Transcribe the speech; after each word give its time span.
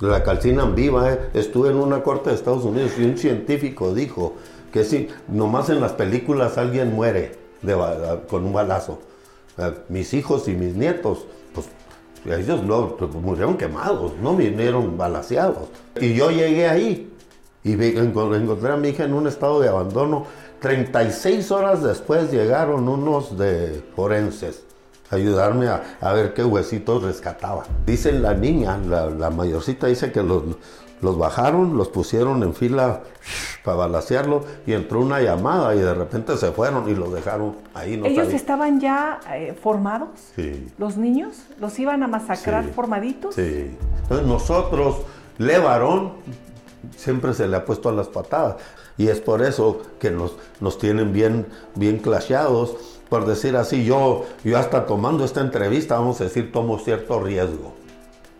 la 0.00 0.22
calcinan 0.22 0.74
viva. 0.74 1.12
¿eh? 1.12 1.30
Estuve 1.34 1.70
en 1.70 1.76
una 1.76 2.02
corte 2.02 2.30
de 2.30 2.36
Estados 2.36 2.64
Unidos 2.64 2.92
y 2.98 3.04
un 3.04 3.18
científico 3.18 3.94
dijo 3.94 4.34
que 4.72 4.84
si 4.84 5.08
nomás 5.28 5.68
en 5.70 5.80
las 5.80 5.92
películas 5.92 6.58
alguien 6.58 6.94
muere 6.94 7.38
con 8.28 8.44
un 8.44 8.52
balazo. 8.52 9.00
Mis 9.88 10.14
hijos 10.14 10.48
y 10.48 10.52
mis 10.52 10.74
nietos, 10.74 11.26
pues 11.52 11.68
ellos 12.24 12.62
no, 12.62 12.96
pues, 12.96 13.12
murieron 13.14 13.58
quemados, 13.58 14.12
no 14.22 14.36
vinieron 14.36 14.96
balaseados. 14.96 15.68
Y 16.00 16.14
yo 16.14 16.30
llegué 16.30 16.68
ahí 16.68 17.12
y 17.62 17.72
encontré 17.72 18.72
a 18.72 18.76
mi 18.76 18.88
hija 18.88 19.04
en 19.04 19.12
un 19.12 19.26
estado 19.26 19.60
de 19.60 19.68
abandono. 19.68 20.26
36 20.60 21.50
horas 21.50 21.82
después 21.82 22.30
llegaron 22.30 22.88
unos 22.88 23.36
de 23.36 23.82
forenses 23.96 24.64
ayudarme 25.10 25.68
a, 25.68 26.12
ver 26.12 26.34
qué 26.34 26.44
huesitos 26.44 27.02
rescataban. 27.02 27.66
Dicen 27.86 28.22
la 28.22 28.34
niña, 28.34 28.78
la, 28.78 29.30
mayorcita 29.30 29.86
dice 29.86 30.12
que 30.12 30.22
los, 30.22 30.42
los 31.02 31.18
bajaron, 31.18 31.76
los 31.76 31.88
pusieron 31.88 32.42
en 32.42 32.54
fila 32.54 33.00
para 33.64 33.76
balasearlo 33.76 34.44
y 34.66 34.72
entró 34.72 35.00
una 35.00 35.20
llamada 35.20 35.74
y 35.74 35.78
de 35.78 35.94
repente 35.94 36.36
se 36.36 36.52
fueron 36.52 36.88
y 36.88 36.94
los 36.94 37.12
dejaron 37.12 37.56
ahí. 37.74 37.96
No 37.96 38.06
¿Ellos 38.06 38.32
estaban 38.32 38.80
ya 38.80 39.20
eh, 39.32 39.56
formados? 39.60 40.08
Sí. 40.36 40.68
¿Los 40.78 40.96
niños? 40.96 41.36
¿Los 41.58 41.78
iban 41.78 42.02
a 42.02 42.08
masacrar 42.08 42.64
formaditos? 42.64 43.34
Sí. 43.34 43.76
Entonces 44.02 44.26
nosotros, 44.26 44.96
Le 45.38 45.58
Varón, 45.58 46.12
siempre 46.96 47.34
se 47.34 47.48
le 47.48 47.56
ha 47.56 47.64
puesto 47.64 47.88
a 47.88 47.92
las 47.92 48.08
patadas 48.08 48.56
y 48.96 49.08
es 49.08 49.20
por 49.20 49.42
eso 49.42 49.80
que 49.98 50.10
nos, 50.10 50.36
nos 50.60 50.78
tienen 50.78 51.12
bien, 51.12 51.46
bien 51.74 51.98
clasheados. 51.98 52.99
Por 53.10 53.26
decir 53.26 53.56
así, 53.56 53.84
yo, 53.84 54.24
yo 54.44 54.56
hasta 54.56 54.86
tomando 54.86 55.24
esta 55.24 55.42
entrevista, 55.42 55.98
vamos 55.98 56.18
a 56.22 56.24
decir, 56.24 56.50
tomo 56.50 56.78
cierto 56.78 57.20
riesgo 57.20 57.74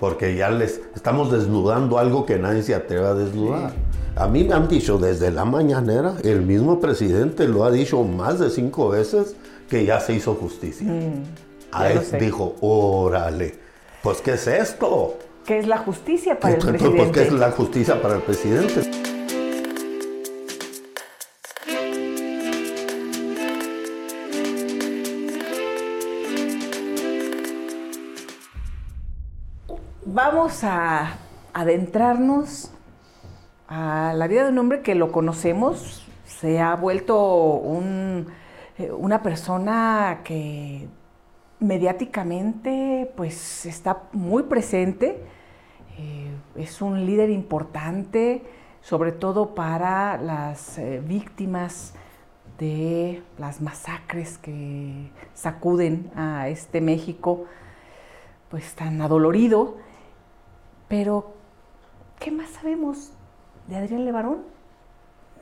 porque 0.00 0.34
ya 0.34 0.48
les 0.50 0.80
estamos 0.96 1.30
desnudando 1.30 1.98
algo 1.98 2.24
que 2.24 2.38
nadie 2.38 2.62
se 2.62 2.74
atreve 2.74 3.06
a 3.06 3.14
desnudar. 3.14 3.72
A 4.16 4.26
mí 4.26 4.44
me 4.44 4.54
han 4.54 4.66
dicho 4.66 4.98
desde 4.98 5.30
la 5.30 5.44
mañanera, 5.44 6.14
el 6.24 6.40
mismo 6.40 6.80
presidente 6.80 7.46
lo 7.46 7.64
ha 7.64 7.70
dicho 7.70 8.02
más 8.02 8.38
de 8.38 8.48
cinco 8.48 8.88
veces, 8.88 9.36
que 9.68 9.84
ya 9.84 10.00
se 10.00 10.14
hizo 10.14 10.34
justicia. 10.34 10.90
Mm, 10.90 11.22
a 11.70 11.90
él 11.92 12.00
dijo, 12.18 12.56
órale, 12.62 13.54
pues 14.02 14.22
¿qué 14.22 14.32
es 14.32 14.46
esto? 14.46 15.18
¿Qué 15.44 15.58
es 15.58 15.66
la 15.66 15.78
justicia 15.78 16.40
para 16.40 16.54
el 16.54 16.60
presidente? 16.60 16.96
Pues 16.96 17.10
¿qué 17.12 17.22
es 17.22 17.32
la 17.32 17.50
justicia 17.50 18.00
para 18.00 18.16
el 18.16 18.22
presidente? 18.22 19.09
Vamos 30.32 30.62
a 30.62 31.16
adentrarnos 31.52 32.70
a 33.66 34.12
la 34.14 34.28
vida 34.28 34.44
de 34.44 34.50
un 34.50 34.58
hombre 34.58 34.80
que 34.80 34.94
lo 34.94 35.10
conocemos, 35.10 36.06
se 36.24 36.60
ha 36.60 36.76
vuelto 36.76 37.60
eh, 38.78 38.92
una 38.92 39.24
persona 39.24 40.20
que 40.22 40.86
mediáticamente 41.58 43.10
pues 43.16 43.66
está 43.66 44.04
muy 44.12 44.44
presente, 44.44 45.20
eh, 45.98 46.30
es 46.54 46.80
un 46.80 47.06
líder 47.06 47.30
importante, 47.30 48.44
sobre 48.82 49.10
todo 49.10 49.56
para 49.56 50.16
las 50.16 50.78
eh, 50.78 51.02
víctimas 51.04 51.94
de 52.56 53.20
las 53.36 53.60
masacres 53.60 54.38
que 54.38 55.10
sacuden 55.34 56.12
a 56.14 56.48
este 56.48 56.80
México 56.80 57.46
pues 58.48 58.76
tan 58.76 59.02
adolorido. 59.02 59.89
Pero, 60.90 61.30
¿qué 62.18 62.32
más 62.32 62.50
sabemos 62.50 63.12
de 63.68 63.76
Adrián 63.76 64.04
Levarón? 64.04 64.38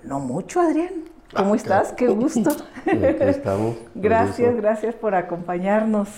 No 0.05 0.21
mucho, 0.21 0.61
Adrián. 0.61 0.91
¿Cómo 1.35 1.55
ah, 1.55 1.57
estás? 1.57 1.93
Qué 1.93 2.07
gusto. 2.07 2.51
Aquí 2.87 3.17
estamos. 3.23 3.77
gracias, 3.95 4.55
gracias 4.57 4.95
por 4.95 5.15
acompañarnos. 5.15 6.11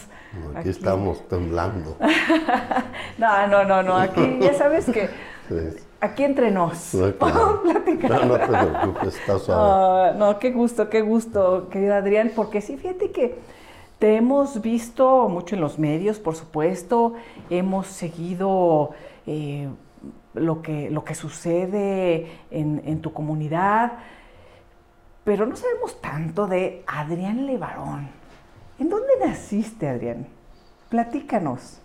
Aquí, 0.57 0.71
estamos 0.71 1.29
temblando. 1.29 1.97
no, 3.19 3.47
no, 3.47 3.63
no, 3.65 3.85
no. 3.85 3.97
Aquí 3.97 4.39
ya 4.41 4.53
sabes 4.55 4.87
que 4.87 5.09
aquí 6.01 6.25
entre 6.25 6.51
nos. 6.51 6.93
No, 6.93 7.07
No, 7.07 7.63
no 7.63 7.81
te 7.85 8.47
preocupes, 8.49 9.15
está 9.15 9.39
suave. 9.39 10.19
no, 10.19 10.41
qué 10.41 10.51
gusto, 10.51 10.91
qué 10.91 11.03
gusto, 11.03 11.69
querido 11.71 11.95
Adrián, 11.95 12.33
porque 12.35 12.61
sí, 12.61 12.77
fíjate 12.77 13.13
que 13.13 13.39
te 14.01 14.17
hemos 14.17 14.61
visto 14.61 15.29
mucho 15.29 15.55
en 15.55 15.61
los 15.61 15.79
medios, 15.79 16.19
por 16.19 16.35
supuesto, 16.35 17.15
hemos 17.49 17.87
seguido 17.87 18.91
eh, 19.27 19.69
lo, 20.35 20.63
que, 20.63 20.91
lo 20.91 21.05
que 21.05 21.15
sucede 21.15 22.41
en, 22.51 23.01
tu 23.01 23.13
comunidad, 23.13 23.93
pero 25.25 25.47
no 25.47 25.57
sabemos 25.57 26.01
tanto 26.01 26.47
de 26.47 26.85
Adrián 26.87 27.47
Levarón. 27.47 28.09
¿En 28.79 28.89
dónde 28.89 29.13
naciste, 29.25 29.89
Adrián? 29.89 30.27
Platícanos. 30.89 31.79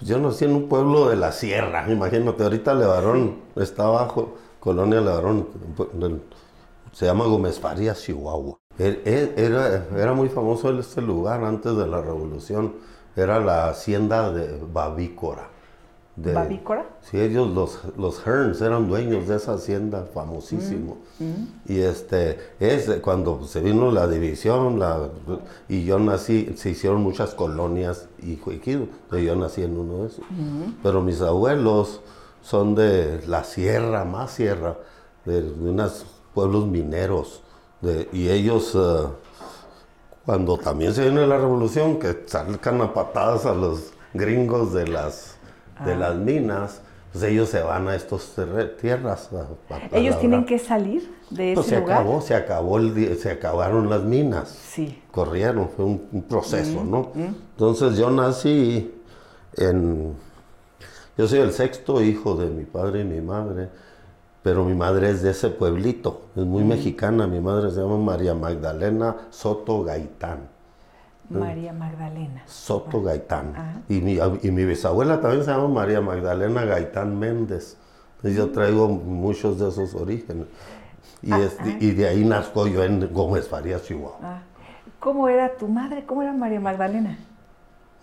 Yo 0.00 0.18
nací 0.18 0.44
en 0.44 0.54
un 0.54 0.68
pueblo 0.68 1.08
de 1.08 1.16
la 1.16 1.32
sierra, 1.32 1.90
imagínate, 1.90 2.42
ahorita 2.42 2.74
Levarón 2.74 3.36
está 3.56 3.84
abajo, 3.84 4.36
Colonia 4.58 5.00
Levarón, 5.00 5.48
se 6.92 7.06
llama 7.06 7.24
Gómez 7.24 7.60
Farías, 7.60 8.02
Chihuahua. 8.02 8.58
Er, 8.78 9.02
er, 9.04 9.34
era, 9.36 9.86
era 9.96 10.12
muy 10.12 10.28
famoso 10.28 10.76
este 10.78 11.02
lugar 11.02 11.44
antes 11.44 11.76
de 11.76 11.86
la 11.86 12.00
revolución, 12.00 12.74
era 13.14 13.38
la 13.38 13.68
hacienda 13.68 14.32
de 14.32 14.58
Babícora. 14.72 15.51
De, 16.14 16.34
¿Babícora? 16.34 16.84
Sí, 17.00 17.18
ellos, 17.18 17.48
los, 17.48 17.78
los 17.96 18.20
Hearns, 18.26 18.60
eran 18.60 18.86
dueños 18.86 19.28
de 19.28 19.36
esa 19.36 19.54
hacienda 19.54 20.06
famosísimo. 20.12 20.98
Mm, 21.18 21.24
mm. 21.24 21.48
Y 21.68 21.80
este, 21.80 22.38
es 22.60 22.90
cuando 23.00 23.46
se 23.46 23.60
vino 23.60 23.90
la 23.90 24.06
división, 24.06 24.78
la, 24.78 25.08
y 25.70 25.84
yo 25.84 25.98
nací, 25.98 26.52
se 26.56 26.70
hicieron 26.70 27.02
muchas 27.02 27.34
colonias 27.34 28.08
y 28.20 28.38
yo 29.24 29.36
nací 29.36 29.62
en 29.62 29.78
uno 29.78 30.02
de 30.02 30.08
esos. 30.08 30.24
Mm. 30.30 30.74
Pero 30.82 31.00
mis 31.00 31.22
abuelos 31.22 32.02
son 32.42 32.74
de 32.74 33.22
la 33.26 33.42
sierra, 33.44 34.04
más 34.04 34.32
sierra, 34.32 34.76
de, 35.24 35.40
unos 35.40 36.04
pueblos 36.34 36.66
mineros. 36.66 37.42
y 38.12 38.28
ellos, 38.28 38.74
eh, 38.74 39.06
cuando 40.26 40.58
también 40.58 40.92
se 40.92 41.02
viene 41.02 41.26
la 41.26 41.38
revolución, 41.38 41.98
que 41.98 42.24
salgan 42.26 42.82
a 42.82 42.92
patadas 42.92 43.46
a 43.46 43.54
los 43.54 43.92
gringos 44.12 44.74
de 44.74 44.86
las 44.88 45.31
de 45.84 45.96
las 45.96 46.16
minas, 46.16 46.80
pues 47.12 47.24
ellos 47.24 47.48
se 47.48 47.62
van 47.62 47.88
a 47.88 47.94
estas 47.94 48.34
tierras. 48.80 49.30
ellos 49.92 50.18
tienen 50.18 50.46
que 50.46 50.58
salir 50.58 51.14
de 51.30 51.52
pues 51.54 51.66
ese 51.66 51.76
se 51.76 51.80
lugar. 51.80 51.98
Acabó, 51.98 52.20
se 52.20 52.34
acabó, 52.34 52.78
el, 52.78 53.18
se 53.18 53.30
acabaron 53.30 53.90
las 53.90 54.02
minas. 54.02 54.48
Sí. 54.48 55.02
Corrieron, 55.10 55.68
fue 55.68 55.84
un, 55.84 56.24
proceso, 56.28 56.84
¿no? 56.84 57.12
Entonces 57.14 57.98
yo 57.98 58.10
nací 58.10 58.94
en, 59.56 60.14
yo 61.18 61.28
soy 61.28 61.40
el 61.40 61.52
sexto 61.52 62.02
hijo 62.02 62.36
de 62.36 62.48
mi 62.48 62.64
padre 62.64 63.00
y 63.00 63.04
mi 63.04 63.20
madre, 63.20 63.68
pero 64.42 64.64
mi 64.64 64.74
madre 64.74 65.10
es 65.10 65.22
de 65.22 65.32
ese 65.32 65.50
pueblito, 65.50 66.22
es 66.34 66.44
muy 66.44 66.64
mexicana. 66.64 67.26
Mi 67.26 67.40
madre 67.40 67.70
se 67.70 67.80
llama 67.80 67.98
María 67.98 68.34
Magdalena 68.34 69.16
Soto 69.30 69.84
Gaitán. 69.84 70.51
María 71.38 71.72
Magdalena. 71.72 72.42
Soto 72.46 73.02
Gaitán. 73.02 73.54
Ah. 73.56 73.74
Y, 73.88 74.00
mi, 74.00 74.18
y 74.42 74.50
mi 74.50 74.64
bisabuela 74.64 75.20
también 75.20 75.44
se 75.44 75.50
llama 75.50 75.68
María 75.68 76.00
Magdalena 76.00 76.64
Gaitán 76.64 77.18
Méndez. 77.18 77.76
Y 78.22 78.34
yo 78.34 78.50
traigo 78.50 78.88
muchos 78.88 79.58
de 79.58 79.68
esos 79.68 79.94
orígenes. 79.94 80.46
Y, 81.22 81.32
ah, 81.32 81.48
ah. 81.58 81.64
y 81.80 81.90
de 81.90 82.08
ahí 82.08 82.24
nazco 82.24 82.66
yo 82.66 82.84
en 82.84 83.12
Gómez 83.12 83.48
Farías, 83.48 83.82
Chihuahua. 83.82 84.42
¿Cómo 85.00 85.28
era 85.28 85.56
tu 85.56 85.66
madre? 85.68 86.04
¿Cómo 86.06 86.22
era 86.22 86.32
María 86.32 86.60
Magdalena? 86.60 87.18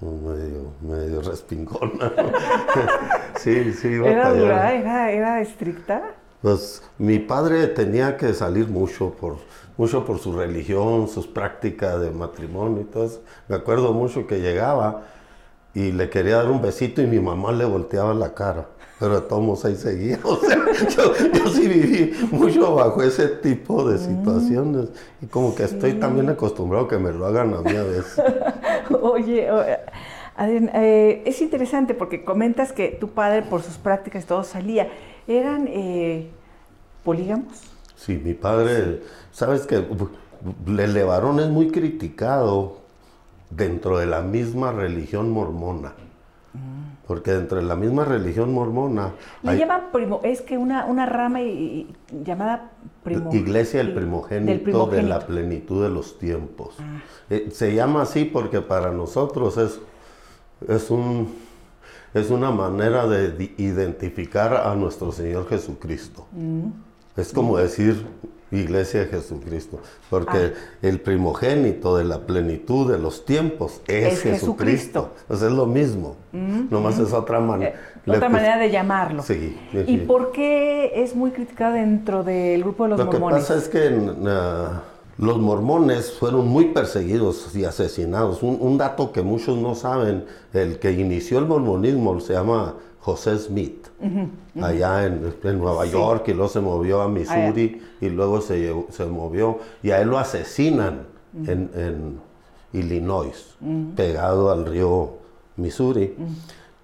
Medio, 0.02 0.74
medio 0.82 1.22
respingona. 1.30 2.12
sí, 3.38 3.74
sí. 3.74 3.94
¿Era 3.94 4.34
dura? 4.34 4.74
¿Era, 4.74 5.12
¿Era 5.12 5.42
estricta? 5.42 6.02
Pues 6.42 6.84
mi 6.98 7.20
padre 7.20 7.68
tenía 7.68 8.18
que 8.18 8.34
salir 8.34 8.68
mucho 8.68 9.12
por 9.12 9.38
mucho 9.80 10.04
por 10.04 10.20
su 10.20 10.34
religión, 10.34 11.08
sus 11.08 11.26
prácticas 11.26 12.02
de 12.02 12.12
matrimonio 12.12 12.82
y 12.82 12.84
todo 12.84 13.06
eso. 13.06 13.22
Me 13.48 13.56
acuerdo 13.56 13.94
mucho 13.94 14.28
que 14.28 14.42
llegaba 14.42 15.04
y 15.74 15.94
le 15.94 16.10
quería 16.10 16.36
dar 16.36 16.52
un 16.52 16.62
besito 16.62 17.02
y 17.02 17.08
mi 17.08 17.20
mamá 17.20 17.54
le 17.54 17.64
volteaba 17.64 18.14
la 18.14 18.34
cara. 18.34 18.68
Pero 19.00 19.24
todos 19.24 19.64
ahí 19.64 19.76
seguía. 19.76 20.20
O 20.26 20.36
sea, 20.36 20.58
yo, 21.34 21.48
sí 21.48 21.66
viví 21.70 22.14
mucho 22.30 22.76
bajo 22.76 23.02
ese 23.02 23.30
tipo 23.30 23.90
de 23.90 23.98
situaciones. 23.98 24.90
Y 25.22 25.28
como 25.28 25.56
que 25.56 25.64
estoy 25.64 25.94
también 25.94 26.28
acostumbrado 26.28 26.86
a 26.86 26.90
que 26.90 26.98
me 26.98 27.14
lo 27.14 27.26
hagan 27.26 27.54
a 27.54 27.62
mí 27.62 27.74
a 27.74 27.84
veces. 27.84 28.22
Oye, 29.02 29.48
eh, 30.38 31.24
es 31.26 31.42
interesante 31.42 31.94
porque 31.94 32.26
comentas 32.26 32.74
que 32.74 32.90
tu 32.90 33.12
padre 33.12 33.44
por 33.44 33.62
sus 33.62 33.78
prácticas 33.78 34.26
todo 34.26 34.44
salía. 34.44 34.90
¿Eran 35.30 35.68
eh, 35.70 36.28
polígamos? 37.04 37.62
Sí, 37.96 38.20
mi 38.24 38.34
padre, 38.34 39.04
sabes 39.32 39.68
que 39.68 39.76
el 39.76 40.94
Levarón 40.94 41.40
es 41.40 41.50
muy 41.50 41.70
criticado 41.70 42.78
dentro 43.52 44.00
de 44.00 44.08
la 44.08 44.22
misma 44.22 44.72
religión 44.72 45.30
mormona. 45.30 45.94
porque 47.06 47.32
entre 47.32 47.62
la 47.62 47.76
misma 47.76 48.06
religión 48.06 48.54
mormona... 48.54 49.14
Le 49.44 49.58
llaman 49.58 49.92
primo, 49.92 50.20
es 50.24 50.42
que 50.42 50.58
una, 50.58 50.86
una 50.86 51.06
rama 51.06 51.42
y, 51.42 51.94
llamada 52.24 52.72
primo, 53.04 53.34
Iglesia 53.34 53.80
del 53.80 53.94
primogénito, 53.94 54.88
de 54.88 55.04
la 55.04 55.20
plenitud 55.20 55.84
de 55.84 55.90
los 55.90 56.18
tiempos. 56.18 56.76
Ah. 56.80 57.02
Eh, 57.30 57.50
se 57.52 57.74
llama 57.76 58.04
así 58.04 58.26
porque 58.26 58.62
para 58.62 58.92
nosotros 58.92 59.58
es, 59.58 59.80
es, 60.68 60.92
un, 60.92 61.34
es 62.14 62.30
una 62.30 62.52
manera 62.52 63.08
de 63.08 63.54
identificar 63.58 64.54
a 64.54 64.76
nuestro 64.76 65.12
Señor 65.12 65.48
Jesucristo. 65.50 66.26
Mm. 66.32 66.70
Es 67.18 67.34
como 67.34 67.58
decir 67.58 68.06
Iglesia 68.52 69.02
de 69.02 69.08
Jesucristo, 69.08 69.80
porque 70.10 70.54
ah. 70.56 70.78
el 70.82 71.00
primogénito 71.00 71.98
de 71.98 72.04
la 72.04 72.22
plenitud 72.22 72.92
de 72.92 72.98
los 72.98 73.26
tiempos 73.26 73.82
es, 73.88 74.22
Jesucristo. 74.24 75.12
es 75.30 75.42
lo 75.44 75.68
mismo, 75.68 76.16
mm, 76.32 76.72
nomás 76.72 76.98
mm. 76.98 77.04
es 77.04 77.14
otra 77.14 77.40
manera. 77.40 77.76
Eh, 78.06 78.12
otra 78.12 78.30
manera 78.30 78.58
de 78.58 78.72
llamarlo. 78.72 79.22
Sí, 79.22 79.56
¿Y 79.86 79.98
por 79.98 80.32
qué 80.32 81.04
es 81.04 81.16
muy 81.16 81.30
criticada 81.30 81.76
dentro 81.76 82.24
del 82.24 82.64
grupo 82.64 82.86
de 82.86 82.90
los 82.90 83.06
mormones? 83.06 83.22
Lo 83.22 83.28
que 83.28 83.34
pasa 83.36 83.56
es 83.56 83.70
que 83.70 83.90
los 85.20 85.38
mormones 85.38 86.14
fueron 86.14 86.48
muy 86.48 86.70
perseguidos 86.70 87.54
y 87.54 87.66
asesinados. 87.66 88.42
Un, 88.42 88.58
un, 88.62 88.78
dato 88.78 89.12
que 89.12 89.22
muchos 89.22 89.58
no 89.58 89.76
saben, 89.76 90.24
el 90.54 90.80
que 90.80 90.94
inició 90.94 91.40
el 91.40 91.46
mormonismo 91.46 92.22
se 92.22 92.34
llama 92.34 92.76
José 93.02 93.38
Smith, 93.38 93.88
allá 94.62 95.06
en, 95.06 95.34
Nueva 95.60 95.86
York, 95.86 96.30
y 96.30 96.34
luego 96.34 96.48
se 96.48 96.62
movió 96.62 97.02
a 97.02 97.10
Missouri, 97.10 97.82
y 98.00 98.10
luego 98.10 98.40
se, 98.40 98.74
se, 98.92 99.06
movió, 99.06 99.60
y 99.84 99.92
a 99.92 100.02
él 100.02 100.08
lo 100.08 100.18
asesinan 100.18 101.08
en, 101.46 102.20
Illinois, 102.72 103.56
pegado 103.96 104.52
al 104.52 104.66
río 104.66 105.14
Missouri, 105.58 106.16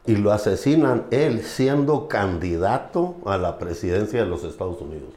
y 0.05 0.15
lo 0.17 0.33
asesinan 0.33 1.03
él 1.09 1.41
siendo 1.43 2.09
candidato 2.09 3.15
a 3.25 3.37
la 3.37 3.57
presidencia 3.59 4.23
de 4.23 4.29
los 4.29 4.43
Estados 4.43 4.81
Unidos. 4.81 5.09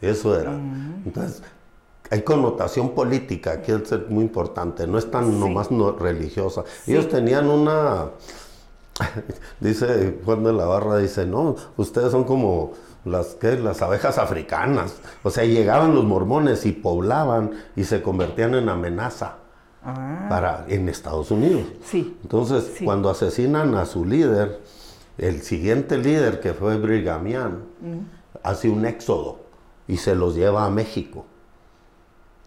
Eso 0.00 0.38
era. 0.38 0.52
Entonces, 1.04 1.42
hay 2.12 2.20
connotación 2.20 2.90
política, 2.90 3.62
que 3.62 3.72
es 3.72 4.10
muy 4.10 4.24
importante, 4.24 4.86
no 4.86 4.98
es 4.98 5.10
tan 5.10 5.40
nomás 5.40 5.70
no, 5.70 5.92
religiosa. 5.92 6.62
Ellos 6.86 7.08
tenían 7.08 7.48
una 7.48 8.10
dice 9.60 10.18
Juan 10.22 10.44
de 10.44 10.52
la 10.52 10.66
Barra, 10.66 10.98
dice, 10.98 11.24
no, 11.24 11.56
ustedes 11.78 12.12
son 12.12 12.24
como 12.24 12.72
las, 13.06 13.28
¿qué? 13.40 13.58
las 13.58 13.80
abejas 13.80 14.18
africanas. 14.18 14.96
O 15.22 15.30
sea, 15.30 15.44
llegaban 15.44 15.94
los 15.94 16.04
mormones 16.04 16.66
y 16.66 16.72
poblaban 16.72 17.52
y 17.76 17.84
se 17.84 18.02
convertían 18.02 18.56
en 18.56 18.68
amenaza 18.68 19.38
ah. 19.82 20.26
para, 20.28 20.66
en 20.68 20.90
Estados 20.90 21.30
Unidos. 21.30 21.64
Sí. 21.82 22.18
Entonces, 22.22 22.74
cuando 22.84 23.08
asesinan 23.08 23.74
a 23.74 23.86
su 23.86 24.04
líder, 24.04 24.60
el 25.16 25.40
siguiente 25.40 25.96
líder, 25.96 26.40
que 26.40 26.52
fue 26.52 26.76
Brigamian, 26.76 27.62
mm. 27.80 27.98
hace 28.42 28.68
un 28.68 28.84
éxodo 28.84 29.40
y 29.88 29.96
se 29.96 30.14
los 30.14 30.34
lleva 30.34 30.66
a 30.66 30.70
México. 30.70 31.24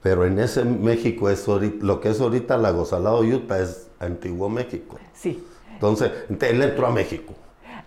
Pero 0.06 0.24
en 0.24 0.38
ese 0.38 0.64
México, 0.64 1.32
es 1.32 1.48
lo 1.82 2.00
que 2.00 2.10
es 2.10 2.22
ahorita 2.22 2.58
la 2.58 2.70
Gozalado 2.70 3.22
Utah, 3.22 3.58
es 3.58 3.88
antiguo 4.00 4.50
México. 4.50 5.00
Sí. 5.16 5.44
Entonces, 5.74 6.12
él 6.30 6.62
entró 6.62 6.86
a 6.86 6.92
México. 6.92 7.34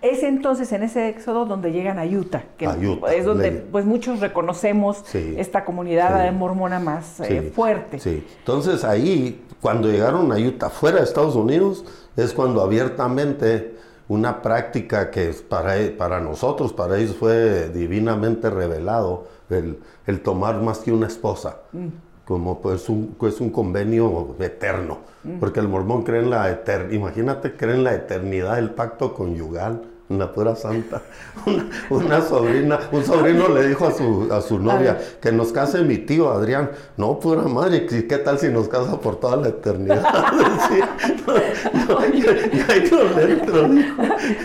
Es 0.03 0.25
entonces 0.25 0.73
en 0.73 0.83
ese 0.83 1.11
éxodo 1.11 1.47
donde 1.47 1.71
llegan 1.71 1.97
a 2.01 2.05
Utah, 2.05 2.43
que 2.57 2.69
es 3.13 3.25
donde 3.25 3.53
pues 3.53 3.85
muchos 3.85 4.19
reconocemos 4.19 5.05
esta 5.15 5.65
comunidad 5.65 6.33
mormona 6.33 6.81
más 6.81 7.21
eh, 7.21 7.53
fuerte. 7.55 8.01
Sí, 8.01 8.27
entonces 8.41 8.83
ahí, 8.83 9.45
cuando 9.61 9.89
llegaron 9.89 10.33
a 10.33 10.39
Utah, 10.39 10.71
fuera 10.71 10.99
de 10.99 11.05
Estados 11.05 11.37
Unidos, 11.37 11.85
es 12.17 12.33
cuando 12.33 12.63
abiertamente 12.63 13.77
una 14.09 14.43
práctica 14.43 15.13
que 15.13 15.33
para, 15.49 15.77
para 15.97 16.19
nosotros, 16.19 16.73
para 16.73 16.99
ellos 16.99 17.15
fue 17.15 17.69
divinamente 17.69 18.51
revelado, 18.51 19.29
el, 19.51 19.79
el 20.05 20.21
tomar 20.21 20.61
más 20.61 20.81
que 20.81 20.91
una 20.91 21.07
esposa. 21.07 21.59
Mm 21.71 22.08
como 22.29 22.61
pues 22.61 22.91
un, 22.91 23.17
pues 23.19 23.41
un 23.41 23.49
convenio 23.49 24.37
eterno, 24.39 24.99
mm. 25.25 25.39
porque 25.39 25.61
el 25.61 25.69
mormón 25.69 26.03
cree 26.03 26.21
en 26.21 26.29
la 26.29 26.51
eternidad, 26.51 26.93
imagínate, 26.93 27.57
cree 27.57 27.75
en 27.75 27.85
la 27.85 27.95
eternidad 27.95 28.57
del 28.57 28.69
pacto 28.69 29.15
conyugal, 29.15 29.81
una 30.11 30.31
pura 30.31 30.55
santa. 30.55 31.01
Una, 31.91 32.21
sobrina, 32.21 32.81
un 32.93 33.05
sobrino 33.05 33.49
le 33.49 33.69
dijo 33.69 33.87
a 33.87 33.93
su, 33.93 34.29
a 34.31 34.43
su 34.43 34.59
novia, 34.59 34.99
que 35.21 35.33
nos 35.33 35.53
case 35.53 35.83
mi 35.83 35.99
tío 35.99 36.31
Adrián. 36.31 36.71
No, 36.97 37.19
pura 37.19 37.43
madre, 37.43 37.87
¿qué 37.87 38.19
tal 38.19 38.39
si 38.39 38.49
nos 38.49 38.69
casa 38.69 39.01
por 39.01 39.17
toda 39.17 39.37
la 39.37 39.49
eternidad? 39.49 40.03
sí, 40.69 40.81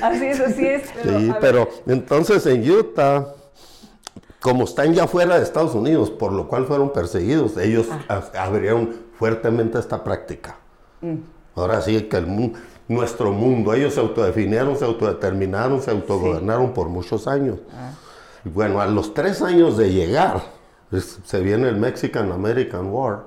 Así 0.02 0.26
es, 0.26 0.40
así 0.40 0.66
es. 0.66 0.84
sí, 1.04 1.34
pero 1.42 1.70
entonces 1.88 2.46
en 2.46 2.70
Utah 2.70 3.26
como 4.44 4.66
están 4.66 4.94
ya 4.94 5.08
fuera 5.08 5.38
de 5.38 5.44
Estados 5.44 5.74
Unidos, 5.74 6.10
por 6.12 6.34
lo 6.34 6.50
cual 6.50 6.66
fueron 6.66 6.92
perseguidos, 6.92 7.56
ellos 7.56 7.88
ah. 8.10 8.22
abrieron 8.38 8.94
fuertemente 9.18 9.80
esta 9.80 10.04
práctica. 10.04 10.58
Mm. 11.00 11.16
Ahora 11.56 11.82
sí 11.82 12.02
que 12.04 12.18
el 12.18 12.54
nuestro 12.90 13.32
mundo, 13.32 13.74
ellos 13.74 13.94
se 13.94 14.02
autodefinieron, 14.02 14.78
se 14.78 14.84
autodeterminaron, 14.84 15.82
se 15.82 15.92
autogobernaron 15.92 16.74
por 16.74 16.90
muchos 16.90 17.26
años. 17.26 17.60
Ah. 17.74 17.94
Y 18.44 18.50
bueno, 18.50 18.82
a 18.82 18.86
los 18.86 19.14
tres 19.14 19.42
años 19.42 19.78
de 19.78 19.94
llegar, 19.94 20.44
se 20.92 21.40
viene 21.40 21.70
el 21.70 21.78
Mexican 21.78 22.30
American 22.34 22.88
War 22.92 23.24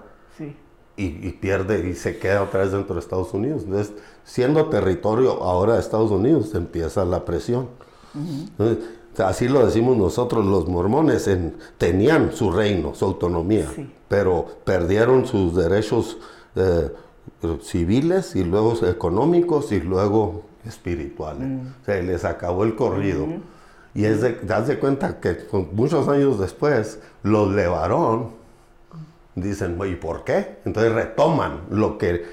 y, 0.99 1.31
pierde 1.33 1.89
y 1.89 1.95
se 1.95 2.19
queda 2.19 2.43
otra 2.43 2.61
vez 2.61 2.73
dentro 2.73 2.95
de 2.95 3.01
Estados 3.01 3.33
Unidos. 3.33 3.62
Entonces, 3.65 3.95
siendo 4.23 4.67
territorio 4.67 5.43
ahora 5.43 5.75
de 5.75 5.81
Estados 5.81 6.11
Unidos, 6.11 6.55
empieza 6.55 7.07
la 7.07 7.25
presión. 7.25 7.69
Entonces, 8.15 8.85
así 9.19 9.49
lo 9.49 9.65
decimos 9.65 9.97
nosotros 9.97 10.45
los 10.45 10.69
mormones, 10.69 11.31
tenían 11.79 12.33
su 12.33 12.51
reino, 12.51 12.95
su 12.95 13.05
autonomía, 13.05 13.69
pero 14.09 14.47
perdieron 14.65 15.27
sus 15.27 15.55
derechos 15.55 16.19
eh, 16.55 16.91
civiles 17.63 18.37
y 18.37 18.45
luego 18.45 18.75
económicos 18.87 19.73
y 19.73 19.81
luego 19.81 20.43
espirituales. 20.67 21.49
Mm. 21.49 21.67
Se 21.85 22.03
les 22.03 22.25
acabó 22.25 22.65
el 22.65 22.75
corrido. 22.75 23.27
Y 23.95 24.05
es 24.05 24.21
de, 24.21 24.35
das 24.43 24.69
de 24.69 24.79
cuenta 24.79 25.21
que 25.21 25.39
muchos 25.73 26.07
años 26.09 26.39
después, 26.39 27.01
los 27.23 27.55
Levarón 27.55 28.33
dicen, 29.35 29.79
¿y 29.87 29.95
por 29.95 30.25
qué? 30.25 30.59
Entonces 30.65 30.93
retoman 30.93 31.62
lo 31.71 31.97
que, 31.97 32.25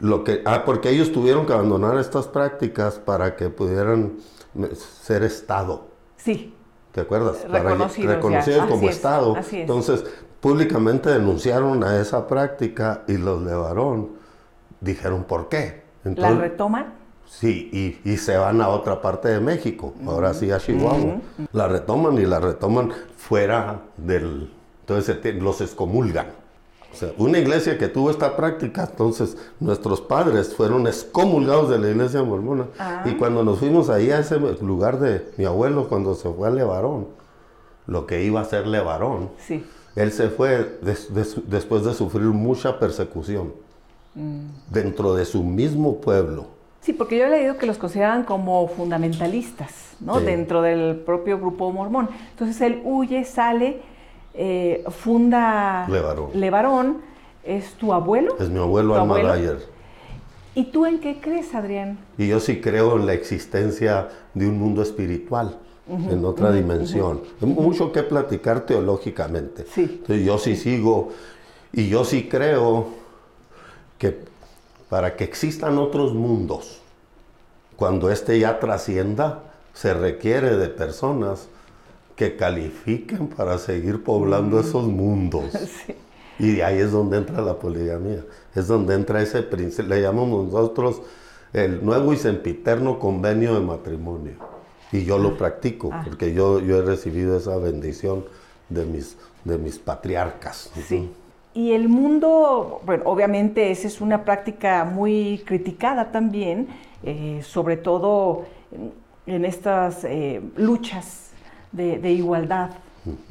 lo 0.00 0.24
que, 0.24 0.42
ah, 0.44 0.64
porque 0.64 0.90
ellos 0.90 1.12
tuvieron 1.12 1.46
que 1.46 1.52
abandonar 1.52 1.98
estas 1.98 2.26
prácticas 2.26 2.98
para 2.98 3.36
que 3.36 3.50
pudieran 3.50 4.14
eh, 4.58 4.70
ser 4.74 5.22
Estado. 5.22 5.91
Sí. 6.22 6.54
¿Te 6.92 7.00
acuerdas? 7.00 7.48
Reconocidos, 7.48 8.66
como 8.68 8.88
Estado. 8.88 9.36
Entonces, 9.50 10.04
públicamente 10.40 11.10
denunciaron 11.10 11.82
a 11.82 12.00
esa 12.00 12.26
práctica 12.26 13.02
y 13.08 13.16
los 13.16 13.44
de 13.44 13.54
Varón 13.54 14.10
dijeron 14.80 15.24
por 15.24 15.48
qué. 15.48 15.82
¿La 16.04 16.30
retoman? 16.32 16.94
Sí, 17.26 17.98
y, 18.04 18.16
se 18.18 18.36
van 18.36 18.60
a 18.60 18.68
otra 18.68 19.00
parte 19.00 19.28
de 19.28 19.40
México, 19.40 19.94
ahora 20.06 20.34
sí 20.34 20.50
a 20.50 20.58
Chihuahua. 20.58 21.16
La 21.52 21.66
retoman 21.66 22.18
y 22.18 22.26
la 22.26 22.40
retoman 22.40 22.92
fuera 23.16 23.80
del... 23.96 24.52
Entonces 24.80 25.18
los 25.36 25.60
excomulgan. 25.60 26.26
O 26.92 26.94
sea, 26.94 27.12
una 27.16 27.38
iglesia 27.38 27.78
que 27.78 27.88
tuvo 27.88 28.10
esta 28.10 28.36
práctica, 28.36 28.86
entonces 28.90 29.36
nuestros 29.60 30.00
padres 30.00 30.54
fueron 30.54 30.86
excomulgados 30.86 31.70
de 31.70 31.78
la 31.78 31.88
iglesia 31.88 32.22
mormona. 32.22 32.66
Ah. 32.78 33.02
Y 33.06 33.12
cuando 33.12 33.42
nos 33.42 33.58
fuimos 33.58 33.88
ahí 33.88 34.10
a 34.10 34.18
ese 34.18 34.38
lugar 34.38 34.98
de 35.00 35.26
mi 35.38 35.44
abuelo, 35.44 35.88
cuando 35.88 36.14
se 36.14 36.28
fue 36.30 36.48
a 36.48 36.50
Levarón, 36.50 37.06
lo 37.86 38.06
que 38.06 38.22
iba 38.22 38.40
a 38.40 38.44
ser 38.44 38.66
Levarón, 38.66 39.30
sí. 39.38 39.64
él 39.96 40.12
se 40.12 40.28
fue 40.28 40.78
después 41.46 41.84
de 41.84 41.94
sufrir 41.94 42.26
mucha 42.26 42.78
persecución 42.78 43.52
mm. 44.14 44.70
dentro 44.70 45.14
de 45.14 45.24
su 45.24 45.42
mismo 45.42 46.00
pueblo. 46.00 46.46
Sí, 46.82 46.92
porque 46.92 47.16
yo 47.16 47.26
he 47.26 47.30
leído 47.30 47.58
que 47.58 47.66
los 47.66 47.78
consideraban 47.78 48.24
como 48.24 48.66
fundamentalistas, 48.66 49.94
¿no? 50.00 50.20
Dentro 50.20 50.62
del 50.62 50.96
propio 50.96 51.38
grupo 51.38 51.70
mormón. 51.70 52.08
Entonces 52.30 52.60
él 52.60 52.82
huye, 52.84 53.24
sale 53.24 53.80
eh, 54.34 54.84
funda 54.88 55.86
Levarón. 56.34 56.98
¿Es 57.44 57.72
tu 57.74 57.92
abuelo? 57.92 58.36
Es 58.38 58.48
mi 58.48 58.58
abuelo 58.58 58.94
Alma 58.94 59.18
¿Y 60.54 60.64
tú 60.64 60.84
en 60.86 61.00
qué 61.00 61.18
crees, 61.20 61.54
Adrián? 61.54 61.98
Y 62.18 62.28
yo 62.28 62.38
sí 62.38 62.60
creo 62.60 62.96
en 62.96 63.06
la 63.06 63.14
existencia 63.14 64.08
de 64.34 64.46
un 64.46 64.58
mundo 64.58 64.82
espiritual, 64.82 65.58
en 65.88 66.24
otra 66.24 66.52
dimensión. 66.52 67.22
Hay 67.40 67.48
mucho 67.48 67.90
que 67.90 68.02
platicar 68.02 68.66
teológicamente. 68.66 69.64
Sí. 69.72 70.02
yo 70.24 70.38
sí 70.38 70.56
sigo, 70.56 71.10
y 71.72 71.88
yo 71.88 72.04
sí 72.04 72.28
creo 72.28 72.88
que 73.98 74.18
para 74.90 75.16
que 75.16 75.24
existan 75.24 75.78
otros 75.78 76.12
mundos, 76.12 76.82
cuando 77.76 78.10
éste 78.10 78.38
ya 78.38 78.60
trascienda, 78.60 79.44
se 79.72 79.94
requiere 79.94 80.56
de 80.56 80.68
personas 80.68 81.48
que 82.16 82.36
califiquen 82.36 83.28
para 83.28 83.58
seguir 83.58 84.02
poblando 84.02 84.60
esos 84.60 84.86
mundos. 84.86 85.44
Y 86.38 86.60
ahí 86.60 86.78
es 86.78 86.90
donde 86.90 87.18
entra 87.18 87.40
la 87.40 87.58
poligamia, 87.58 88.24
es 88.54 88.66
donde 88.66 88.94
entra 88.94 89.22
ese 89.22 89.42
principio, 89.42 89.94
le 89.94 90.02
llamamos 90.02 90.46
nosotros 90.46 91.02
el 91.52 91.84
nuevo 91.84 92.12
y 92.12 92.16
sempiterno 92.16 92.98
convenio 92.98 93.54
de 93.54 93.60
matrimonio. 93.60 94.32
Y 94.90 95.04
yo 95.04 95.18
lo 95.18 95.30
ah. 95.30 95.38
practico, 95.38 95.90
ah. 95.92 96.02
porque 96.04 96.34
yo, 96.34 96.58
yo 96.58 96.78
he 96.78 96.82
recibido 96.82 97.36
esa 97.36 97.56
bendición 97.58 98.24
de 98.68 98.86
mis, 98.86 99.16
de 99.44 99.58
mis 99.58 99.78
patriarcas. 99.78 100.72
Sí. 100.88 101.10
Y 101.54 101.72
el 101.72 101.88
mundo, 101.88 102.80
bueno, 102.84 103.04
obviamente 103.06 103.70
esa 103.70 103.86
es 103.86 104.00
una 104.00 104.24
práctica 104.24 104.84
muy 104.84 105.42
criticada 105.46 106.10
también, 106.10 106.68
eh, 107.02 107.40
sobre 107.44 107.76
todo 107.76 108.46
en, 109.26 109.44
estas 109.44 110.04
eh, 110.04 110.40
luchas 110.56 111.31
de, 111.72 112.10
igualdad. 112.10 112.70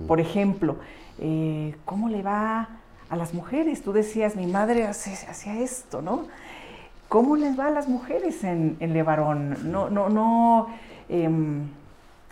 Por 0.07 0.19
ejemplo, 0.19 0.77
eh, 1.19 1.75
¿cómo 1.85 2.09
le 2.09 2.21
va 2.21 2.67
a 3.09 3.15
las 3.15 3.33
mujeres? 3.33 3.81
Tú 3.81 3.93
decías, 3.93 4.35
mi 4.35 4.47
madre 4.47 4.85
hacía 4.85 5.61
esto, 5.61 6.01
¿no? 6.01 6.25
¿Cómo 7.07 7.35
les 7.35 7.59
va 7.59 7.67
a 7.67 7.71
las 7.71 7.89
mujeres 7.89 8.43
en, 8.43 8.77
en 8.79 8.93
Levarón? 8.93 9.71
No, 9.71 9.89
no, 9.89 10.09
no 10.09 10.67
em, 11.09 11.67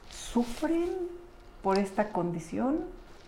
sufren 0.10 0.88
por 1.62 1.78
esta 1.78 2.13
condición. 2.13 2.78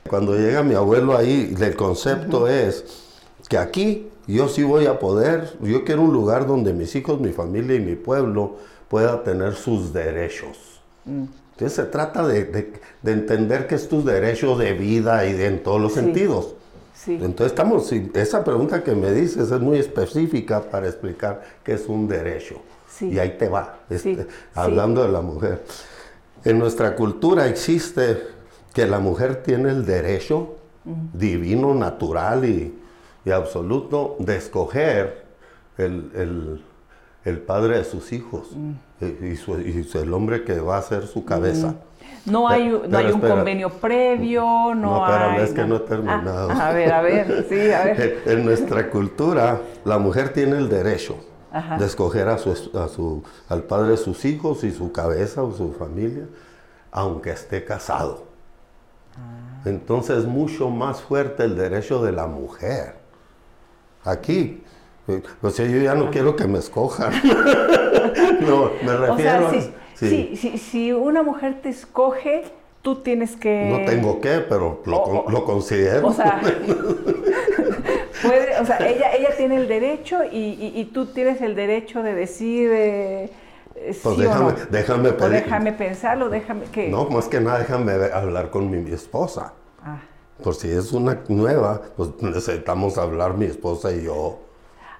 Cuando 0.09 0.35
llega 0.35 0.63
mi 0.63 0.75
abuelo 0.75 1.17
ahí, 1.17 1.53
el 1.59 1.75
concepto 1.75 2.47
es 2.47 3.19
que 3.49 3.57
aquí 3.57 4.07
yo 4.27 4.47
sí 4.47 4.63
voy 4.63 4.85
a 4.85 4.97
poder, 4.97 5.57
yo 5.61 5.83
quiero 5.83 6.03
un 6.03 6.13
lugar 6.13 6.47
donde 6.47 6.71
mis 6.71 6.95
hijos, 6.95 7.19
mi 7.19 7.33
familia 7.33 7.75
y 7.75 7.81
mi 7.81 7.95
pueblo 7.95 8.55
pueda 8.87 9.23
tener 9.23 9.55
sus 9.55 9.91
derechos. 9.91 10.81
Mm. 11.03 11.25
Entonces 11.51 11.75
se 11.75 11.83
trata 11.83 12.27
de, 12.27 12.73
entender 13.05 13.67
que 13.67 13.75
es 13.75 13.87
tu 13.87 14.03
derecho 14.03 14.57
de 14.57 14.73
vida 14.73 15.25
y 15.25 15.33
de, 15.33 15.47
en 15.47 15.63
todos 15.63 15.79
los 15.79 15.93
sentidos. 15.93 16.55
Entonces 17.07 17.47
estamos, 17.47 17.91
esa 17.91 18.43
pregunta 18.43 18.83
que 18.83 18.93
me 18.93 19.11
dices 19.11 19.51
es 19.51 19.59
muy 19.59 19.79
específica 19.79 20.61
para 20.61 20.87
explicar 20.87 21.41
qué 21.63 21.73
es 21.73 21.87
un 21.87 22.07
derecho. 22.07 22.61
Y 22.99 23.17
ahí 23.17 23.37
te 23.37 23.49
va, 23.49 23.79
este, 23.89 24.27
hablando 24.53 25.01
de 25.03 25.09
la 25.09 25.21
mujer. 25.21 25.63
En 26.43 26.59
nuestra 26.59 26.95
cultura 26.95 27.47
existe 27.47 28.21
que 28.73 28.85
la 28.85 28.99
mujer 28.99 29.43
tiene 29.43 29.69
el 29.69 29.85
derecho 29.85 30.55
divino, 30.83 31.73
natural 31.73 32.45
y, 32.45 32.77
absoluto 33.31 34.15
de 34.19 34.37
escoger 34.37 35.25
el, 35.77 36.63
padre 37.39 37.77
de 37.77 37.83
sus 37.83 38.11
hijos 38.13 38.49
eh, 38.99 39.37
y, 39.37 39.97
el 39.97 40.13
hombre 40.13 40.43
que 40.43 40.59
va 40.59 40.77
a 40.77 40.81
ser 40.81 41.07
su 41.07 41.23
cabeza. 41.23 41.75
No 42.25 42.47
hay, 42.47 42.69
no 42.87 42.97
hay 42.97 43.11
un 43.11 43.19
convenio 43.19 43.69
previo, 43.69 44.43
no, 44.43 44.75
no 44.75 45.05
hay... 45.05 45.41
es 45.41 45.51
que 45.51 45.65
no 45.65 45.77
he 45.77 45.79
terminado. 45.79 46.49
Ah, 46.51 46.69
a 46.69 46.73
ver, 46.73 46.91
a 46.91 47.01
ver, 47.01 47.45
sí, 47.49 47.71
a 47.71 47.83
ver. 47.83 48.21
En 48.25 48.45
nuestra 48.45 48.89
cultura, 48.89 49.61
la 49.85 49.97
mujer 49.97 50.33
tiene 50.33 50.57
el 50.57 50.69
derecho 50.69 51.17
de 51.77 51.85
escoger 51.85 52.29
a 52.29 52.37
su, 52.37 52.51
a 52.51 52.87
su, 52.87 53.23
al 53.49 53.63
padre 53.63 53.91
de 53.91 53.97
sus 53.97 54.23
hijos 54.25 54.63
y 54.63 54.71
su 54.71 54.91
cabeza 54.91 55.43
o 55.43 55.51
su 55.51 55.73
familia, 55.73 56.25
aunque 56.91 57.31
esté 57.31 57.65
casado. 57.65 58.25
Entonces 59.65 60.19
es 60.19 60.25
mucho 60.25 60.69
más 60.69 61.01
fuerte 61.01 61.43
el 61.43 61.55
derecho 61.55 62.01
de 62.03 62.11
la 62.11 62.27
mujer. 62.27 62.95
Aquí, 64.03 64.60
o 65.41 65.49
sea, 65.49 65.65
yo 65.65 65.77
ya 65.77 65.95
no 65.95 66.11
quiero 66.11 66.35
que 66.35 66.47
me 66.47 66.59
escojan. 66.59 67.11
no, 68.41 68.71
me 68.83 68.97
refiero 68.97 69.47
a... 69.47 69.51
Sí. 70.07 70.35
Si, 70.57 70.91
una 70.91 71.21
mujer 71.21 71.61
te 71.61 71.69
escoge, 71.69 72.45
tú 72.81 72.97
tienes 73.01 73.35
que... 73.35 73.65
No 73.69 73.85
tengo 73.85 74.19
que, 74.19 74.39
pero 74.39 74.81
lo, 74.85 75.45
considero. 75.45 76.07
O 76.07 76.13
sea, 76.13 76.41
puede, 78.23 78.59
o 78.59 78.65
sea 78.65 78.77
ella, 78.79 79.13
ella 79.13 79.29
tiene 79.37 79.57
el 79.57 79.67
derecho 79.67 80.21
y, 80.31 80.89
tú 80.93 81.05
tienes 81.07 81.41
el 81.41 81.55
derecho 81.55 82.01
de 82.01 82.15
decir... 82.15 82.69
Eh, 82.73 83.29
pues 84.03 84.17
déjame, 84.17 84.53
déjame, 84.69 85.11
déjame 85.11 85.73
pensarlo, 85.73 86.29
déjame 86.29 86.65
que... 86.65 86.89
No, 86.89 87.05
más 87.09 87.27
que 87.27 87.39
nada 87.39 87.59
déjame 87.59 87.93
hablar 88.13 88.49
con 88.49 88.69
mi, 88.69 88.91
esposa. 88.91 89.53
Ah. 89.83 90.01
Por 90.43 90.55
si 90.55 90.69
es 90.69 90.91
una 90.91 91.21
nueva, 91.27 91.81
pues 91.95 92.09
necesitamos 92.21 92.97
hablar 92.97 93.37
mi 93.37 93.45
esposa 93.45 93.91
y 93.91 94.03
yo. 94.03 94.39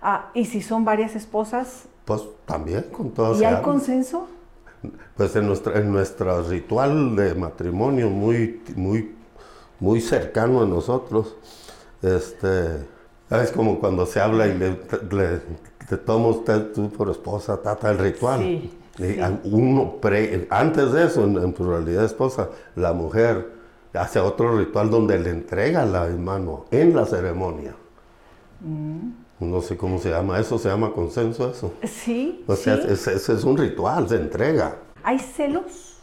Ah, 0.02 0.32
¿y 0.34 0.46
si 0.46 0.62
son 0.62 0.84
varias 0.84 1.16
esposas? 1.16 1.86
Pues 2.06 2.24
también, 2.46 2.84
con 2.92 3.12
todas. 3.12 3.40
¿Y 3.40 3.46
hay 3.46 3.62
consenso? 3.62 4.28
Pues 5.16 5.36
en, 5.36 5.46
nuestra, 5.46 5.78
en 5.80 5.92
nuestro 5.92 6.42
ritual 6.44 7.16
de 7.16 7.36
matrimonio 7.36 8.10
muy, 8.10 8.64
muy, 8.76 9.16
muy 9.80 10.02
cercano 10.02 10.64
a 10.64 10.66
nosotros, 10.66 11.36
este, 12.02 12.78
es 13.30 13.52
como 13.52 13.80
cuando 13.80 14.08
se 14.08 14.20
habla 14.20 14.48
y 14.48 14.58
le, 14.58 14.72
te 15.88 15.98
toma 15.98 16.30
usted 16.30 16.72
tú 16.74 16.90
por 16.90 17.10
esposa, 17.10 17.62
trata 17.62 17.92
el 17.92 18.00
ritual. 18.00 18.40
Sí, 18.40 19.20
Uno 19.44 20.00
antes 20.50 20.92
de 20.92 21.06
eso, 21.06 21.24
en, 21.24 21.54
tu 21.54 21.64
realidad 21.64 22.06
esposa, 22.06 22.50
la 22.76 22.94
mujer 22.94 23.52
hace 23.94 24.20
otro 24.20 24.58
ritual 24.58 24.90
donde 24.90 25.20
le 25.20 25.30
entrega 25.30 25.86
la 25.86 26.08
mano 26.08 26.66
en 26.72 26.96
la 26.96 27.06
ceremonia. 27.06 27.76
Mm. 28.62 29.21
No 29.42 29.60
sé 29.62 29.76
cómo 29.76 29.98
se 29.98 30.10
llama 30.12 30.40
eso, 30.40 30.60
se 30.60 30.70
llama 30.70 30.94
consenso 30.94 31.50
eso. 31.50 31.74
Sí. 31.84 32.44
O 32.46 32.56
sea, 32.56 32.76
ese 32.76 33.16
es, 33.16 33.44
un 33.44 33.58
ritual, 33.58 34.08
se 34.08 34.16
entrega. 34.16 34.78
¿Hay 35.04 35.18
celos? 35.18 35.98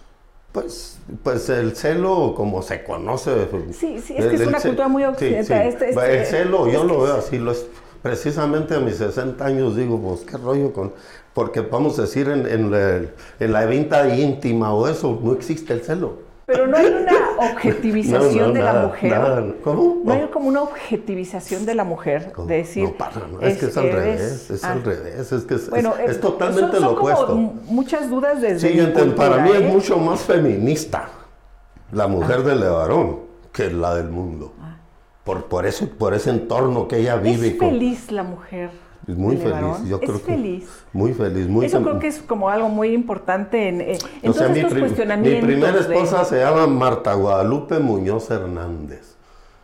Pues, 0.51 0.99
pues 1.23 1.49
el 1.49 1.77
celo, 1.77 2.35
como 2.37 2.63
se 2.63 2.83
conoce. 2.83 3.49
Sí, 3.73 4.01
sí, 4.01 4.15
es 4.17 4.27
que 4.27 4.35
es 4.35 4.47
una 4.47 4.61
cultura 4.61 4.89
muy 4.89 5.05
occidental. 5.05 5.69
Este, 5.69 5.91
este, 5.91 6.19
el 6.19 6.27
celo, 6.27 6.69
yo 6.69 6.83
lo 6.83 7.03
veo 7.03 7.15
así, 7.15 7.39
lo 7.39 7.53
es, 7.53 7.65
precisamente 8.03 8.75
a 8.75 8.81
mis 8.81 8.97
60 8.97 9.45
años 9.45 9.77
digo, 9.77 10.01
pues 10.01 10.23
qué 10.23 10.37
rollo 10.37 10.73
con... 10.73 10.93
Porque 11.33 11.61
vamos 11.61 11.97
a 12.01 12.03
decir, 12.03 12.29
en, 12.29 12.45
en, 12.45 12.73
la, 12.73 13.03
en 13.39 13.53
la 13.53 13.67
venta 13.67 14.13
íntima 14.13 14.75
o 14.75 14.89
eso, 14.89 15.21
no 15.23 15.33
existe 15.33 15.73
el 15.75 15.83
celo. 15.83 16.28
Pero 16.49 16.67
no 16.67 16.79
hay 16.79 16.87
una 16.87 17.13
objetivización 17.53 18.55
de 18.55 18.63
la 18.63 18.87
mujer. 18.87 19.57
¿Cómo? 19.63 20.01
No 20.03 20.13
hay 20.15 20.29
como 20.29 20.49
una 20.49 20.63
objetivización 20.63 21.67
de 21.67 21.75
la 21.75 21.85
mujer, 21.85 22.33
de 22.35 22.57
decir... 22.57 22.85
No 22.85 22.93
pasa, 22.95 23.21
no, 23.31 23.39
es, 23.43 23.59
que 23.59 23.67
es 23.67 23.77
al 23.77 23.93
revés, 23.93 24.51
es 24.51 24.65
al 24.65 24.79
ah. 24.79 24.83
revés, 24.83 25.31
es 25.31 25.45
que 25.45 25.57
es, 25.57 25.69
bueno, 25.69 25.93
es, 25.99 26.19
totalmente 26.19 26.81
lo 26.81 26.93
opuesto. 26.93 27.37
muchas 27.37 28.09
dudas 28.09 28.41
desde 28.41 28.71
Sí, 28.71 29.13
para 29.15 29.43
mí 29.43 29.51
es 29.51 29.61
¿eh? 29.61 29.69
mucho 29.71 29.99
más 29.99 30.21
feminista 30.21 31.11
la 31.93 32.09
mujer 32.09 32.39
ah. 32.39 32.49
del 32.49 32.61
varón 32.61 33.19
que 33.53 33.71
la 33.71 33.95
del 33.95 34.09
mundo 34.09 34.55
por, 35.25 35.45
por, 35.45 35.67
ese, 35.67 35.87
por 35.87 36.15
ese 36.15 36.31
entorno 36.31 36.89
que 36.89 36.97
ella 36.97 37.17
vive. 37.17 37.49
Es 37.49 37.59
feliz 37.59 38.11
la 38.11 38.23
mujer. 38.23 38.71
Es 39.09 39.17
muy 39.17 39.39
feliz, 39.39 39.89
yo 39.89 39.99
creo 39.99 40.19
feliz. 40.19 40.69
Muy 40.93 41.15
feliz, 41.15 41.49
muy 41.49 41.65
Eso 41.65 41.83
creo 41.83 41.99
que 41.99 42.09
es 42.09 42.19
como 42.19 42.51
algo 42.51 42.69
muy 42.69 42.91
importante 42.91 43.69
en, 43.69 43.81
eh, 43.81 43.99
en 44.23 44.33
todos 44.35 44.51
estos 44.51 44.75
mi, 44.75 44.81
cuestionamientos. 44.81 45.43
Mi 45.43 45.55
primera 45.55 45.81
esposa 45.81 46.25
se 46.27 46.41
llama 46.41 46.67
Marta 46.67 47.15
Guadalupe 47.15 47.79
Muñoz 47.79 48.31
Hernández. 48.31 49.17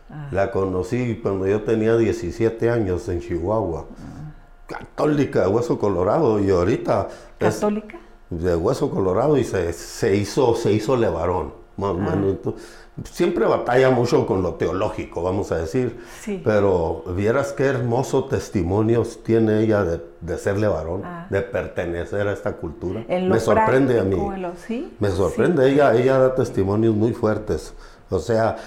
Ah. 0.09 0.27
La 0.31 0.51
conocí 0.51 1.19
cuando 1.21 1.47
yo 1.47 1.61
tenía 1.61 1.95
17 1.95 2.71
años 2.71 3.07
en 3.07 3.21
Chihuahua. 3.21 3.85
Ah. 3.87 4.33
Católica 4.65 5.41
de 5.41 5.47
Hueso 5.47 5.77
Colorado 5.77 6.39
y 6.39 6.49
ahorita... 6.49 7.07
¿Católica? 7.37 7.99
de 8.29 8.55
Hueso 8.55 8.89
Colorado 8.89 9.37
y 9.37 9.43
se, 9.43 9.71
se 9.73 10.15
hizo, 10.15 10.55
se 10.55 10.73
hizo 10.73 10.97
levarón, 10.97 11.53
o 11.77 11.85
ah. 11.85 12.53
Siempre 13.03 13.45
batalla 13.45 13.89
mucho 13.89 14.25
con 14.25 14.41
lo 14.41 14.55
teológico, 14.55 15.21
vamos 15.21 15.51
a 15.51 15.57
decir. 15.57 15.97
Pero 16.43 17.03
vieras 17.15 17.53
qué 17.53 17.65
hermoso 17.65 18.25
testimonios 18.25 19.23
tiene 19.23 19.61
ella 19.61 19.83
de, 19.83 20.01
de 20.21 20.37
serle 20.37 20.67
varón, 20.67 21.01
ah. 21.03 21.27
de 21.29 21.41
pertenecer 21.41 22.27
a 22.27 22.33
esta 22.33 22.53
cultura. 22.53 23.05
Me 23.07 23.39
sorprende 23.39 23.99
a 23.99 24.03
mí. 24.03 24.17
Me 24.99 25.09
sorprende, 25.09 25.69
ella, 25.69 25.93
ella 25.95 26.19
da 26.19 26.35
testimonios 26.35 26.95
muy 26.95 27.13
fuertes. 27.13 27.73
O 28.09 28.19
sea, 28.19 28.57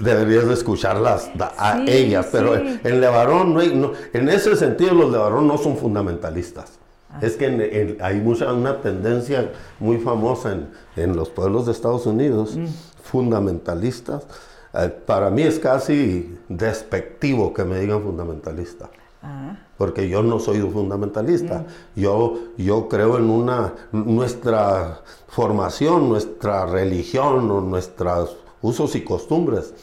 deberías 0.00 0.48
de 0.48 0.54
escucharlas 0.54 1.30
a 1.56 1.82
ellas, 1.86 2.28
pero 2.32 2.56
en 2.56 3.00
Levarón, 3.00 3.54
no 3.54 3.92
en 4.12 4.28
ese 4.28 4.56
sentido 4.56 4.92
los 4.92 5.12
Levarón 5.12 5.46
no 5.46 5.56
son 5.56 5.76
fundamentalistas. 5.76 6.78
Ah. 7.08 7.18
Es 7.22 7.36
que 7.36 7.98
hay 8.00 8.20
mucha, 8.20 8.52
una 8.52 8.80
tendencia 8.80 9.52
muy 9.78 9.98
famosa 9.98 10.52
en, 10.52 10.68
en 10.96 11.14
los 11.14 11.28
pueblos 11.28 11.66
de 11.66 11.72
Estados 11.72 12.06
Unidos 12.06 12.56
mm 12.56 12.91
fundamentalistas. 13.02 14.26
Eh, 14.74 14.88
para 14.88 15.30
mí 15.30 15.42
es 15.42 15.58
casi 15.58 16.38
despectivo 16.48 17.52
que 17.52 17.64
me 17.64 17.78
digan 17.78 18.02
fundamentalista. 18.02 18.88
Ah. 19.22 19.56
Porque 19.76 20.08
yo 20.08 20.22
no 20.22 20.38
soy 20.38 20.60
un 20.60 20.72
fundamentalista. 20.72 21.60
Mm. 21.60 22.00
Yo, 22.00 22.38
yo 22.56 22.88
creo 22.88 23.18
en 23.18 23.30
una, 23.30 23.74
nuestra 23.92 25.00
formación, 25.28 26.08
nuestra 26.08 26.66
religión 26.66 27.50
o 27.50 27.60
nuestros 27.60 28.36
usos 28.62 28.94
y 28.96 29.04
costumbres. 29.04 29.74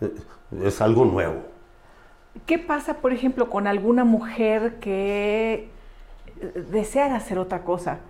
Eh, 0.00 0.12
es 0.62 0.80
algo 0.80 1.04
nuevo. 1.04 1.42
¿Qué 2.44 2.58
pasa, 2.58 2.94
por 2.98 3.12
ejemplo, 3.12 3.48
con 3.48 3.66
alguna 3.66 4.04
mujer 4.04 4.78
que 4.78 5.70
desea 6.70 7.14
hacer 7.14 7.38
otra 7.38 7.64
cosa? 7.64 8.00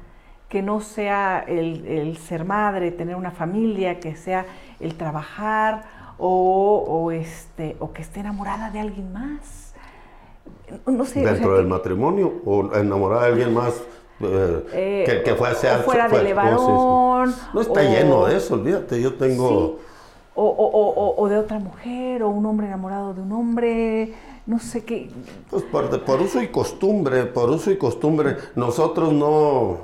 Que 0.49 0.62
no 0.62 0.81
sea 0.81 1.45
el, 1.47 2.17
ser 2.19 2.45
madre, 2.45 2.91
tener 2.93 3.17
una 3.17 3.31
familia, 3.31 4.00
que 4.00 4.17
sea 4.17 4.47
el 4.81 4.95
trabajar 4.95 5.85
o, 6.19 7.11
este, 7.12 7.76
o 7.81 7.93
que 7.93 8.03
esté 8.03 8.21
enamorada 8.21 8.71
de 8.71 8.81
alguien 8.81 9.12
más. 9.12 9.75
No 10.87 11.05
sé. 11.05 11.21
¿Dentro 11.21 11.57
del 11.57 11.67
matrimonio 11.67 12.41
o 12.45 12.75
enamorada 12.75 13.23
de 13.23 13.29
alguien 13.33 13.55
más 13.55 13.83
eh, 14.21 15.23
que, 15.25 15.35
fue 15.35 15.50
hacia, 15.50 15.79
fuera 15.79 16.09
de 16.09 16.23
Levarón. 16.23 17.35
No 17.53 17.61
está 17.61 17.83
lleno 17.83 18.26
de 18.26 18.37
eso, 18.37 18.55
olvídate, 18.55 19.00
yo 19.00 19.15
tengo... 19.15 19.79
O, 20.38 21.29
de 21.31 21.38
otra 21.38 21.59
mujer, 21.59 22.23
o 22.23 22.29
un 22.29 22.45
hombre 22.45 22.67
enamorado 22.67 23.15
de 23.15 23.23
un 23.23 23.33
hombre, 23.33 24.12
no 24.45 24.59
sé 24.59 24.85
qué. 24.85 25.09
Pues 25.49 25.65
por, 25.65 26.21
uso 26.21 26.43
y 26.43 26.49
costumbre, 26.49 27.25
por 27.25 27.49
uso 27.49 27.71
y 27.71 27.79
costumbre, 27.79 28.37
nosotros 28.55 29.15
no, 29.15 29.79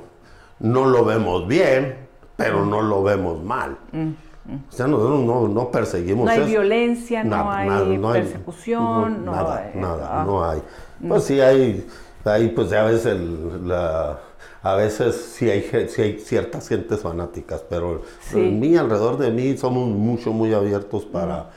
no 0.59 0.85
lo 0.85 1.05
vemos 1.05 1.47
bien, 1.47 2.07
pero 2.35 2.65
no 2.65 2.81
lo 2.81 3.03
vemos 3.03 3.43
mal. 3.43 3.77
Mm, 3.91 3.99
mm. 3.99 4.63
O 4.69 4.71
sea, 4.71 4.87
nosotros 4.87 5.49
no, 5.49 5.71
perseguimos 5.71 6.25
No 6.25 6.31
hay 6.31 6.45
violencia, 6.45 7.23
no, 7.23 7.51
hay 7.51 7.97
persecución, 7.97 9.25
nada, 9.25 9.71
nada, 9.75 10.21
ah. 10.21 10.23
no 10.25 10.43
hay. 10.43 10.61
Pues 11.07 11.23
sí 11.25 11.39
hay, 11.41 11.85
hay 12.25 12.49
pues 12.49 12.69
ya 12.69 12.83
ves 12.83 13.05
el, 13.05 13.67
la 13.67 14.19
a 14.63 14.75
veces 14.75 15.15
sí 15.15 15.49
hay, 15.49 15.69
hay 15.97 16.19
ciertas 16.19 16.69
gentes 16.69 17.01
fanáticas, 17.01 17.63
pero 17.69 18.01
en 18.33 18.61
mí, 18.61 18.77
alrededor 18.77 19.17
de 19.17 19.29
mí, 19.29 19.57
somos 19.57 19.89
mucho, 19.89 20.31
muy 20.31 20.53
abiertos 20.53 21.03
para, 21.03 21.49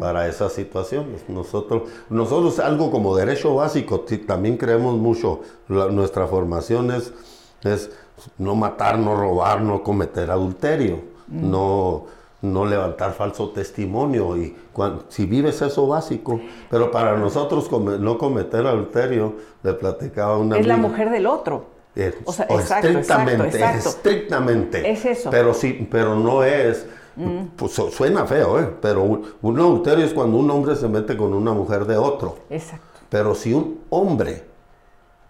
para 0.00 0.26
esas 0.26 0.54
situaciones. 0.54 1.28
Nosotros, 1.28 1.90
nosotros 2.08 2.58
algo 2.60 2.90
como 2.90 3.14
derecho 3.14 3.54
básico, 3.54 4.06
también 4.26 4.56
creemos 4.56 4.96
mucho, 4.96 5.42
nuestra 5.68 6.26
formación 6.26 6.90
es, 6.90 7.12
es, 7.64 7.90
no 8.38 8.54
matar, 8.54 8.98
no 8.98 9.16
robar, 9.16 9.60
no 9.60 9.82
cometer 9.82 10.30
adulterio, 10.30 11.00
no 11.28 12.06
no 12.44 12.66
levantar 12.66 13.12
falso 13.14 13.50
testimonio 13.50 14.36
y 14.36 14.54
si 15.08 15.24
vives 15.26 15.60
eso 15.62 15.86
básico, 15.86 16.40
pero 16.70 16.90
para 16.90 17.16
nosotros 17.16 17.70
no 17.72 18.18
cometer 18.18 18.66
adulterio, 18.66 19.34
le 19.62 19.72
platicaba 19.72 20.36
una 20.38 20.58
Es 20.58 20.66
la 20.66 20.76
mujer 20.76 21.10
del 21.10 21.26
otro. 21.26 21.66
o 22.24 22.32
sea, 22.32 22.46
estrictamente, 22.46 23.64
estrictamente. 23.78 24.90
Es 24.90 25.04
eso. 25.04 25.30
Pero 25.30 25.54
sí, 25.54 25.88
pero 25.90 26.16
no 26.16 26.44
es, 26.44 26.86
mm. 27.16 27.44
pues, 27.56 27.72
suena 27.72 28.26
feo, 28.26 28.60
¿eh? 28.60 28.68
pero 28.80 29.02
un, 29.02 29.58
adulterio 29.58 30.04
es 30.04 30.12
cuando 30.12 30.36
un 30.36 30.50
hombre 30.50 30.76
se 30.76 30.88
mete 30.88 31.16
con 31.16 31.32
una 31.32 31.52
mujer 31.52 31.86
de 31.86 31.96
otro. 31.96 32.38
Exacto. 32.50 32.84
Pero 33.08 33.34
si 33.34 33.54
un 33.54 33.80
hombre, 33.90 34.44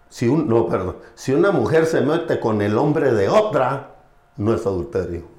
si 0.09 0.27
un, 0.27 0.47
no, 0.47 0.67
perdón, 0.67 0.97
si 1.13 1.33
una 1.33 1.51
mujer 1.51 1.85
se 1.85 2.01
mete 2.01 2.39
con 2.39 2.61
el 2.61 2.77
hombre 2.77 3.13
de 3.13 3.29
otra, 3.29 3.95
no 4.37 4.53
es 4.53 4.65
adulterio. 4.65 5.35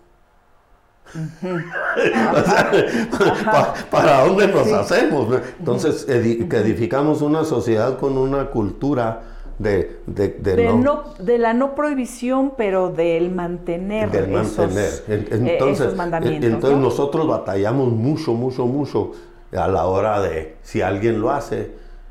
¿Para 3.90 4.26
dónde 4.26 4.48
nos 4.48 4.70
hacemos? 4.72 5.40
Entonces, 5.58 6.04
que 6.04 6.56
edificamos 6.56 7.22
una 7.22 7.44
sociedad 7.44 7.98
con 7.98 8.18
una 8.18 8.50
cultura 8.50 9.22
de, 9.58 10.00
de, 10.06 10.74
no, 10.74 11.04
de 11.18 11.38
la 11.38 11.54
no 11.54 11.74
prohibición, 11.74 12.52
pero 12.56 12.90
del 12.90 13.34
mantener, 13.34 14.28
mantener. 14.28 15.04
Eh, 15.08 15.28
entonces, 15.30 15.96
mandamientos. 15.96 16.50
Entonces 16.50 16.78
nosotros 16.78 17.26
batallamos 17.26 17.90
mucho, 17.90 18.34
mucho, 18.34 18.66
mucho 18.66 19.12
a 19.52 19.68
la 19.68 19.86
hora 19.86 20.20
de, 20.20 20.56
si 20.62 20.82
alguien 20.82 21.20
lo 21.20 21.30
hace, 21.30 21.70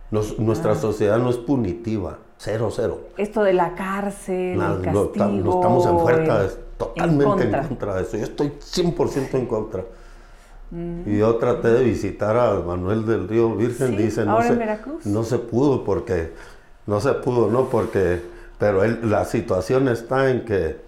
nuestra 0.09 0.71
ah. 0.71 0.75
sociedad 0.75 1.19
no 1.19 1.29
es 1.29 1.37
punitiva, 1.37 2.17
cero, 2.37 2.69
cero. 2.71 2.99
Esto 3.17 3.43
de 3.43 3.53
la 3.53 3.75
cárcel, 3.75 4.61
el 4.61 4.81
castigo, 4.81 5.11
no, 5.43 5.53
estamos 5.55 5.85
en 5.85 5.99
fuerza, 5.99 6.47
totalmente 6.77 7.43
en 7.43 7.67
contra. 7.67 7.95
de 7.95 8.01
eso. 8.03 8.17
Yo 8.17 8.23
estoy 8.23 8.47
100% 8.49 9.33
en 9.33 9.45
contra. 9.45 9.83
Mm. 10.71 11.09
Y 11.09 11.17
yo 11.19 11.35
traté 11.35 11.69
de 11.69 11.83
visitar 11.83 12.35
a 12.37 12.59
Manuel 12.59 13.05
del 13.05 13.27
Río 13.27 13.55
Virgen, 13.55 13.97
dice, 13.97 14.25
no, 14.25 14.41
se, 14.41 14.79
no 15.05 15.23
se 15.23 15.37
pudo 15.37 15.83
porque, 15.83 16.33
no 16.87 16.99
se 16.99 17.13
pudo, 17.13 17.49
no 17.49 17.69
porque, 17.69 18.21
pero 18.57 18.83
él, 18.83 18.99
la 19.03 19.25
situación 19.25 19.87
está 19.87 20.29
en 20.29 20.43
que, 20.43 20.81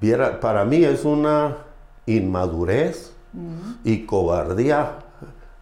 viera, 0.00 0.40
para 0.40 0.64
mí 0.64 0.84
es 0.84 1.04
una 1.04 1.58
inmadurez 2.06 3.12
mm. 3.32 3.72
y 3.84 4.06
cobardía 4.06 4.98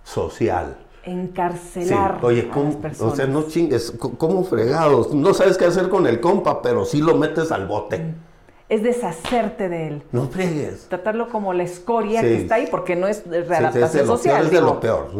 social 0.04 0.76
encarcelar 1.04 2.18
Oye, 2.22 2.50
a 2.52 2.58
las 2.58 2.76
personas. 2.76 3.12
O 3.12 3.16
sea, 3.16 3.26
no 3.26 3.42
chingues, 3.42 3.92
¿cómo 4.18 4.44
fregados? 4.44 5.14
No 5.14 5.34
sabes 5.34 5.56
qué 5.56 5.64
hacer 5.64 5.88
con 5.88 6.06
el 6.06 6.20
compa, 6.20 6.62
pero 6.62 6.84
sí 6.84 7.00
lo 7.00 7.16
metes 7.16 7.52
al 7.52 7.66
bote. 7.66 7.98
Mm 7.98 8.30
es 8.70 8.84
deshacerte 8.84 9.68
de 9.68 9.88
él. 9.88 10.02
No 10.12 10.28
fregues. 10.28 10.86
Tratarlo 10.88 11.28
como 11.28 11.52
la 11.52 11.64
escoria 11.64 12.22
que 12.22 12.36
está 12.36 12.54
ahí, 12.54 12.68
porque 12.70 12.94
no 12.94 13.08
es 13.08 13.24
readaptación 13.26 14.06
social. 14.06 14.44
es 14.46 14.52
de 14.52 14.60
lo 14.60 14.80
peor. 14.80 15.10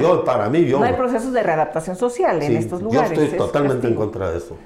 yo, 0.00 0.24
para 0.24 0.48
mí, 0.50 0.66
yo. 0.66 0.78
No 0.78 0.84
hay 0.84 0.92
procesos 0.92 1.32
de 1.32 1.42
readaptación 1.42 1.96
social 1.96 2.40
en 2.42 2.56
estos 2.56 2.82
lugares. 2.82 3.16
Yo 3.16 3.24
estoy 3.24 3.38
totalmente 3.38 3.88
en 3.88 3.94
contra 3.94 4.30
de 4.30 4.38
eso. 4.38 4.56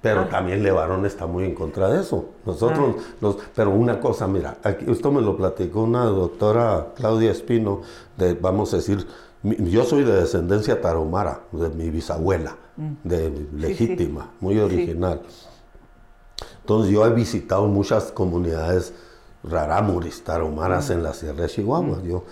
Pero 0.00 0.20
ah. 0.22 0.28
también 0.30 0.62
Levarón 0.62 1.04
está 1.04 1.26
muy 1.26 1.44
en 1.44 1.54
contra 1.54 1.90
de 1.90 2.00
eso. 2.00 2.30
Nosotros, 2.46 2.96
ah. 3.22 3.32
pero 3.54 3.70
una 3.70 4.00
cosa, 4.00 4.26
mira, 4.26 4.56
aquí, 4.62 4.86
esto 4.90 5.12
me 5.12 5.20
lo 5.20 5.36
platicó 5.36 5.82
una 5.82 6.04
doctora 6.04 6.88
Claudia 6.96 7.30
Espino, 7.30 7.82
de, 8.16 8.32
vamos 8.34 8.72
a 8.72 8.76
decir, 8.76 9.06
yo 9.58 9.84
soy 9.84 10.04
de 10.04 10.12
descendencia 10.12 10.80
tarahumara, 10.80 11.42
de 11.52 11.68
mi 11.70 11.90
bisabuela, 11.90 12.56
mm. 12.76 12.92
de 13.04 13.46
legítima, 13.54 14.32
muy 14.40 14.58
original. 14.58 15.22
Entonces 16.60 16.92
yo 16.92 17.06
he 17.06 17.10
visitado 17.10 17.66
muchas 17.66 18.12
comunidades 18.12 18.92
rarámuris, 19.42 20.22
tarahumaras 20.22 20.90
en 20.90 21.02
la 21.02 21.14
Sierra 21.14 21.42
de 21.42 21.48
Chihuahua. 21.48 22.02
Yo, 22.02 22.24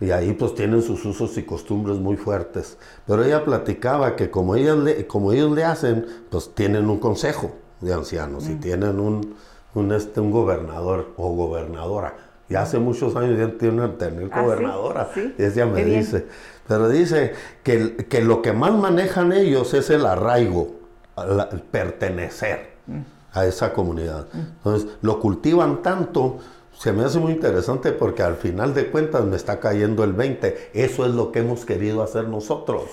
y 0.00 0.10
ahí 0.10 0.32
pues 0.32 0.54
tienen 0.54 0.82
sus 0.82 1.04
usos 1.04 1.36
y 1.38 1.44
costumbres 1.44 1.98
muy 1.98 2.16
fuertes. 2.16 2.78
Pero 3.06 3.24
ella 3.24 3.44
platicaba 3.44 4.16
que 4.16 4.30
como, 4.30 4.56
le, 4.56 5.06
como 5.06 5.32
ellos 5.32 5.52
le 5.52 5.64
hacen, 5.64 6.06
pues 6.30 6.54
tienen 6.54 6.88
un 6.88 6.98
consejo 6.98 7.52
de 7.80 7.92
ancianos 7.92 8.48
y 8.48 8.54
tienen 8.54 8.98
un, 8.98 9.34
un, 9.74 9.92
este, 9.92 10.20
un 10.20 10.30
gobernador 10.30 11.12
o 11.16 11.30
gobernadora. 11.34 12.16
Y 12.48 12.56
hace 12.56 12.78
muchos 12.78 13.16
años 13.16 13.38
ya 13.38 13.56
tienen 13.56 13.96
tener 13.96 14.28
¿Ah, 14.32 14.42
gobernadora. 14.42 15.10
Y 15.38 15.42
ella 15.42 15.66
me 15.66 15.84
dice. 15.84 16.26
Pero 16.66 16.88
dice 16.88 17.34
que, 17.62 17.96
que, 18.08 18.22
lo 18.22 18.42
que 18.42 18.52
más 18.52 18.72
manejan 18.72 19.32
ellos 19.32 19.74
es 19.74 19.90
el 19.90 20.06
arraigo, 20.06 20.74
el 21.16 21.60
pertenecer. 21.60 22.74
Mm 22.86 23.14
a 23.34 23.44
esa 23.46 23.72
comunidad. 23.72 24.26
Entonces, 24.32 24.88
lo 25.02 25.20
cultivan 25.20 25.82
tanto, 25.82 26.38
se 26.72 26.92
me 26.92 27.04
hace 27.04 27.18
muy 27.18 27.32
interesante 27.32 27.92
porque 27.92 28.22
al 28.22 28.36
final 28.36 28.74
de 28.74 28.90
cuentas 28.90 29.24
me 29.24 29.36
está 29.36 29.60
cayendo 29.60 30.04
el 30.04 30.12
20. 30.12 30.70
Eso 30.72 31.04
es 31.04 31.12
lo 31.12 31.32
que 31.32 31.40
hemos 31.40 31.64
querido 31.64 32.02
hacer 32.02 32.28
nosotros, 32.28 32.84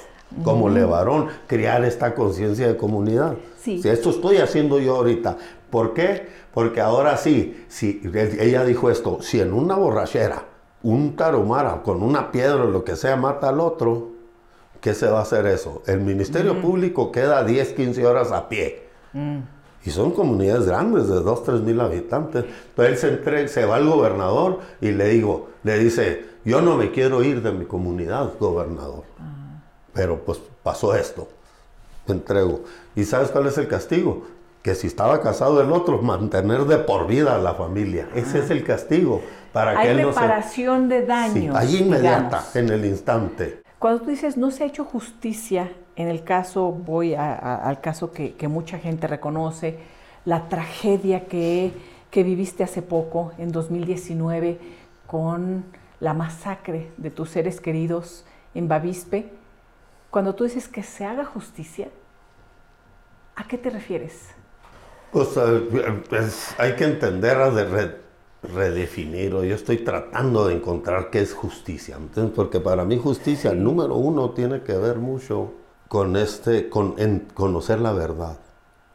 como 0.44 0.70
Levarón, 0.70 1.28
crear 1.48 1.86
esta 1.86 2.16
conciencia 2.16 2.68
de 2.68 2.76
comunidad. 2.76 3.36
Sí. 3.58 3.82
Si 3.82 3.90
esto 3.90 4.10
estoy 4.10 4.38
haciendo 4.38 4.80
yo 4.80 4.96
ahorita. 4.98 5.38
¿Por 5.70 5.94
qué? 5.94 6.28
Porque 6.54 6.82
ahora 6.82 7.16
sí, 7.18 7.66
si 7.70 8.02
ella 8.40 8.66
dijo 8.66 8.90
esto, 8.90 9.20
si 9.22 9.40
en 9.40 9.54
una 9.54 9.76
borrachera 9.76 10.46
un 10.84 11.15
tarumara 11.15 11.82
con 11.84 12.02
una 12.02 12.32
piedra 12.32 12.63
o 12.63 12.70
lo 12.70 12.84
que 12.84 12.96
sea 12.96 13.15
mata 13.15 13.50
al 13.50 13.60
otro, 13.60 14.10
¿qué 14.80 14.94
se 14.94 15.08
va 15.08 15.20
a 15.20 15.22
hacer 15.24 15.46
eso? 15.46 15.84
El 15.86 16.02
Ministerio 16.02 16.60
Público 16.62 17.12
queda 17.12 17.44
10, 17.44 17.74
15 17.74 18.06
horas 18.06 18.32
a 18.32 18.50
pie. 18.50 18.88
Mm. 19.13 19.39
Y 19.84 19.89
son 19.89 20.12
comunidades 20.12 20.65
grandes, 20.65 21.08
de 21.08 21.22
2, 21.22 21.44
3 21.44 21.62
mil 21.62 21.80
habitantes. 21.82 22.46
Entonces 22.70 23.04
él 23.04 23.20
se, 23.24 23.48
se 23.48 23.65
va 23.65 23.78
al 23.78 23.88
gobernador 23.88 24.60
y 24.80 24.91
le 24.91 25.10
digo, 25.10 25.50
le 25.63 25.80
dice, 25.80 26.26
yo 26.46 26.62
no 26.62 26.78
me 26.78 26.91
quiero 26.91 27.24
ir 27.24 27.41
de 27.41 27.52
mi 27.52 27.65
comunidad, 27.65 28.34
gobernador. 28.39 29.04
Ah. 29.20 29.62
Pero 29.94 30.20
pues 30.20 30.39
pasó 30.63 30.96
esto. 30.96 31.28
Entrego. 32.08 32.62
¿Y 32.96 33.06
sabes 33.06 33.30
cuál 33.30 33.48
es 33.48 33.58
el 33.58 33.67
castigo? 33.67 34.24
Que 34.62 34.76
si 34.76 34.88
estaba 34.88 35.21
casado 35.21 35.62
el 35.62 35.71
otro, 35.71 36.02
mantener 36.02 36.65
de 36.65 36.78
por 36.78 37.08
vida 37.08 37.36
a 37.36 37.39
la 37.39 37.56
familia. 37.56 38.08
Ese 38.13 38.39
es 38.39 38.52
el 38.52 38.63
castigo. 38.63 39.21
Para 39.52 39.71
Hay 39.71 39.88
que 39.88 39.91
él 39.91 40.08
reparación 40.08 40.88
de 40.88 41.06
daño. 41.06 41.56
ahí 41.56 41.78
inmediata, 41.78 42.43
en 42.54 42.69
el 42.69 42.86
instante. 42.86 43.62
Cuando 43.80 44.04
tú 44.04 44.12
dices 44.12 44.38
no 44.38 44.52
se 44.52 44.63
ha 44.63 44.67
hecho 44.67 44.86
justicia, 44.86 45.71
en 45.95 46.08
el 46.08 46.24
caso, 46.24 46.71
voy 46.71 47.15
al 47.15 47.82
caso 47.82 48.12
que, 48.12 48.47
mucha 48.47 48.78
gente 48.78 49.08
reconoce, 49.08 49.80
la 50.24 50.47
tragedia 50.47 51.26
que, 51.26 51.74
que 52.12 52.24
viviste 52.24 52.63
hace 52.63 52.82
poco, 52.82 53.34
en 53.38 53.52
2019, 53.52 54.60
con 55.08 55.65
la 56.00 56.13
masacre 56.13 56.91
de 56.97 57.10
tus 57.10 57.30
seres 57.30 57.60
queridos 57.60 58.26
en 58.54 58.67
Bavispe, 58.67 59.32
cuando 60.10 60.36
tú 60.36 60.43
dices 60.43 60.67
que 60.67 60.84
se 60.84 61.06
haga 61.06 61.26
justicia, 61.26 61.89
¿a 63.36 63.45
qué 63.45 63.58
te 63.58 63.69
refieres? 63.69 64.30
Pues, 65.12 66.56
hay 66.58 66.76
que 66.76 66.86
entender 66.86 67.38
de 67.54 67.65
red 67.65 67.91
redefinir 68.43 69.30
yo 69.32 69.54
estoy 69.54 69.78
tratando 69.78 70.47
de 70.47 70.56
encontrar 70.56 71.12
qué 71.12 71.21
es 71.21 71.34
justicia. 71.34 71.97
porque 72.36 72.60
para 72.60 72.86
mí 72.86 72.97
justicia, 72.97 73.54
número 73.54 73.95
uno, 73.95 74.32
tiene 74.32 74.63
que 74.63 74.74
ver 74.74 74.97
mucho 74.97 75.52
con 75.88 76.15
este, 76.15 76.69
con 76.69 76.95
en 76.97 77.28
conocer 77.34 77.80
la 77.80 77.93
verdad. 77.93 78.38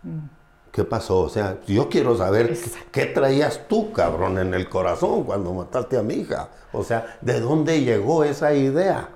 Mm. 0.03 0.37
¿Qué 0.73 0.85
pasó? 0.85 1.21
O 1.21 1.29
sea, 1.29 1.59
yo 1.67 1.89
quiero 1.89 2.17
saber 2.17 2.55
qué, 2.91 3.07
traías 3.07 3.67
tú, 3.69 3.93
cabrón, 3.93 4.39
en 4.39 4.53
el 4.53 4.69
corazón 4.69 5.25
cuando 5.25 5.55
mataste 5.55 5.97
a 5.97 6.03
mi 6.03 6.15
hija. 6.15 6.49
O 6.73 6.83
sea, 6.83 7.19
¿de 7.23 7.41
dónde 7.41 7.83
llegó 7.83 8.25
esa 8.25 8.53
idea? 8.53 9.09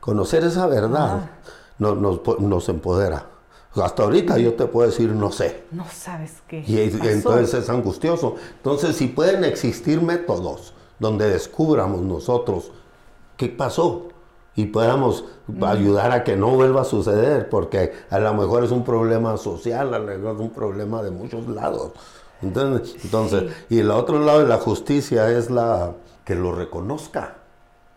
Conocer 0.00 0.44
esa 0.44 0.66
verdad 0.66 1.28
nos, 1.78 1.98
nos, 2.40 2.68
empodera. 2.68 3.26
Hasta 3.82 4.04
ahorita 4.04 4.38
yo 4.38 4.54
te 4.54 4.66
puedo 4.66 4.88
decir 4.88 5.10
no 5.10 5.30
sé. 5.30 5.64
No 5.70 5.86
sabes 5.92 6.42
qué. 6.46 6.64
Y 6.66 6.80
entonces 6.80 7.54
es 7.54 7.70
angustioso. 7.70 8.36
Entonces, 8.56 8.96
si 8.96 9.08
pueden 9.08 9.44
existir 9.44 10.00
métodos 10.00 10.74
donde 10.98 11.28
descubramos 11.28 12.00
nosotros 12.02 12.72
qué 13.36 13.48
pasó 13.48 14.08
y 14.54 14.66
podamos 14.66 15.24
mm. 15.46 15.64
ayudar 15.64 16.12
a 16.12 16.24
que 16.24 16.36
no 16.36 16.50
vuelva 16.50 16.82
a 16.82 16.84
suceder, 16.84 17.48
porque 17.48 17.92
a 18.08 18.18
lo 18.18 18.34
mejor 18.34 18.64
es 18.64 18.70
un 18.70 18.84
problema 18.84 19.36
social, 19.36 19.92
a 19.92 19.98
lo 19.98 20.06
mejor 20.06 20.36
es 20.36 20.40
un 20.40 20.50
problema 20.50 21.02
de 21.02 21.10
muchos 21.10 21.46
lados. 21.48 21.92
Entonces, 22.42 22.96
entonces 23.04 23.44
y 23.68 23.78
el 23.78 23.90
otro 23.90 24.18
lado 24.20 24.40
de 24.40 24.46
la 24.46 24.58
justicia 24.58 25.30
es 25.30 25.50
la 25.50 25.92
que 26.24 26.34
lo 26.34 26.52
reconozca. 26.52 27.38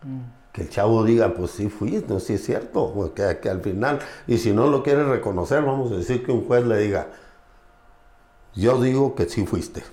Mm 0.04 0.39
que 0.60 0.66
el 0.66 0.70
chavo 0.70 1.06
diga, 1.06 1.34
pues 1.34 1.52
sí 1.52 1.70
fui, 1.70 2.04
no, 2.08 2.20
sí 2.20 2.34
es 2.34 2.44
cierto, 2.44 2.92
pues 2.94 3.12
que, 3.12 3.50
al 3.50 3.62
final, 3.62 4.00
y 4.28 4.38
si 4.38 4.52
no 4.52 4.68
lo 4.68 4.84
quiere 4.84 5.06
reconocer, 5.06 5.64
vamos 5.64 5.92
a 5.92 5.96
decir 5.96 6.26
que 6.26 6.34
un 6.34 6.46
juez 6.46 6.66
le 6.66 6.78
diga, 6.80 7.08
yo 8.56 8.82
digo 8.82 9.16
que 9.16 9.28
sí 9.28 9.46
fuiste. 9.46 9.84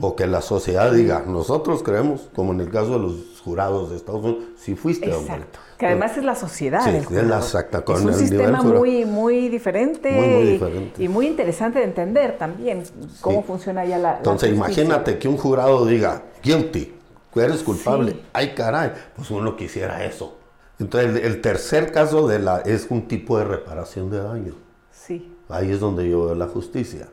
O 0.00 0.16
que 0.16 0.26
la 0.26 0.42
sociedad 0.42 0.90
diga, 0.90 1.22
nosotros 1.24 1.84
creemos, 1.84 2.28
como 2.34 2.52
en 2.52 2.60
el 2.60 2.70
caso 2.70 2.94
de 2.94 2.98
los 2.98 3.40
jurados 3.44 3.90
de 3.90 3.96
Estados 3.96 4.24
Unidos, 4.24 4.44
sí 4.58 4.74
fuiste, 4.74 5.06
Exacto. 5.06 5.60
Que 5.78 5.86
además 5.86 6.16
es 6.16 6.24
la 6.24 6.34
sociedad. 6.34 6.80
Sí, 6.82 7.14
es 7.14 7.24
la 7.24 7.36
exacta. 7.36 7.84
Con 7.84 7.96
es 7.96 8.02
un 8.02 8.14
sistema 8.14 8.62
muy, 8.62 9.04
muy 9.04 9.48
diferente, 9.48 10.90
Y, 10.98 11.06
muy 11.06 11.28
interesante 11.28 11.78
de 11.78 11.84
entender 11.84 12.36
también 12.36 12.82
cómo 13.20 13.44
funciona 13.44 13.84
ya 13.84 13.98
la. 13.98 14.16
Entonces, 14.16 14.50
imagínate 14.50 15.18
que 15.18 15.28
un 15.28 15.36
jurado 15.36 15.86
diga, 15.86 16.24
guilty, 16.42 16.95
eres 17.40 17.62
culpable. 17.62 18.22
Ay, 18.32 18.54
caray, 18.54 18.92
pues 19.14 19.30
uno 19.30 19.56
quisiera 19.56 20.04
eso. 20.04 20.38
Entonces, 20.78 21.24
el, 21.24 21.40
tercer 21.40 21.92
caso 21.92 22.28
de 22.28 22.38
la, 22.38 22.58
es 22.60 22.86
un 22.90 23.08
tipo 23.08 23.38
de 23.38 23.44
reparación 23.44 24.10
de 24.10 24.18
daño. 24.18 24.54
Sí. 24.90 25.34
Ahí 25.48 25.70
es 25.70 25.80
donde 25.80 26.08
yo 26.08 26.26
veo 26.26 26.34
la 26.34 26.48
justicia. 26.48 27.08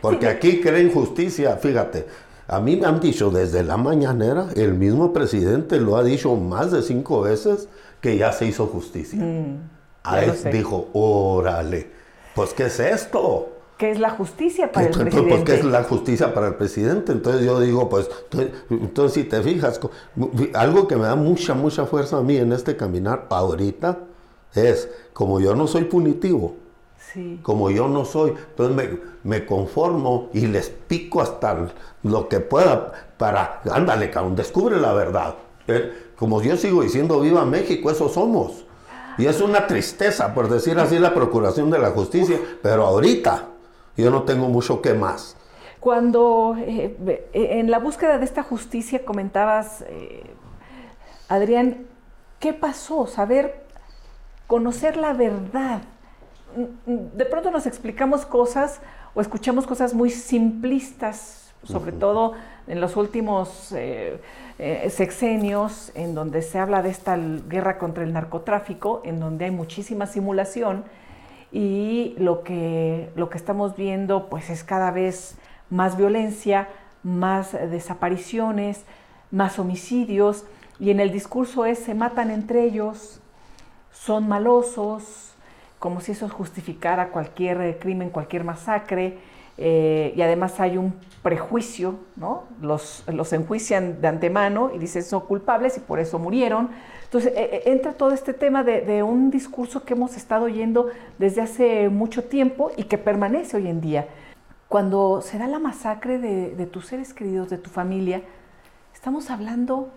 Porque 0.00 0.28
aquí 0.28 0.60
creen 0.60 0.90
justicia, 0.90 1.56
fíjate. 1.56 2.06
A 2.48 2.60
mí 2.60 2.76
me 2.76 2.86
han 2.86 3.00
dicho 3.00 3.30
desde 3.30 3.64
la 3.64 3.76
mañanera, 3.76 4.48
el 4.54 4.74
mismo 4.74 5.12
presidente 5.12 5.80
lo 5.80 5.96
ha 5.96 6.04
dicho 6.04 6.36
más 6.36 6.70
de 6.70 6.82
cinco 6.82 7.22
veces, 7.22 7.68
que 8.00 8.16
ya 8.16 8.32
se 8.32 8.46
hizo 8.46 8.66
justicia. 8.66 9.20
Mm, 9.20 9.68
a 10.04 10.22
él 10.22 10.32
dijo, 10.52 10.88
órale, 10.92 11.90
pues 12.34 12.52
¿qué 12.54 12.66
es 12.66 12.78
esto? 12.78 13.55
¿Qué 13.76 13.90
es 13.90 13.98
la 13.98 14.10
justicia 14.10 14.72
para 14.72 14.86
el 14.86 14.92
presidente? 14.92 15.28
Pues, 15.28 15.44
¿qué 15.44 15.54
es 15.56 15.64
la 15.64 15.82
justicia 15.82 16.32
para 16.32 16.48
el 16.48 16.54
presidente? 16.54 17.12
Entonces 17.12 17.44
yo 17.44 17.60
digo, 17.60 17.90
pues, 17.90 18.08
entonces 18.70 19.12
si 19.12 19.24
te 19.24 19.42
fijas, 19.42 19.78
algo 20.54 20.88
que 20.88 20.96
me 20.96 21.02
da 21.02 21.14
mucha, 21.14 21.52
mucha 21.52 21.84
fuerza 21.84 22.16
a 22.16 22.22
mí 22.22 22.38
en 22.38 22.52
este 22.52 22.74
caminar 22.74 23.26
ahorita 23.28 23.98
es, 24.54 24.88
como 25.12 25.40
yo 25.40 25.54
no 25.54 25.66
soy 25.66 25.84
punitivo, 25.84 26.56
como 27.42 27.70
yo 27.70 27.86
no 27.88 28.06
soy, 28.06 28.32
entonces 28.50 28.98
me, 29.22 29.44
conformo 29.44 30.30
y 30.32 30.46
les 30.46 30.70
pico 30.70 31.20
hasta 31.20 31.68
lo 32.02 32.28
que 32.28 32.40
pueda 32.40 32.92
para, 33.18 33.60
ándale, 33.70 34.10
cabrón, 34.10 34.36
descubre 34.36 34.80
la 34.80 34.94
verdad. 34.94 35.34
Eh, 35.68 36.12
como 36.16 36.40
yo 36.40 36.56
sigo 36.56 36.82
diciendo, 36.82 37.20
viva 37.20 37.44
México, 37.44 37.90
eso 37.90 38.08
somos. 38.08 38.64
Y 39.18 39.26
es 39.26 39.40
una 39.40 39.66
tristeza, 39.66 40.34
por 40.34 40.48
decir 40.48 40.78
así, 40.78 40.98
la 40.98 41.14
procuración 41.14 41.70
de 41.70 41.78
la 41.78 41.90
justicia, 41.90 42.38
pero 42.62 42.86
ahorita 42.86 43.48
yo 44.02 44.10
no 44.10 44.22
tengo 44.24 44.48
mucho 44.48 44.82
que 44.82 44.94
más. 44.94 45.36
Cuando 45.80 46.56
eh, 46.58 46.96
eh, 47.32 47.48
en 47.60 47.70
la 47.70 47.78
búsqueda 47.78 48.18
de 48.18 48.24
esta 48.24 48.42
justicia 48.42 49.04
comentabas, 49.04 49.82
eh, 49.88 50.24
Adrián, 51.28 51.86
¿qué 52.40 52.52
pasó? 52.52 53.06
Saber, 53.06 53.62
conocer 54.46 54.96
la 54.96 55.12
verdad. 55.12 55.82
De 56.86 57.24
pronto 57.26 57.50
nos 57.50 57.66
explicamos 57.66 58.24
cosas 58.24 58.80
o 59.14 59.20
escuchamos 59.20 59.66
cosas 59.66 59.92
muy 59.92 60.10
simplistas, 60.10 61.52
sobre 61.62 61.92
todo 61.92 62.32
en 62.66 62.80
los 62.80 62.96
últimos 62.96 63.74
sexenios, 64.88 65.90
en 65.94 66.14
donde 66.14 66.42
se 66.42 66.58
habla 66.58 66.82
de 66.82 66.90
esta 66.90 67.16
guerra 67.16 67.76
contra 67.76 68.04
el 68.04 68.12
narcotráfico, 68.12 69.02
en 69.04 69.20
donde 69.20 69.46
hay 69.46 69.50
muchísima 69.50 70.06
simulación 70.06 70.84
y 71.52 72.14
lo 72.18 72.42
que, 72.42 73.10
lo 73.14 73.30
que 73.30 73.38
estamos 73.38 73.76
viendo 73.76 74.28
pues 74.28 74.50
es 74.50 74.64
cada 74.64 74.90
vez 74.90 75.36
más 75.70 75.96
violencia, 75.96 76.68
más 77.02 77.52
desapariciones, 77.52 78.84
más 79.30 79.58
homicidios 79.58 80.44
y 80.78 80.90
en 80.90 81.00
el 81.00 81.12
discurso 81.12 81.64
es 81.64 81.78
se 81.78 81.94
matan 81.94 82.30
entre 82.30 82.64
ellos, 82.64 83.20
son 83.92 84.28
malosos, 84.28 85.32
como 85.78 86.00
si 86.00 86.12
eso 86.12 86.28
justificara 86.28 87.10
cualquier 87.10 87.78
crimen, 87.78 88.10
cualquier 88.10 88.44
masacre, 88.44 89.18
eh, 89.58 90.12
y 90.14 90.20
además 90.20 90.60
hay 90.60 90.76
un 90.76 90.94
prejuicio, 91.22 91.98
¿no? 92.16 92.44
Los, 92.60 93.04
los 93.06 93.32
enjuician 93.32 94.00
de 94.00 94.08
antemano 94.08 94.70
y 94.74 94.78
dicen 94.78 95.02
son 95.02 95.20
culpables 95.20 95.76
y 95.78 95.80
por 95.80 95.98
eso 95.98 96.18
murieron. 96.18 96.70
Entonces 97.04 97.32
e, 97.34 97.62
e, 97.64 97.72
entra 97.72 97.94
todo 97.94 98.12
este 98.12 98.34
tema 98.34 98.64
de, 98.64 99.02
un 99.02 99.30
discurso 99.30 99.84
que 99.84 99.94
hemos 99.94 100.16
estado 100.16 100.44
oyendo 100.44 100.90
desde 101.18 101.40
hace 101.40 101.88
mucho 101.88 102.24
tiempo 102.24 102.70
y 102.76 102.84
que 102.84 102.98
permanece 102.98 103.56
hoy 103.56 103.68
en 103.68 103.80
día. 103.80 104.08
Cuando 104.68 105.22
se 105.22 105.38
da 105.38 105.46
la 105.46 105.58
masacre 105.58 106.18
de, 106.18 106.54
de 106.54 106.66
tus 106.66 106.86
seres 106.86 107.14
queridos, 107.14 107.48
de 107.48 107.56
tu 107.56 107.70
familia, 107.70 108.22
estamos 108.92 109.30
hablando 109.30 109.90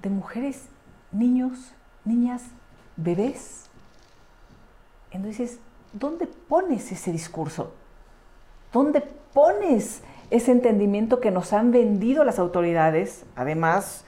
de 0.00 0.08
mujeres, 0.08 0.68
niños, 1.12 1.74
niñas, 2.04 2.44
bebés. 2.96 3.68
Entonces, 5.10 5.58
¿dónde 5.92 6.26
pones 6.26 6.90
ese 6.92 7.12
discurso? 7.12 7.74
¿Dónde 8.72 9.02
pones 9.32 10.02
ese 10.30 10.52
entendimiento 10.52 11.20
que 11.20 11.30
nos 11.30 11.52
han 11.52 11.70
vendido 11.70 12.24
las 12.24 12.38
autoridades? 12.38 13.24
Además, 13.34 14.04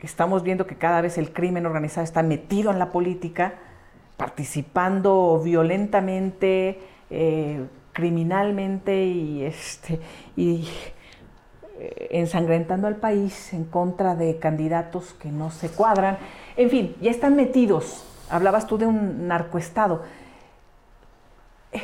estamos 0.00 0.42
viendo 0.42 0.66
que 0.66 0.76
cada 0.76 1.00
vez 1.00 1.16
el 1.16 1.32
crimen 1.32 1.64
organizado 1.64 2.04
está 2.04 2.22
metido 2.22 2.70
en 2.70 2.78
la 2.78 2.92
política, 2.92 3.54
participando 4.16 5.40
violentamente, 5.42 6.80
eh, 7.10 7.64
criminalmente 7.92 9.04
y, 9.06 9.42
este, 9.42 10.00
eh, 10.36 12.08
ensangrentando 12.10 12.86
al 12.86 12.96
país 12.96 13.54
en 13.54 13.64
contra 13.64 14.14
de 14.14 14.38
candidatos 14.38 15.14
que 15.14 15.30
no 15.30 15.50
se 15.50 15.70
cuadran. 15.70 16.18
En 16.56 16.68
fin, 16.68 16.94
ya 17.00 17.10
están 17.10 17.36
metidos. 17.36 18.04
Hablabas 18.30 18.66
tú 18.66 18.78
de 18.78 18.86
un 18.86 19.26
narcoestado. 19.28 20.02
Eh, 21.72 21.80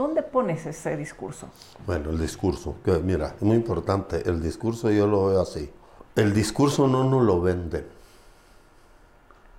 ¿Dónde 0.00 0.22
pones 0.22 0.64
ese 0.64 0.96
discurso? 0.96 1.50
Bueno, 1.86 2.08
el 2.08 2.18
discurso, 2.18 2.76
que 2.82 2.92
mira, 3.00 3.34
es 3.36 3.42
muy 3.42 3.54
importante. 3.54 4.26
El 4.26 4.42
discurso 4.42 4.90
yo 4.90 5.06
lo 5.06 5.26
veo 5.26 5.42
así. 5.42 5.70
El 6.16 6.32
discurso 6.32 6.88
no 6.88 7.04
nos 7.04 7.22
lo 7.22 7.42
venden. 7.42 7.84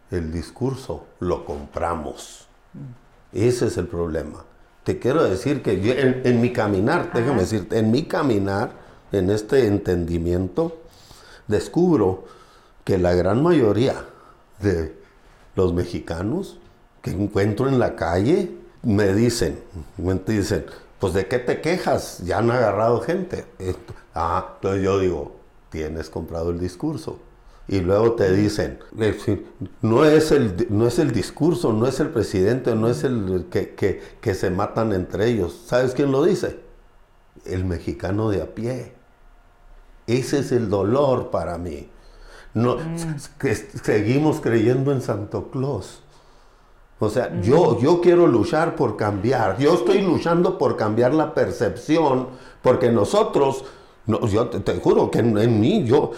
El 0.09 0.31
discurso 0.31 1.05
lo 1.19 1.45
compramos. 1.45 2.47
Ese 3.31 3.67
es 3.67 3.77
el 3.77 3.85
problema. 3.85 4.43
Te 4.83 4.97
quiero 4.97 5.23
decir 5.23 5.61
que 5.61 5.73
en, 6.25 6.41
mi 6.41 6.51
caminar, 6.51 7.13
déjame 7.13 7.41
decirte, 7.41 7.77
en 7.77 7.91
mi 7.91 8.05
caminar, 8.05 8.71
en 9.11 9.29
este 9.29 9.67
entendimiento, 9.67 10.75
descubro 11.45 12.23
que 12.83 12.97
la 12.97 13.13
gran 13.13 13.43
mayoría 13.43 14.07
de 14.57 14.99
los 15.55 15.71
mexicanos 15.71 16.57
que 17.03 17.11
encuentro 17.11 17.69
en 17.69 17.77
la 17.77 17.95
calle 17.95 18.60
me 18.83 19.13
dicen, 19.13 19.59
me 19.97 20.15
dicen, 20.15 20.65
pues 20.99 21.13
de 21.13 21.27
qué 21.27 21.39
te 21.39 21.61
quejas, 21.61 22.19
ya 22.19 22.39
han 22.39 22.51
agarrado 22.51 23.01
gente. 23.01 23.45
Ah, 24.13 24.53
entonces 24.55 24.83
yo 24.83 24.99
digo, 24.99 25.35
tienes 25.69 26.09
comprado 26.09 26.51
el 26.51 26.59
discurso. 26.59 27.19
Y 27.67 27.79
luego 27.79 28.13
te 28.13 28.31
dicen, 28.33 28.79
no 29.81 30.03
es 30.03 30.31
el, 30.31 30.67
no 30.69 30.87
es 30.87 30.99
el 30.99 31.11
discurso, 31.11 31.71
no 31.71 31.87
es 31.87 31.99
el 31.99 32.09
presidente, 32.09 32.75
no 32.75 32.89
es 32.89 33.03
el 33.03 33.47
que, 33.49 34.01
que, 34.19 34.35
se 34.35 34.49
matan 34.49 34.91
entre 34.91 35.27
ellos. 35.29 35.63
¿Sabes 35.67 35.93
quién 35.93 36.11
lo 36.11 36.23
dice? 36.23 36.59
El 37.45 37.63
mexicano 37.63 38.29
de 38.29 38.41
a 38.41 38.53
pie. 38.53 38.93
Ese 40.05 40.39
es 40.39 40.51
el 40.51 40.69
dolor 40.69 41.31
para 41.31 41.57
mí. 41.57 41.87
No, 42.53 42.75
mm. 42.75 43.19
seguimos 43.83 44.41
creyendo 44.41 44.91
en 44.91 45.01
Santo 45.01 45.49
Claus. 45.49 46.03
O 47.03 47.09
sea, 47.09 47.41
yo, 47.41 47.79
yo 47.79 47.99
quiero 47.99 48.27
luchar 48.27 48.75
por 48.75 48.95
cambiar. 48.95 49.57
Yo 49.57 49.73
estoy 49.73 50.03
luchando 50.03 50.59
por 50.59 50.77
cambiar 50.77 51.15
la 51.15 51.33
percepción, 51.33 52.27
porque 52.61 52.91
nosotros, 52.91 53.65
no, 54.05 54.27
yo 54.27 54.47
te, 54.49 54.75
juro 54.79 55.09
que 55.09 55.17
en, 55.17 55.59
mí, 55.59 55.83
yo... 55.83 56.11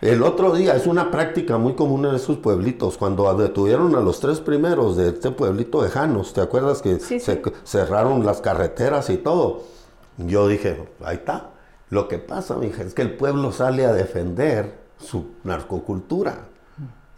El 0.00 0.24
otro 0.24 0.52
día 0.52 0.74
es 0.74 0.88
una 0.88 1.12
práctica 1.12 1.56
muy 1.56 1.74
común 1.74 2.04
en 2.04 2.16
esos 2.16 2.38
pueblitos, 2.38 2.98
cuando 2.98 3.32
detuvieron 3.34 3.94
a 3.94 4.00
los 4.00 4.18
tres 4.18 4.40
primeros 4.40 4.96
de 4.96 5.10
este 5.10 5.30
pueblito 5.30 5.82
de 5.82 5.88
Janos, 5.88 6.32
¿te 6.32 6.40
acuerdas 6.40 6.82
que 6.82 6.98
se 6.98 7.42
cerraron 7.62 8.26
las 8.26 8.40
carreteras 8.40 9.08
y 9.08 9.18
todo? 9.18 9.62
Yo 10.18 10.48
dije, 10.48 10.88
ahí 11.04 11.14
está. 11.16 11.50
Lo 11.90 12.08
que 12.08 12.18
pasa, 12.18 12.56
mija, 12.56 12.82
es 12.82 12.92
que 12.92 13.02
el 13.02 13.16
pueblo 13.16 13.52
sale 13.52 13.86
a 13.86 13.92
defender 13.92 14.74
su 14.98 15.26
narcocultura. 15.44 16.48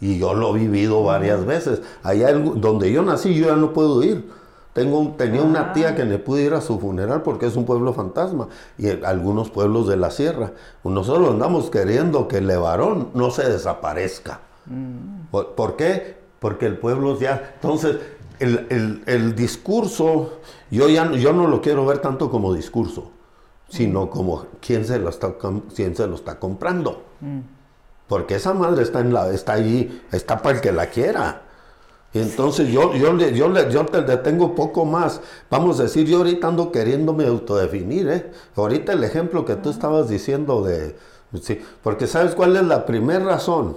Y 0.01 0.19
yo 0.19 0.35
lo 0.35 0.55
he 0.55 0.61
vivido 0.61 1.03
varias 1.03 1.45
veces. 1.47 1.83
Allá 2.03 2.33
donde 2.33 2.93
yo 2.93 3.03
nací, 3.03 3.35
yo 3.35 3.47
ya 3.47 3.57
no 3.57 3.73
puedo 3.73 4.03
ir. 4.03 4.31
Tengo 4.77 5.15
tenía 5.17 5.43
una 5.43 5.73
tía 5.73 5.95
que 5.97 6.05
me 6.05 6.19
pude 6.19 6.43
ir 6.43 6.53
a 6.53 6.61
su 6.61 6.79
funeral 6.79 7.23
porque 7.23 7.47
es 7.47 7.57
un 7.57 7.65
pueblo 7.65 7.95
fantasma 7.95 8.49
y 8.77 8.91
algunos 9.05 9.49
pueblos 9.49 9.89
de 9.89 9.97
la 9.97 10.11
sierra. 10.11 10.53
Nosotros 10.85 11.31
andamos 11.31 11.71
queriendo 11.71 12.29
que 12.29 12.39
el 12.39 12.47
Levarón 12.47 13.09
no 13.15 13.31
se 13.31 13.49
desaparezca. 13.49 14.41
Mm. 14.67 15.29
¿Por, 15.31 15.77
qué? 15.77 16.19
Porque 16.41 16.67
el 16.67 16.77
pueblo 16.77 17.19
ya... 17.19 17.53
Entonces, 17.55 17.97
el, 18.39 19.35
discurso, 19.35 20.41
yo, 20.71 20.91
ya, 20.91 21.11
yo 21.13 21.33
no 21.33 21.47
lo 21.47 21.63
quiero 21.63 21.87
ver 21.87 22.01
tanto 22.01 22.31
como 22.31 22.53
discurso, 22.53 23.13
sino 23.71 24.11
como 24.11 24.45
quién 24.61 24.85
se 24.85 24.99
lo 24.99 25.09
está, 25.09 25.37
quién 25.75 25.97
se 25.97 26.07
lo 26.07 26.17
está 26.17 26.39
comprando. 26.39 27.03
Mm. 27.23 27.56
Porque 28.09 28.37
esa 28.37 28.55
madre 28.55 28.83
está, 28.83 29.01
en 29.01 29.13
la, 29.13 29.31
está 29.31 29.55
ahí, 29.55 30.03
está 30.13 30.41
para 30.43 30.57
el 30.57 30.61
que 30.61 30.73
la 30.73 30.87
quiera. 30.87 31.43
Entonces 32.15 32.69
yo, 32.69 32.95
yo, 32.95 33.17
yo, 33.19 33.69
yo 33.69 33.87
te 33.87 34.03
detengo 34.03 34.55
poco 34.55 34.85
más. 34.85 35.21
Vamos 35.51 35.81
a 35.81 35.85
decir, 35.85 36.07
yo 36.07 36.19
ahorita 36.19 36.49
ando 36.49 36.73
queriéndome 36.73 37.27
autodefinir. 37.27 38.09
¿eh? 38.09 38.33
Ahorita 38.55 38.93
el 38.93 39.05
ejemplo 39.05 39.45
que 39.45 39.57
tú 39.57 39.71
estabas 39.71 40.09
diciendo 40.09 40.63
de... 40.63 40.97
Sí, 41.43 41.61
porque 41.83 42.07
¿sabes 42.07 42.35
cuál 42.35 42.57
es 42.57 42.63
la 42.63 42.87
primera 42.87 43.25
razón? 43.25 43.77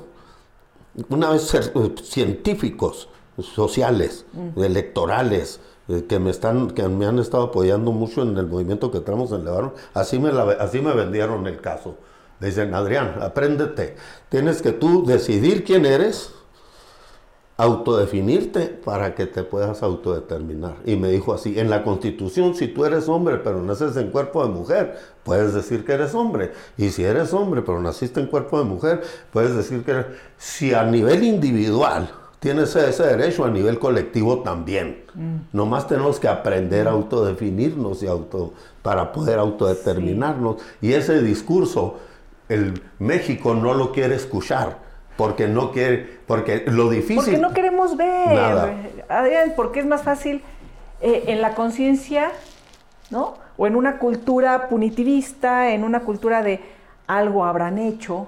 Una 1.09 1.31
vez 1.31 1.53
uh, 1.73 1.95
científicos, 2.01 3.09
sociales, 3.41 4.25
electorales, 4.55 5.59
eh, 5.87 6.05
que 6.07 6.19
me 6.19 6.29
están 6.29 6.71
que 6.71 6.87
me 6.87 7.07
han 7.07 7.17
estado 7.19 7.45
apoyando 7.45 7.91
mucho 7.91 8.21
en 8.21 8.37
el 8.37 8.45
movimiento 8.45 8.91
que 8.91 8.99
traemos 8.99 9.31
en 9.31 9.43
Levarón, 9.43 9.73
así 9.93 10.19
me, 10.19 10.29
así 10.59 10.79
me 10.79 10.93
vendieron 10.93 11.47
el 11.47 11.59
caso. 11.59 11.95
Dicen, 12.39 12.73
Adrián, 12.73 13.15
apréndete. 13.21 13.95
Tienes 14.29 14.61
que 14.61 14.71
tú 14.71 15.05
decidir 15.05 15.63
quién 15.63 15.85
eres, 15.85 16.31
autodefinirte 17.59 18.67
para 18.67 19.15
que 19.15 19.25
te 19.25 19.43
puedas 19.43 19.83
autodeterminar. 19.83 20.77
Y 20.85 20.95
me 20.95 21.09
dijo 21.09 21.33
así, 21.33 21.59
en 21.59 21.69
la 21.69 21.83
constitución, 21.83 22.55
si 22.55 22.69
tú 22.69 22.85
eres 22.85 23.09
hombre 23.09 23.37
pero 23.37 23.61
naces 23.61 23.97
en 23.97 24.11
cuerpo 24.11 24.45
de 24.45 24.53
mujer, 24.53 24.97
puedes 25.23 25.53
decir 25.53 25.83
que 25.83 25.91
eres 25.91 26.15
hombre. 26.15 26.53
Y 26.77 26.89
si 26.91 27.03
eres 27.03 27.33
hombre 27.33 27.61
pero 27.61 27.81
naciste 27.81 28.21
en 28.21 28.27
cuerpo 28.27 28.59
de 28.59 28.63
mujer, 28.63 29.01
puedes 29.33 29.55
decir 29.57 29.83
que 29.83 29.91
eres... 29.91 30.05
Si 30.37 30.73
a 30.73 30.85
nivel 30.85 31.21
individual 31.25 32.09
tienes 32.39 32.73
ese 32.77 33.03
derecho, 33.03 33.43
a 33.43 33.49
nivel 33.49 33.77
colectivo 33.77 34.39
también. 34.39 35.03
Mm. 35.13 35.37
Nomás 35.51 35.87
tenemos 35.87 36.17
que 36.17 36.29
aprender 36.29 36.87
a 36.87 36.91
autodefinirnos 36.91 38.01
y 38.03 38.07
auto, 38.07 38.53
para 38.81 39.11
poder 39.11 39.37
autodeterminarnos. 39.37 40.61
Y 40.81 40.93
ese 40.93 41.21
discurso, 41.21 41.97
el 42.49 42.81
México 42.99 43.53
no 43.53 43.73
lo 43.73 43.91
quiere 43.91 44.15
escuchar 44.15 44.77
porque 45.15 45.47
no 45.47 45.71
quiere, 45.71 46.19
porque 46.27 46.63
lo 46.67 46.89
difícil... 46.89 47.17
Porque 47.17 47.37
no 47.37 47.53
queremos 47.53 47.97
ver, 47.97 48.39
Adrián, 49.09 49.53
porque 49.55 49.81
es 49.81 49.85
más 49.85 50.03
fácil 50.03 50.41
eh, 51.01 51.25
en 51.27 51.41
la 51.41 51.55
conciencia, 51.55 52.31
¿no? 53.09 53.35
O 53.57 53.67
en 53.67 53.75
una 53.75 53.99
cultura 53.99 54.69
punitivista, 54.69 55.71
en 55.71 55.83
una 55.83 56.01
cultura 56.01 56.41
de 56.41 56.61
algo 57.05 57.43
habrán 57.43 57.77
hecho, 57.77 58.27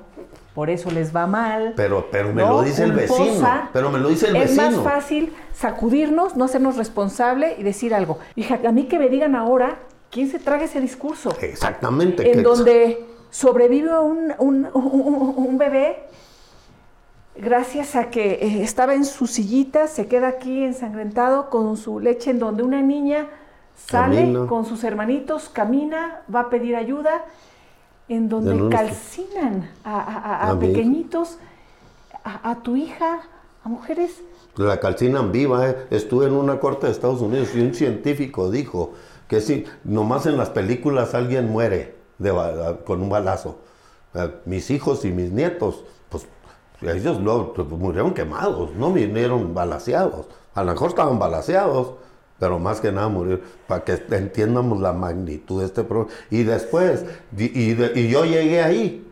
por 0.54 0.70
eso 0.70 0.92
les 0.92 1.16
va 1.16 1.28
mal. 1.28 1.76
Pero, 1.78 2.10
pero 2.12 2.34
me 2.34 2.42
lo 2.42 2.62
dice 2.62 2.84
el 2.84 2.92
vecino. 2.92 3.70
Pero 3.72 3.90
me 3.90 4.00
lo 4.00 4.10
dice 4.10 4.28
el 4.28 4.34
vecino. 4.34 4.64
Es 4.64 4.76
más 4.76 4.84
fácil 4.84 5.34
sacudirnos, 5.54 6.36
no 6.36 6.44
hacernos 6.44 6.76
responsable 6.76 7.56
y 7.58 7.64
decir 7.64 7.94
algo. 7.94 8.20
Hija, 8.36 8.60
a 8.68 8.72
mí 8.74 8.84
que 8.86 9.00
me 9.00 9.08
digan 9.08 9.36
ahora, 9.36 9.80
¿quién 10.10 10.30
se 10.30 10.40
traga 10.40 10.66
ese 10.66 10.82
discurso? 10.82 11.34
Exactamente. 11.40 12.30
En 12.30 12.44
donde 12.44 13.11
sobrevive 13.32 13.98
un, 13.98 14.34
un, 14.38 14.70
un 14.74 15.58
bebé 15.58 16.06
gracias 17.36 17.96
a 17.96 18.10
que 18.10 18.34
eh, 18.34 18.64
estaba 18.64 18.94
en 18.94 19.06
su 19.06 19.28
sillita, 19.28 19.88
se 19.88 20.08
queda 20.08 20.28
aquí 20.28 20.64
ensangrentado 20.64 21.50
con 21.50 21.78
su 21.78 22.00
leche 22.00 22.32
en 22.32 22.40
donde 22.40 22.64
una 22.64 22.82
niña 22.82 23.28
sale 23.76 24.34
con 24.48 24.66
sus 24.66 24.84
hermanitos, 24.84 25.50
camina, 25.50 26.22
va 26.34 26.42
a 26.42 26.50
pedir 26.50 26.76
ayuda, 26.76 27.26
en 28.10 28.30
donde 28.30 28.70
calcinan 28.70 29.70
a, 29.84 30.56
pequeñitos, 30.60 31.38
a, 32.24 32.60
tu 32.62 32.76
hija, 32.76 33.22
a 33.64 33.70
mujeres. 33.70 34.22
La 34.58 34.80
calcinan 34.80 35.32
viva. 35.32 35.70
Eh. 35.70 35.88
Estuve 35.92 36.28
en 36.28 36.34
una 36.34 36.60
corte 36.60 36.88
de 36.88 36.92
Estados 36.92 37.22
Unidos 37.22 37.56
y 37.56 37.62
un 37.62 37.74
científico 37.74 38.52
dijo 38.52 38.92
que 39.28 39.40
si 39.40 39.66
nomás 39.86 40.26
en 40.26 40.38
las 40.38 40.50
películas 40.50 41.16
alguien 41.16 41.50
muere 41.50 42.01
con 42.86 43.02
un 43.02 43.10
balazo, 43.10 43.58
mis 44.46 44.70
hijos 44.72 45.06
y 45.06 45.12
mis 45.12 45.32
nietos 45.32 45.84
ellos 46.82 47.20
no 47.20 47.54
pues, 47.54 47.68
murieron 47.70 48.14
quemados, 48.14 48.72
no 48.76 48.92
vinieron 48.92 49.54
balaseados. 49.54 50.26
A 50.54 50.64
lo 50.64 50.72
mejor 50.72 50.90
estaban 50.90 51.20
balaseados, 51.20 51.94
pero 52.40 52.60
más 52.60 52.82
que 52.82 52.92
nada 52.92 53.08
murieron, 53.08 53.42
para 53.68 53.84
que 53.84 54.02
entiendamos 54.12 54.80
la 54.82 54.94
magnitud 54.94 55.60
de 55.60 55.68
este 55.68 55.84
problema. 55.84 56.12
Y 56.30 56.44
después, 56.44 57.06
y, 57.38 57.76
yo 58.10 58.26
llegué 58.26 58.64
ahí 58.64 59.08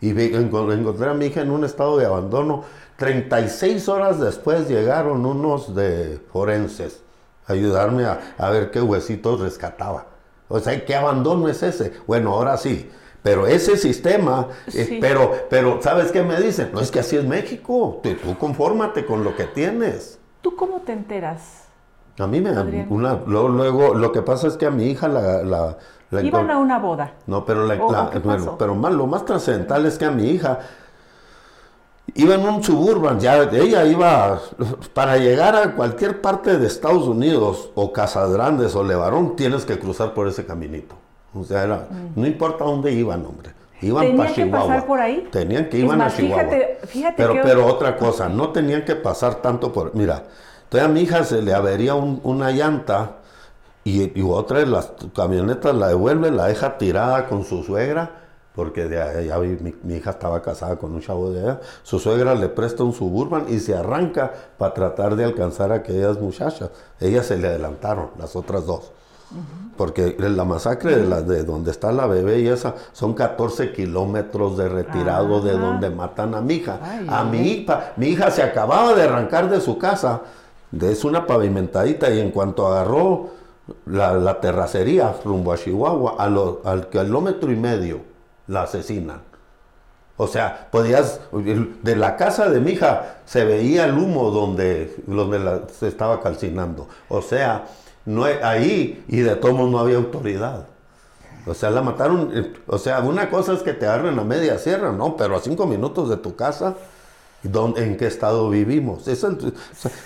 y 0.00 0.10
encontré 0.10 1.08
a 1.08 1.14
mi 1.14 1.26
hija 1.26 1.40
en 1.40 1.50
un 1.50 1.64
estado 1.64 1.96
de 1.96 2.06
abandono. 2.06 2.64
36 2.96 3.88
horas 3.88 4.20
después 4.20 4.68
llegaron 4.68 5.24
unos 5.26 5.74
de 5.74 6.20
forenses 6.30 7.00
a 7.46 7.54
ayudarme 7.54 8.04
a, 8.04 8.34
a 8.38 8.50
ver 8.50 8.70
qué 8.70 8.80
huesitos 8.80 9.40
rescataba. 9.40 10.13
O 10.48 10.60
sea, 10.60 10.84
¿qué 10.84 10.94
abandono 10.94 11.48
es 11.48 11.62
ese? 11.62 11.92
Bueno, 12.06 12.32
ahora 12.32 12.56
sí. 12.56 12.90
Pero 13.22 13.46
ese 13.46 13.78
sistema, 13.78 14.48
eh, 14.74 14.98
pero, 15.00 15.32
pero 15.48 15.80
¿sabes 15.80 16.12
qué 16.12 16.22
me 16.22 16.38
dicen? 16.38 16.70
No 16.74 16.80
es 16.80 16.90
que 16.90 17.00
así 17.00 17.16
es 17.16 17.24
México, 17.24 18.00
tú, 18.02 18.14
tú 18.16 18.36
confórmate 18.36 19.06
con 19.06 19.24
lo 19.24 19.34
que 19.34 19.44
tienes. 19.44 20.18
¿Tú 20.42 20.54
cómo 20.54 20.80
te 20.80 20.92
enteras? 20.92 21.64
A 22.18 22.26
mí 22.26 22.40
me 22.40 22.50
una, 22.90 23.18
luego, 23.26 23.94
lo 23.94 24.12
que 24.12 24.22
pasa 24.22 24.46
es 24.46 24.56
que 24.56 24.66
a 24.66 24.70
mi 24.70 24.86
hija 24.86 25.08
la... 25.08 25.42
la, 25.42 26.22
Iban 26.22 26.48
a 26.50 26.58
una 26.58 26.78
boda. 26.78 27.14
No, 27.26 27.44
pero, 27.44 27.66
pero 28.56 28.74
más, 28.76 28.92
lo 28.92 29.06
más 29.08 29.24
trascendental 29.24 29.84
es 29.86 29.98
que 29.98 30.04
a 30.04 30.12
mi 30.12 30.28
hija 30.28 30.60
iba 32.14 32.34
en 32.34 32.46
un 32.46 32.62
suburban, 32.62 33.18
ya 33.18 33.42
ella 33.42 33.84
iba 33.84 34.40
para 34.92 35.16
llegar 35.16 35.56
a 35.56 35.74
cualquier 35.74 36.20
parte 36.20 36.58
de 36.58 36.66
Estados 36.66 37.06
Unidos 37.08 37.70
o 37.74 37.92
Casas 37.92 38.32
Grandes 38.32 38.74
o 38.74 38.84
Levarón, 38.84 39.36
tienes 39.36 39.64
que 39.64 39.78
cruzar 39.78 40.14
por 40.14 40.28
ese 40.28 40.44
caminito. 40.44 40.96
O 41.34 41.44
sea, 41.44 41.66
mm. 41.66 42.20
no 42.20 42.26
importa 42.26 42.64
dónde 42.64 42.92
iban, 42.92 43.24
hombre. 43.26 43.50
Iban 43.80 44.16
para 44.16 44.32
Chihuahua. 44.32 44.60
que 44.62 44.68
pasar 44.68 44.86
por 44.86 45.00
ahí? 45.00 45.28
Tenían 45.30 45.68
que 45.68 45.78
iban 45.78 46.00
a 46.00 46.14
Chihuahua. 46.14 46.44
Fíjate, 46.86 47.14
pero, 47.16 47.34
pero 47.42 47.66
otra 47.66 47.96
cosa, 47.96 48.28
no 48.28 48.50
tenían 48.50 48.84
que 48.84 48.94
pasar 48.94 49.36
tanto 49.36 49.72
por... 49.72 49.94
Mira, 49.94 50.22
entonces 50.64 50.88
a 50.88 50.92
mi 50.92 51.02
hija 51.02 51.24
se 51.24 51.42
le 51.42 51.52
avería 51.52 51.94
una 51.94 52.50
llanta 52.50 53.16
y, 53.84 54.22
otra 54.22 54.60
de 54.60 54.66
las 54.66 54.92
camionetas 55.14 55.74
la 55.74 55.88
devuelve, 55.88 56.30
la 56.30 56.46
deja 56.46 56.78
tirada 56.78 57.26
con 57.26 57.44
su 57.44 57.62
suegra, 57.62 58.23
porque 58.54 58.86
de 58.86 59.02
allá, 59.02 59.38
mi, 59.38 59.94
hija 59.94 60.10
estaba 60.10 60.40
casada 60.40 60.76
con 60.76 60.94
un 60.94 61.00
chavo 61.00 61.30
de 61.30 61.40
allá. 61.40 61.60
Su 61.82 61.98
suegra 61.98 62.34
le 62.34 62.48
presta 62.48 62.84
un 62.84 62.92
suburban 62.92 63.46
y 63.48 63.58
se 63.58 63.74
arranca 63.74 64.32
para 64.56 64.72
tratar 64.72 65.16
de 65.16 65.24
alcanzar 65.24 65.72
a 65.72 65.76
aquellas 65.76 66.20
muchachas. 66.20 66.70
Ellas 67.00 67.26
se 67.26 67.36
le 67.36 67.48
adelantaron, 67.48 68.10
las 68.16 68.36
otras 68.36 68.64
dos. 68.64 68.92
Porque 69.76 70.14
la 70.20 70.44
masacre 70.44 70.94
de, 70.94 71.04
la, 71.04 71.20
de 71.20 71.42
donde 71.42 71.72
está 71.72 71.90
la 71.90 72.06
bebé 72.06 72.42
y 72.42 72.46
esa 72.46 72.76
son 72.92 73.14
14 73.14 73.72
kilómetros 73.72 74.56
de 74.56 74.68
retirado 74.68 75.40
de 75.40 75.58
donde 75.58 75.90
matan 75.90 76.36
a 76.36 76.40
mi 76.40 76.54
hija. 76.54 76.78
a 77.08 77.24
mi 77.24 77.40
hija, 77.40 77.94
mi 77.96 78.06
hija 78.08 78.30
se 78.30 78.44
acababa 78.44 78.94
de 78.94 79.02
arrancar 79.02 79.50
de 79.50 79.60
su 79.60 79.78
casa, 79.78 80.20
es 80.80 81.04
una 81.04 81.26
pavimentadita 81.26 82.08
y 82.10 82.20
en 82.20 82.30
cuanto 82.30 82.68
agarró 82.68 83.30
la, 83.86 84.40
terracería 84.40 85.12
rumbo 85.24 85.52
a 85.52 85.56
Chihuahua, 85.56 86.14
al 86.18 86.88
kilómetro 86.88 87.50
y 87.50 87.56
medio 87.56 88.13
la 88.46 88.62
asesinan. 88.62 89.22
O 90.16 90.28
sea, 90.28 90.68
podías, 90.70 91.20
de 91.82 91.96
la 91.96 92.16
casa 92.16 92.48
de 92.48 92.60
mi 92.60 92.72
hija 92.72 93.16
se 93.24 93.44
veía 93.44 93.86
el 93.86 93.98
humo 93.98 94.30
donde, 94.30 94.94
donde 95.06 95.62
se 95.72 95.88
estaba 95.88 96.20
calcinando. 96.20 96.88
O 97.08 97.20
sea, 97.20 97.66
no, 98.04 98.24
ahí 98.24 99.04
y 99.08 99.20
de 99.20 99.34
todos 99.34 99.68
no 99.68 99.78
había 99.78 99.96
autoridad. 99.96 100.66
O 101.46 101.52
sea, 101.52 101.70
la 101.70 101.82
mataron. 101.82 102.52
O 102.66 102.78
sea, 102.78 103.00
una 103.00 103.28
cosa 103.28 103.54
es 103.54 103.62
que 103.62 103.72
te 103.72 103.86
agarren 103.86 104.18
a 104.18 104.24
media 104.24 104.58
sierra, 104.58 104.92
¿no? 104.92 105.16
Pero 105.16 105.36
a 105.36 105.40
cinco 105.40 105.66
minutos 105.66 106.08
de 106.08 106.16
tu 106.16 106.36
casa, 106.36 106.76
¿en 107.42 107.96
qué 107.96 108.06
estado 108.06 108.48
vivimos? 108.48 109.06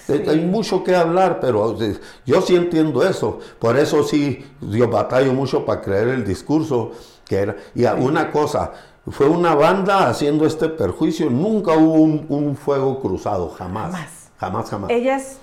Hay 0.09 0.40
mucho 0.40 0.83
que 0.83 0.96
hablar, 0.96 1.38
pero 1.38 1.77
yo 2.24 2.40
sí 2.40 2.57
entiendo 2.57 3.03
eso. 3.07 3.38
Por 3.59 3.77
eso 3.77 4.03
sí, 4.03 4.44
yo 4.62 4.88
batallo 4.88 5.33
mucho 5.35 5.64
para 5.64 5.83
creer 5.83 6.09
el 6.09 6.24
discurso 6.24 6.92
que 7.29 7.37
era. 7.37 7.57
Y 7.75 7.85
una 7.85 8.31
cosa, 8.31 8.73
fue 9.11 9.29
una 9.29 9.55
banda 9.55 10.09
haciendo 10.09 10.47
este 10.47 10.69
perjuicio. 10.69 11.31
Nunca 11.31 11.73
hubo 11.73 11.95
un, 11.95 12.57
fuego 12.57 13.01
cruzado, 13.01 13.51
jamás. 13.51 13.93
Jamás, 13.93 14.11
jamás. 14.38 14.71
jamás. 14.71 14.91
Ellas 14.91 15.38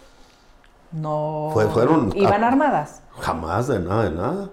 no. 0.91 1.51
fueron. 1.73 2.11
¿Iban 2.15 2.43
armadas? 2.43 3.01
Jamás, 3.19 3.67
de 3.67 3.79
nada, 3.79 4.03
de 4.03 4.11
nada. 4.11 4.49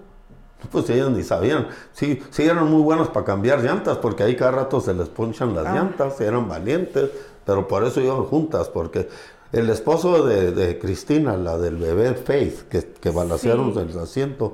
Pues 0.71 0.89
ellos 0.89 1.11
ni 1.11 1.23
sabían. 1.23 1.67
Sí, 1.91 2.23
sí 2.29 2.43
eran 2.43 2.69
muy 2.69 2.81
buenos 2.81 3.09
para 3.09 3.25
cambiar 3.25 3.61
llantas, 3.61 3.97
porque 3.97 4.23
ahí 4.23 4.35
cada 4.35 4.51
rato 4.51 4.79
se 4.79 4.93
les 4.93 5.09
ponchan 5.09 5.53
las 5.53 5.65
ah. 5.65 5.73
llantas, 5.75 6.21
eran 6.21 6.47
valientes, 6.47 7.09
pero 7.45 7.67
por 7.67 7.83
eso 7.83 7.99
iban 7.99 8.23
juntas, 8.23 8.69
porque 8.69 9.09
el 9.51 9.69
esposo 9.69 10.25
de, 10.25 10.79
Cristina, 10.79 11.35
la 11.35 11.57
del 11.57 11.75
bebé 11.75 12.13
Faith, 12.13 12.69
que, 12.69 12.93
que 12.93 13.09
balacearon 13.09 13.77
el 13.77 13.99
asiento, 13.99 14.53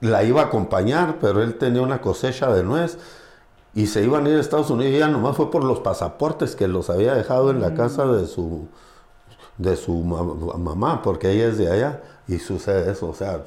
la 0.00 0.24
iba 0.24 0.42
a 0.42 0.44
acompañar, 0.46 1.16
pero 1.20 1.42
él 1.42 1.56
tenía 1.56 1.82
una 1.82 2.00
cosecha 2.00 2.52
de 2.52 2.62
nuez 2.62 2.98
y 3.74 3.86
se 3.86 4.02
iban 4.02 4.26
a 4.26 4.30
ir 4.30 4.36
a 4.36 4.40
Estados 4.40 4.70
Unidos 4.70 4.92
y 4.92 4.96
ella 4.96 5.08
nomás 5.08 5.36
fue 5.36 5.50
por 5.50 5.64
los 5.64 5.80
pasaportes 5.80 6.56
que 6.56 6.68
los 6.68 6.90
había 6.90 7.14
dejado 7.14 7.50
en 7.50 7.60
la 7.60 7.74
casa 7.74 8.06
de 8.06 8.26
su, 8.26 8.68
de 9.56 9.76
su 9.76 9.94
mamá, 9.94 11.02
porque 11.02 11.30
ella 11.30 11.48
es 11.48 11.58
de 11.58 11.70
allá 11.70 12.02
y 12.26 12.38
sucede 12.38 12.90
eso, 12.90 13.08
o 13.08 13.14
sea, 13.14 13.42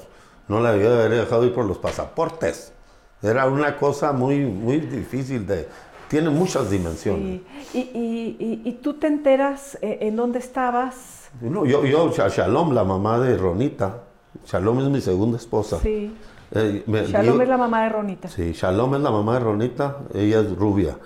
no 0.47 0.59
la 0.59 0.69
había 0.69 0.93
haber 0.93 1.11
dejado 1.11 1.45
ir 1.45 1.53
por 1.53 1.65
los 1.65 1.77
pasaportes. 1.77 2.73
Era 3.21 3.47
una 3.47 3.77
cosa 3.77 4.11
muy, 4.11 4.45
muy 4.45 4.79
difícil 4.79 5.45
de... 5.45 5.67
Tiene 6.07 6.29
muchas 6.29 6.69
dimensiones. 6.69 7.41
¿Y, 7.73 7.77
y, 7.79 8.61
y, 8.65 8.71
tú 8.81 8.95
te 8.95 9.07
enteras 9.07 9.77
eh, 9.81 9.99
en 10.01 10.17
dónde 10.17 10.39
estabas? 10.39 11.29
No, 11.39 11.65
yo, 11.65 11.85
yo, 11.85 12.11
Shalom, 12.11 12.73
la 12.73 12.83
mamá 12.83 13.17
de 13.19 13.37
Ronita. 13.37 14.03
Shalom 14.45 14.79
es 14.81 14.89
mi 14.89 14.99
segunda 14.99 15.37
esposa. 15.37 15.79
Sí. 15.81 16.13
Eh, 16.53 16.83
Shalom 17.07 17.41
es 17.41 17.47
la 17.47 17.57
mamá 17.57 17.83
de 17.83 17.89
Ronita. 17.89 18.27
Sí, 18.27 18.51
Shalom 18.51 18.95
es 18.95 19.01
la 19.01 19.11
mamá 19.11 19.35
de 19.35 19.39
Ronita, 19.39 19.97
ella 20.13 20.41
es 20.41 20.55
rubia. 20.55 20.97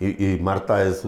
y, 0.00 0.38
Marta 0.40 0.84
es 0.84 1.04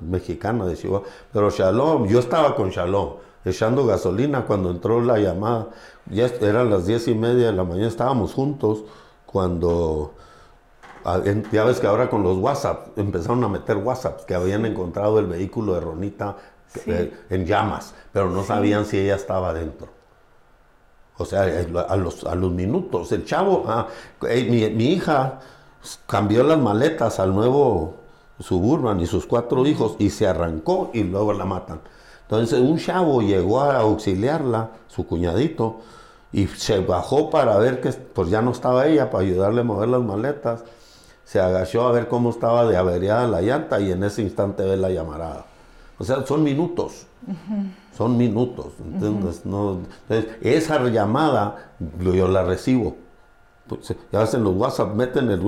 mexicana 0.00 0.64
de 0.64 0.76
Chihuahua. 0.76 1.06
Pero 1.32 1.50
Shalom, 1.50 2.06
yo 2.06 2.18
estaba 2.18 2.56
con 2.56 2.70
Shalom, 2.70 3.16
echando 3.44 3.86
gasolina 3.86 4.46
cuando 4.46 4.70
entró 4.70 5.00
la 5.02 5.18
llamada. 5.18 5.68
Ya 6.06 6.26
eran 6.40 6.70
las 6.70 6.86
diez 6.86 7.08
y 7.08 7.14
media 7.14 7.46
de 7.46 7.52
la 7.52 7.64
mañana, 7.64 7.88
estábamos 7.88 8.34
juntos 8.34 8.84
cuando... 9.26 10.14
Ya 11.50 11.64
ves 11.64 11.80
que 11.80 11.86
ahora 11.86 12.10
con 12.10 12.22
los 12.22 12.36
WhatsApp 12.36 12.98
empezaron 12.98 13.42
a 13.44 13.48
meter 13.48 13.78
WhatsApp 13.78 14.26
que 14.26 14.34
habían 14.34 14.66
encontrado 14.66 15.18
el 15.18 15.26
vehículo 15.26 15.72
de 15.72 15.80
Ronita 15.80 16.36
eh, 16.84 17.10
en 17.30 17.46
llamas, 17.46 17.94
pero 18.12 18.28
no 18.28 18.44
sabían 18.44 18.84
si 18.84 18.98
ella 18.98 19.14
estaba 19.14 19.54
dentro. 19.54 19.99
O 21.20 21.26
sea, 21.26 21.42
a 21.42 21.96
los, 21.96 22.24
a 22.24 22.34
los 22.34 22.50
minutos. 22.50 23.12
El 23.12 23.26
chavo, 23.26 23.64
ah, 23.66 23.88
eh, 24.26 24.72
mi, 24.74 24.86
hija 24.86 25.38
cambió 26.06 26.42
las 26.42 26.58
maletas 26.58 27.20
al 27.20 27.34
nuevo 27.34 27.96
Suburban 28.38 28.98
y 29.00 29.06
sus 29.06 29.26
cuatro 29.26 29.66
hijos 29.66 29.96
y 29.98 30.08
se 30.08 30.26
arrancó 30.26 30.90
y 30.94 31.02
luego 31.02 31.34
la 31.34 31.44
matan. 31.44 31.80
Entonces 32.22 32.58
un 32.58 32.78
chavo 32.78 33.20
llegó 33.20 33.60
a 33.60 33.80
auxiliarla, 33.80 34.70
su 34.88 35.06
cuñadito, 35.06 35.80
y 36.32 36.46
se 36.46 36.80
bajó 36.80 37.28
para 37.28 37.58
ver 37.58 37.82
que 37.82 37.92
pues 37.92 38.30
ya 38.30 38.40
no 38.40 38.52
estaba 38.52 38.86
ella, 38.86 39.10
para 39.10 39.22
ayudarle 39.22 39.60
a 39.60 39.64
mover 39.64 39.90
las 39.90 40.00
maletas. 40.00 40.64
Se 41.24 41.38
agachó 41.38 41.86
a 41.86 41.92
ver 41.92 42.08
cómo 42.08 42.30
estaba 42.30 42.64
de 42.64 42.78
averiada 42.78 43.26
la 43.26 43.42
llanta 43.42 43.78
y 43.78 43.92
en 43.92 44.04
ese 44.04 44.22
instante 44.22 44.64
ve 44.64 44.78
la 44.78 44.88
llamarada. 44.88 45.49
O 46.00 46.04
sea, 46.04 46.26
son 46.26 46.42
minutos 46.42 47.06
son 48.00 48.16
minutos, 48.16 48.72
¿entiendes? 48.82 49.44
no, 49.44 49.80
esa 50.40 50.82
llamada 50.88 51.72
yo 52.00 52.28
la 52.28 52.44
recibo. 52.44 52.96
Pues, 53.66 53.94
ya 54.10 54.22
hacen 54.22 54.42
los 54.42 54.56
WhatsApp, 54.56 54.94
meten 54.94 55.30
el 55.30 55.42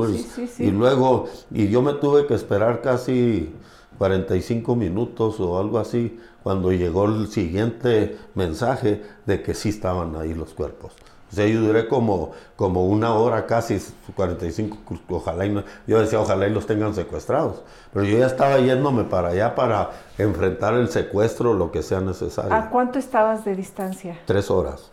y 0.59 0.71
luego, 0.71 1.29
y 1.51 1.69
yo 1.69 1.81
me 1.81 1.95
tuve 1.95 2.27
que 2.27 2.35
esperar 2.35 2.83
casi 2.83 3.55
45 3.97 4.77
minutos 4.77 5.41
o 5.41 5.59
algo 5.59 5.79
así 5.79 6.21
cuando 6.43 6.71
llegó 6.73 7.07
el 7.07 7.29
siguiente 7.29 8.19
mensaje 8.35 9.03
de 9.25 9.43
que 9.43 9.55
sí 9.55 9.71
estaban 9.71 10.15
ahí 10.17 10.35
los 10.35 10.53
cuerpos. 10.53 10.93
O 11.33 11.35
sea, 11.35 11.47
yo 11.47 11.62
duré 11.62 11.88
como, 11.88 12.33
como 12.57 12.85
una 12.85 13.14
hora 13.14 13.47
casi, 13.47 13.81
45, 14.14 14.77
ojalá 15.09 15.47
y 15.47 15.49
no, 15.49 15.64
yo 15.87 15.99
decía, 15.99 16.21
ojalá 16.21 16.47
y 16.47 16.51
los 16.51 16.66
tengan 16.66 16.95
secuestrados. 16.95 17.62
Pero 17.90 18.05
yo 18.05 18.18
ya 18.18 18.27
estaba 18.27 18.59
yéndome 18.59 19.05
para 19.05 19.29
allá 19.29 19.55
para 19.55 19.92
enfrentar 20.18 20.75
el 20.75 20.90
secuestro, 20.90 21.55
lo 21.55 21.73
que 21.73 21.83
sea 21.83 22.03
necesario. 22.03 22.53
¿A 22.53 22.68
cuánto 22.68 22.99
estabas 22.99 23.47
de 23.47 23.57
distancia? 23.57 24.21
Tres 24.27 24.51
horas. 24.51 24.90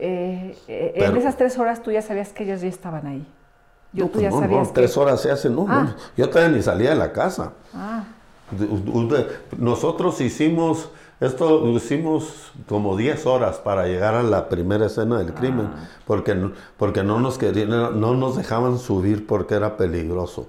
Eh, 0.00 0.56
eh, 0.66 0.92
en 0.94 1.16
esas 1.18 1.36
tres 1.36 1.58
horas 1.58 1.82
tú 1.82 1.90
ya 1.90 2.00
sabías 2.00 2.32
que 2.32 2.44
ellos 2.44 2.62
ya 2.62 2.68
estaban 2.68 3.06
ahí. 3.06 3.26
Yo, 3.92 4.06
tú 4.06 4.12
pues 4.12 4.22
ya 4.22 4.30
sabías 4.30 4.72
tres 4.72 4.96
horas 4.96 5.20
se 5.20 5.30
hacen, 5.30 5.54
no, 5.54 5.66
ah. 5.68 5.94
Yo 6.16 6.30
todavía 6.30 6.56
ni 6.56 6.62
salía 6.62 6.90
de 6.90 6.96
la 6.96 7.12
casa. 7.12 7.52
Ah. 7.74 8.04
Nosotros 9.58 10.22
hicimos 10.22 10.90
esto 11.20 11.60
lo 11.64 11.72
hicimos 11.72 12.52
como 12.68 12.96
10 12.96 13.26
horas 13.26 13.58
para 13.58 13.86
llegar 13.86 14.14
a 14.14 14.22
la 14.22 14.48
primera 14.48 14.86
escena 14.86 15.18
del 15.18 15.34
crimen, 15.34 15.68
ah. 15.74 15.88
porque, 16.06 16.50
porque 16.76 17.02
no, 17.02 17.18
nos 17.18 17.38
querían, 17.38 17.68
no 17.68 18.14
nos 18.14 18.36
dejaban 18.36 18.78
subir 18.78 19.26
porque 19.26 19.56
era 19.56 19.76
peligroso. 19.76 20.46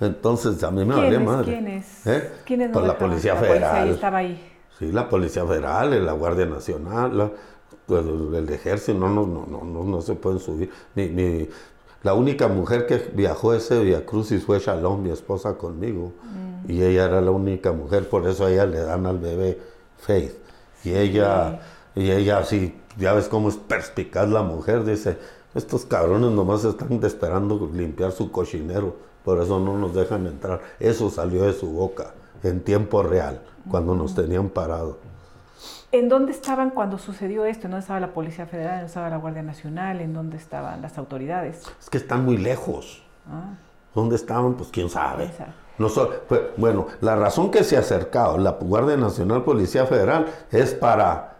Entonces 0.00 0.62
a 0.64 0.70
mí 0.70 0.84
me 0.84 0.94
valía 0.94 1.20
madre. 1.20 1.52
¿Quiénes? 1.52 2.06
¿Eh? 2.06 2.30
¿Quiénes 2.44 2.70
pues 2.72 2.86
la 2.86 2.98
Policía 2.98 3.36
Federal. 3.36 3.90
estaba 3.90 4.18
ahí. 4.18 4.50
Sí, 4.78 4.90
la 4.90 5.08
Policía 5.08 5.44
Federal, 5.44 6.04
la 6.04 6.12
Guardia 6.12 6.46
Nacional, 6.46 7.32
pues, 7.86 8.04
el, 8.04 8.48
Ejército, 8.48 8.98
no, 8.98 9.08
no, 9.08 9.26
no, 9.26 9.62
no, 9.62 9.84
no, 9.84 10.00
se 10.00 10.14
pueden 10.14 10.40
subir. 10.40 10.70
Ni, 10.94 11.48
la 12.02 12.14
única 12.14 12.48
mujer 12.48 12.86
que 12.86 12.96
viajó 13.14 13.54
ese 13.54 13.78
Via 13.84 14.04
Crucis 14.04 14.44
fue 14.44 14.58
Shalom, 14.58 15.02
mi 15.02 15.10
esposa, 15.10 15.56
conmigo. 15.56 16.14
Mm. 16.24 16.70
Y 16.70 16.82
ella 16.82 17.04
era 17.04 17.20
la 17.20 17.30
única 17.30 17.70
mujer, 17.72 18.08
por 18.08 18.26
eso 18.26 18.46
a 18.46 18.50
ella 18.50 18.66
le 18.66 18.80
dan 18.80 19.06
al 19.06 19.18
bebé 19.18 19.58
Faith. 20.02 20.34
Y 20.84 20.94
ella, 20.94 21.60
y 21.94 22.10
ella 22.10 22.38
así, 22.38 22.78
ya 22.98 23.12
ves 23.12 23.28
cómo 23.28 23.48
es 23.48 23.56
perspicaz 23.56 24.28
la 24.28 24.42
mujer, 24.42 24.84
dice, 24.84 25.16
estos 25.54 25.84
cabrones 25.84 26.32
nomás 26.32 26.64
están 26.64 27.02
esperando 27.04 27.70
limpiar 27.72 28.12
su 28.12 28.32
cochinero, 28.32 28.96
por 29.24 29.40
eso 29.40 29.60
no 29.60 29.78
nos 29.78 29.94
dejan 29.94 30.26
entrar. 30.26 30.60
Eso 30.80 31.08
salió 31.08 31.44
de 31.44 31.52
su 31.52 31.70
boca 31.70 32.14
en 32.42 32.60
tiempo 32.60 33.02
real, 33.02 33.40
cuando 33.70 33.94
nos 33.94 34.14
tenían 34.14 34.48
parado. 34.48 34.98
¿En 35.92 36.08
dónde 36.08 36.32
estaban 36.32 36.70
cuando 36.70 36.98
sucedió 36.98 37.44
esto? 37.44 37.66
¿En 37.66 37.72
dónde 37.72 37.82
estaba 37.82 38.00
la 38.00 38.12
Policía 38.12 38.46
Federal? 38.46 38.72
¿En 38.72 38.76
dónde 38.78 38.86
estaba 38.88 39.10
la 39.10 39.18
Guardia 39.18 39.42
Nacional? 39.42 40.00
¿En 40.00 40.14
dónde 40.14 40.38
estaban 40.38 40.82
las 40.82 40.98
autoridades? 40.98 41.62
Es 41.80 41.90
que 41.90 41.98
están 41.98 42.24
muy 42.24 42.38
lejos. 42.38 43.02
Ah. 43.30 43.54
¿Dónde 43.94 44.16
estaban? 44.16 44.54
Pues 44.54 44.70
quién 44.70 44.88
sabe. 44.88 45.26
¿Quién 45.26 45.36
sabe? 45.36 45.52
Pues, 46.28 46.40
bueno, 46.56 46.86
la 47.00 47.16
razón 47.16 47.50
que 47.50 47.64
se 47.64 47.76
ha 47.76 47.80
acercado 47.80 48.38
la 48.38 48.52
Guardia 48.52 48.96
Nacional 48.96 49.42
Policía 49.42 49.86
Federal 49.86 50.26
es 50.50 50.74
para, 50.74 51.36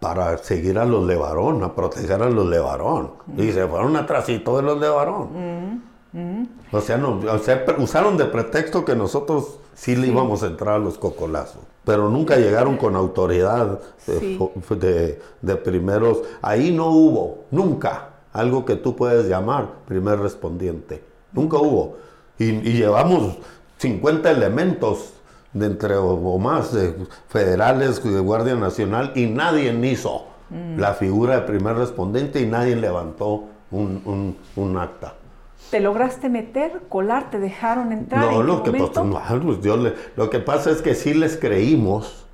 para 0.00 0.38
seguir 0.38 0.78
a 0.78 0.84
los 0.84 1.04
Levarón, 1.04 1.62
a 1.62 1.74
proteger 1.74 2.22
a 2.22 2.30
los 2.30 2.46
Levarón. 2.46 3.12
Y 3.36 3.52
se 3.52 3.66
fueron 3.66 3.96
atrásito 3.96 4.56
de 4.56 4.62
los 4.62 4.78
Levarón. 4.80 5.82
O 6.72 6.80
sea, 6.80 6.98
no, 6.98 7.20
usaron 7.78 8.16
de 8.16 8.26
pretexto 8.26 8.84
que 8.84 8.94
nosotros 8.94 9.58
sí, 9.74 9.96
le 9.96 10.08
íbamos 10.08 10.42
a 10.42 10.46
entrar 10.46 10.76
a 10.76 10.78
los 10.78 10.98
cocolazos. 10.98 11.62
Pero 11.84 12.08
nunca 12.10 12.36
llegaron 12.36 12.76
con 12.76 12.94
autoridad 12.96 13.80
de, 14.06 15.20
de 15.40 15.56
primeros. 15.56 16.22
Ahí 16.40 16.70
no 16.70 16.90
hubo, 16.90 17.44
nunca, 17.50 18.10
algo 18.32 18.64
que 18.64 18.76
tú 18.76 18.94
puedes 18.94 19.26
llamar 19.28 19.68
primer 19.86 20.20
respondiente. 20.20 21.02
Nunca 21.32 21.56
hubo. 21.56 21.96
Y, 22.38 22.44
y, 22.44 22.72
llevamos 22.74 23.38
50 23.82 24.30
elementos 24.30 25.12
de 25.52 25.66
entre 25.66 25.96
o, 25.96 26.38
más 26.38 26.72
de 26.72 26.94
federales 27.28 28.02
de 28.02 28.20
Guardia 28.20 28.54
Nacional 28.54 29.10
y 29.16 29.26
nadie 29.26 29.72
hizo 29.90 30.26
mm. 30.50 30.78
la 30.78 30.94
figura 30.94 31.40
de 31.40 31.42
primer 31.42 31.76
respondente 31.76 32.40
y 32.40 32.46
nadie 32.46 32.76
levantó 32.76 33.48
un, 33.72 34.76
acta. 34.78 35.14
¿Te 35.70 35.80
lograste 35.80 36.28
meter, 36.28 36.82
colar, 36.88 37.30
te 37.30 37.40
dejaron 37.40 37.90
entrar? 37.90 38.30
No, 38.30 38.42
lo, 38.44 38.62
que, 38.62 38.70
pues, 38.72 38.90
pues, 38.90 39.94
lo 40.16 40.30
que 40.30 40.38
pasa 40.38 40.70
es 40.70 40.80
que 40.80 40.94
sí 40.94 41.12
les 41.12 41.36
creímos 41.36 42.26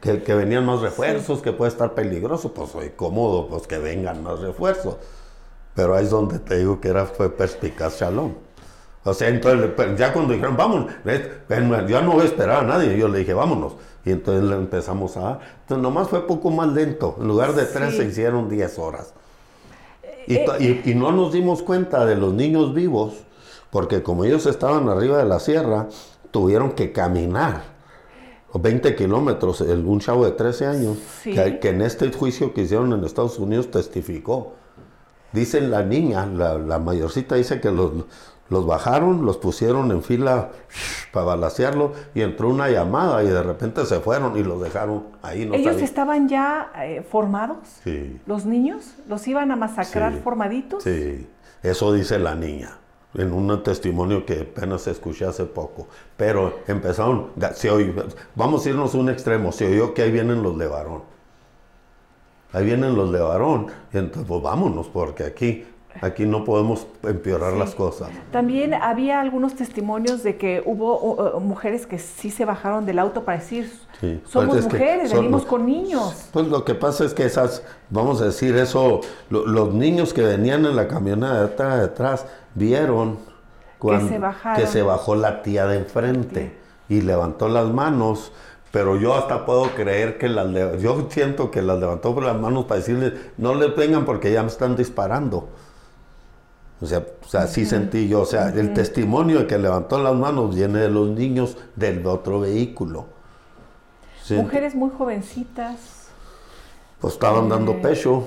que, 0.00 0.16
venían 0.34 0.66
más 0.66 0.80
refuerzos, 0.80 1.42
que 1.42 1.52
puede 1.52 1.70
estar 1.70 1.94
peligroso, 1.94 2.52
pues 2.52 2.70
soy 2.70 2.90
cómodo, 2.90 3.46
pues 3.46 3.68
que 3.68 3.78
vengan 3.78 4.24
más 4.24 4.40
refuerzos. 4.40 4.96
Pero 5.76 5.94
ahí 5.94 6.04
es 6.04 6.10
donde 6.10 6.40
te 6.40 6.58
digo 6.58 6.80
que 6.80 6.88
era, 6.88 7.06
fue 7.06 7.30
perspicaz 7.30 8.00
Shalom. 8.00 8.47
O 9.04 9.14
sea, 9.14 9.28
entonces, 9.28 9.70
ya 9.96 10.12
cuando 10.12 10.34
dijeron, 10.34 10.56
vamos, 10.56 10.86
yo 11.88 12.02
no 12.02 12.12
voy 12.12 12.22
a 12.22 12.24
esperar 12.24 12.64
a 12.64 12.66
nadie, 12.66 12.98
yo 12.98 13.08
le 13.08 13.20
dije, 13.20 13.32
vámonos. 13.32 13.74
Y 14.04 14.10
entonces 14.10 14.50
empezamos 14.50 15.16
a... 15.16 15.38
Entonces, 15.62 15.82
nomás 15.82 16.08
fue 16.08 16.26
poco 16.26 16.50
más 16.50 16.68
lento. 16.68 17.16
En 17.20 17.28
lugar 17.28 17.54
de 17.54 17.64
tres, 17.64 17.96
se 17.96 18.04
hicieron 18.04 18.48
diez 18.48 18.78
horas. 18.78 19.14
Eh, 20.26 20.82
y, 20.84 20.94
no 20.94 21.10
nos 21.10 21.32
dimos 21.32 21.62
cuenta 21.62 22.04
de 22.04 22.14
los 22.14 22.34
niños 22.34 22.74
vivos, 22.74 23.14
porque 23.70 24.02
como 24.02 24.24
ellos 24.24 24.44
estaban 24.44 24.88
arriba 24.88 25.16
de 25.18 25.24
la 25.24 25.40
sierra, 25.40 25.88
tuvieron 26.30 26.72
que 26.72 26.92
caminar 26.92 27.62
20 28.52 28.94
kilómetros. 28.94 29.62
un 29.62 30.00
chavo 30.00 30.26
de 30.26 30.32
13 30.32 30.66
años, 30.66 30.98
que, 31.22 31.58
en 31.62 31.80
este 31.80 32.12
juicio 32.12 32.52
que 32.52 32.62
hicieron 32.62 32.92
en 32.92 33.04
Estados 33.04 33.38
Unidos 33.38 33.70
testificó. 33.70 34.54
Dicen 35.32 35.70
la 35.70 35.82
niña, 35.82 36.26
la, 36.26 36.56
la 36.58 36.78
mayorcita 36.78 37.34
dice 37.34 37.60
que 37.60 37.70
los, 37.70 37.92
los 38.50 38.66
bajaron, 38.66 39.26
los 39.26 39.36
pusieron 39.36 39.90
en 39.90 40.02
fila 40.02 40.50
para 41.12 41.26
balasearlo 41.26 41.92
y 42.14 42.22
entró 42.22 42.48
una 42.48 42.68
llamada 42.68 43.22
y 43.22 43.28
de 43.28 43.42
repente 43.42 43.84
se 43.86 44.00
fueron 44.00 44.36
y 44.36 44.42
los 44.42 44.60
dejaron 44.60 45.04
ahí. 45.22 45.46
No 45.46 45.54
¿Ellos 45.54 45.76
estaban 45.82 46.28
ya 46.28 46.72
eh, 46.76 47.02
formados? 47.08 47.58
Sí. 47.84 48.20
¿Los 48.26 48.46
niños? 48.46 48.94
¿Los 49.08 49.26
iban 49.28 49.50
a 49.50 49.56
masacrar 49.56 50.12
formaditos? 50.22 50.82
Sí, 50.82 51.28
eso 51.62 51.92
dice 51.92 52.18
la 52.18 52.34
niña. 52.34 52.78
en 53.14 53.32
un 53.32 53.62
testimonio 53.62 54.24
que 54.24 54.42
apenas 54.42 54.86
escuché 54.86 55.24
hace 55.24 55.44
poco. 55.44 55.88
Pero 56.16 56.60
empezaron, 56.66 57.28
se 57.54 57.70
vamos 58.34 58.64
a 58.64 58.68
irnos 58.68 58.94
a 58.94 58.98
un 58.98 59.08
extremo, 59.08 59.50
se 59.50 59.66
oyó 59.66 59.94
que 59.94 60.02
ahí 60.02 60.10
vienen 60.10 60.42
los 60.42 60.58
de 60.58 60.66
varón. 60.66 61.02
Ahí 62.52 62.64
vienen 62.64 62.94
los 62.94 63.12
de 63.12 63.20
varón, 63.20 63.66
entonces 63.92 64.24
pues 64.26 64.42
vámonos, 64.42 64.88
porque 64.88 65.24
aquí 65.24 65.66
Aquí 66.00 66.26
no 66.26 66.44
podemos 66.44 66.86
empeorar 67.02 67.54
las 67.54 67.74
cosas. 67.74 68.10
También 68.30 68.74
había 68.74 69.20
algunos 69.20 69.54
testimonios 69.54 70.22
de 70.22 70.36
que 70.36 70.62
hubo 70.64 71.40
mujeres 71.40 71.86
que 71.86 71.98
sí 71.98 72.30
se 72.30 72.44
bajaron 72.44 72.86
del 72.86 72.98
auto 72.98 73.24
para 73.24 73.38
decir, 73.38 73.70
somos 74.24 74.56
pues 74.56 74.64
mujeres, 74.64 75.12
venimos 75.12 75.44
con 75.44 75.66
niños. 75.66 76.28
Pues 76.32 76.46
lo 76.46 76.64
que 76.64 76.74
pasa 76.74 77.04
es 77.04 77.14
que 77.14 77.24
esas, 77.24 77.62
vamos 77.90 78.20
a 78.20 78.26
decir 78.26 78.56
eso, 78.56 79.00
los 79.30 79.74
niños 79.74 80.14
que 80.14 80.22
venían 80.22 80.64
en 80.66 80.76
la 80.76 80.88
camioneta 80.88 81.76
de 81.76 81.84
atrás 81.84 82.26
vieron 82.54 83.18
cuando, 83.78 84.08
que, 84.56 84.66
se 84.66 84.82
bajó 84.82 85.14
la 85.14 85.42
tía 85.42 85.66
de 85.66 85.78
enfrente 85.78 86.56
y 86.88 87.00
levantó 87.00 87.48
las 87.48 87.68
manos. 87.68 88.32
Pero 88.70 88.96
yo 88.96 89.14
hasta 89.14 89.46
puedo 89.46 89.70
creer 89.70 90.18
que 90.18 90.28
las 90.28 90.50
yo 90.80 91.06
siento 91.08 91.50
que 91.50 91.62
las 91.62 91.78
levantó 91.78 92.14
por 92.14 92.22
las 92.24 92.36
manos 92.36 92.66
para 92.66 92.80
decirles 92.80 93.14
no 93.38 93.54
le 93.54 93.68
vengan 93.68 94.04
porque 94.04 94.30
ya 94.30 94.42
me 94.42 94.48
están 94.48 94.76
disparando. 94.76 95.48
O 96.80 96.86
sea, 96.86 96.98
o 96.98 97.28
sea 97.28 97.46
sí 97.46 97.66
sentí 97.66 98.08
yo, 98.08 98.20
o 98.20 98.26
sea, 98.26 98.50
el 98.50 98.72
testimonio 98.72 99.40
de 99.40 99.46
que 99.46 99.58
levantó 99.58 100.00
las 100.00 100.14
manos 100.14 100.54
viene 100.54 100.78
de 100.78 100.88
los 100.88 101.08
niños 101.08 101.56
del 101.74 102.06
otro 102.06 102.40
vehículo. 102.40 103.06
Mujeres 104.30 104.74
muy 104.74 104.90
jovencitas. 104.90 106.08
Pues 107.00 107.14
estaban 107.14 107.48
dando 107.48 107.72
eh. 107.72 107.80
pecho, 107.82 108.24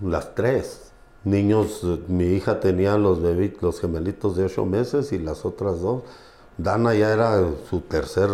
las 0.00 0.34
tres. 0.34 0.92
Niños, 1.24 1.84
mi 2.08 2.24
hija 2.24 2.60
tenía 2.60 2.96
los 2.96 3.18
los 3.60 3.80
gemelitos 3.80 4.36
de 4.36 4.44
ocho 4.44 4.66
meses 4.66 5.12
y 5.12 5.18
las 5.18 5.44
otras 5.44 5.80
dos. 5.80 6.02
Dana 6.58 6.94
ya 6.94 7.12
era 7.12 7.40
su 7.70 7.80
tercer, 7.80 8.28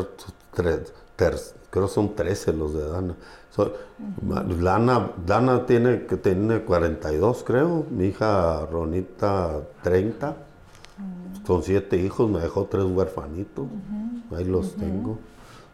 creo 0.54 1.86
que 1.86 1.88
son 1.88 2.14
trece 2.14 2.52
los 2.52 2.74
de 2.74 2.88
Dana. 2.88 3.14
Lana, 4.60 5.10
Dana 5.26 5.66
tiene, 5.66 5.96
tiene 5.96 6.60
42, 6.60 7.44
creo. 7.44 7.86
Mi 7.90 8.06
hija 8.06 8.66
Ronita, 8.66 9.60
30. 9.82 10.36
Con 11.46 11.62
siete 11.62 11.96
hijos, 11.96 12.28
me 12.28 12.40
dejó 12.40 12.66
tres 12.66 12.84
huerfanitos. 12.84 13.66
Ahí 14.36 14.44
los 14.44 14.74
tengo. 14.74 15.18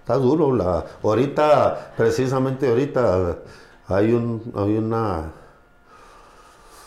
Está 0.01 0.15
duro. 0.17 0.55
La, 0.55 0.85
ahorita, 1.03 1.95
precisamente 1.97 2.69
ahorita, 2.69 3.39
hay, 3.89 4.13
un, 4.13 4.53
hay 4.55 4.77
una... 4.77 5.33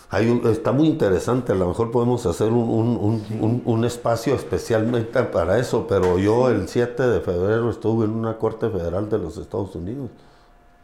Hay 0.10 0.30
un, 0.30 0.48
está 0.48 0.72
muy 0.72 0.88
interesante, 0.88 1.52
a 1.52 1.56
lo 1.56 1.68
mejor 1.68 1.92
podemos 1.92 2.26
hacer 2.26 2.50
un, 2.50 3.62
un, 3.66 3.84
espacio 3.84 4.36
especialmente 4.36 5.22
para 5.24 5.60
eso, 5.60 5.86
pero 5.86 6.18
yo 6.18 6.48
el 6.50 6.70
7 6.70 7.08
de 7.08 7.20
febrero 7.20 7.70
estuve 7.70 8.06
en 8.06 8.12
una 8.12 8.38
corte 8.38 8.70
federal 8.70 9.10
de 9.10 9.18
los 9.18 9.38
Estados 9.38 9.76
Unidos 9.76 10.10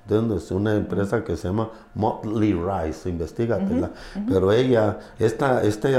es 0.09 0.51
una 0.51 0.75
empresa 0.75 1.23
que 1.23 1.37
se 1.37 1.47
llama 1.47 1.69
Motley 1.95 2.53
Rice, 2.53 3.09
investigatela. 3.09 3.91
Pero 4.27 4.51
ella, 4.51 4.99
esta, 5.17 5.63
este, 5.63 5.95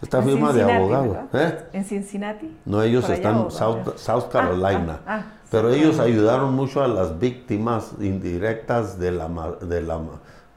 esta 0.00 0.22
firma 0.22 0.52
de 0.52 0.62
abogados. 0.62 1.16
¿eh? 1.32 1.58
¿En 1.72 1.84
Cincinnati? 1.84 2.56
No, 2.64 2.82
ellos 2.82 3.08
están 3.10 3.42
en 3.42 3.50
South, 3.50 3.96
South, 3.96 4.24
ah, 4.28 4.32
Carolina. 4.32 5.00
Ah, 5.06 5.20
ah, 5.20 5.24
pero 5.50 5.70
ellos 5.70 5.98
ayudaron 5.98 6.54
mucho 6.54 6.82
a 6.82 6.88
las 6.88 7.18
víctimas 7.18 7.92
indirectas 8.00 8.98
de 8.98 9.10
la, 9.10 9.28
de 9.60 9.80
la 9.82 10.00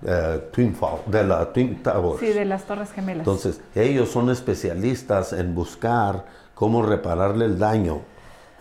eh, 0.05 0.49
Twin 0.53 0.75
Fall, 0.75 0.99
de 1.07 1.23
la 1.23 1.51
Twin 1.51 1.81
Towers. 1.81 2.19
Sí, 2.19 2.27
de 2.27 2.45
las 2.45 2.65
Torres 2.65 2.91
Gemelas. 2.91 3.19
Entonces, 3.19 3.61
ellos 3.73 4.09
son 4.09 4.29
especialistas 4.29 5.33
en 5.33 5.55
buscar 5.55 6.25
cómo 6.53 6.83
repararle 6.83 7.45
el 7.45 7.57
daño 7.57 8.01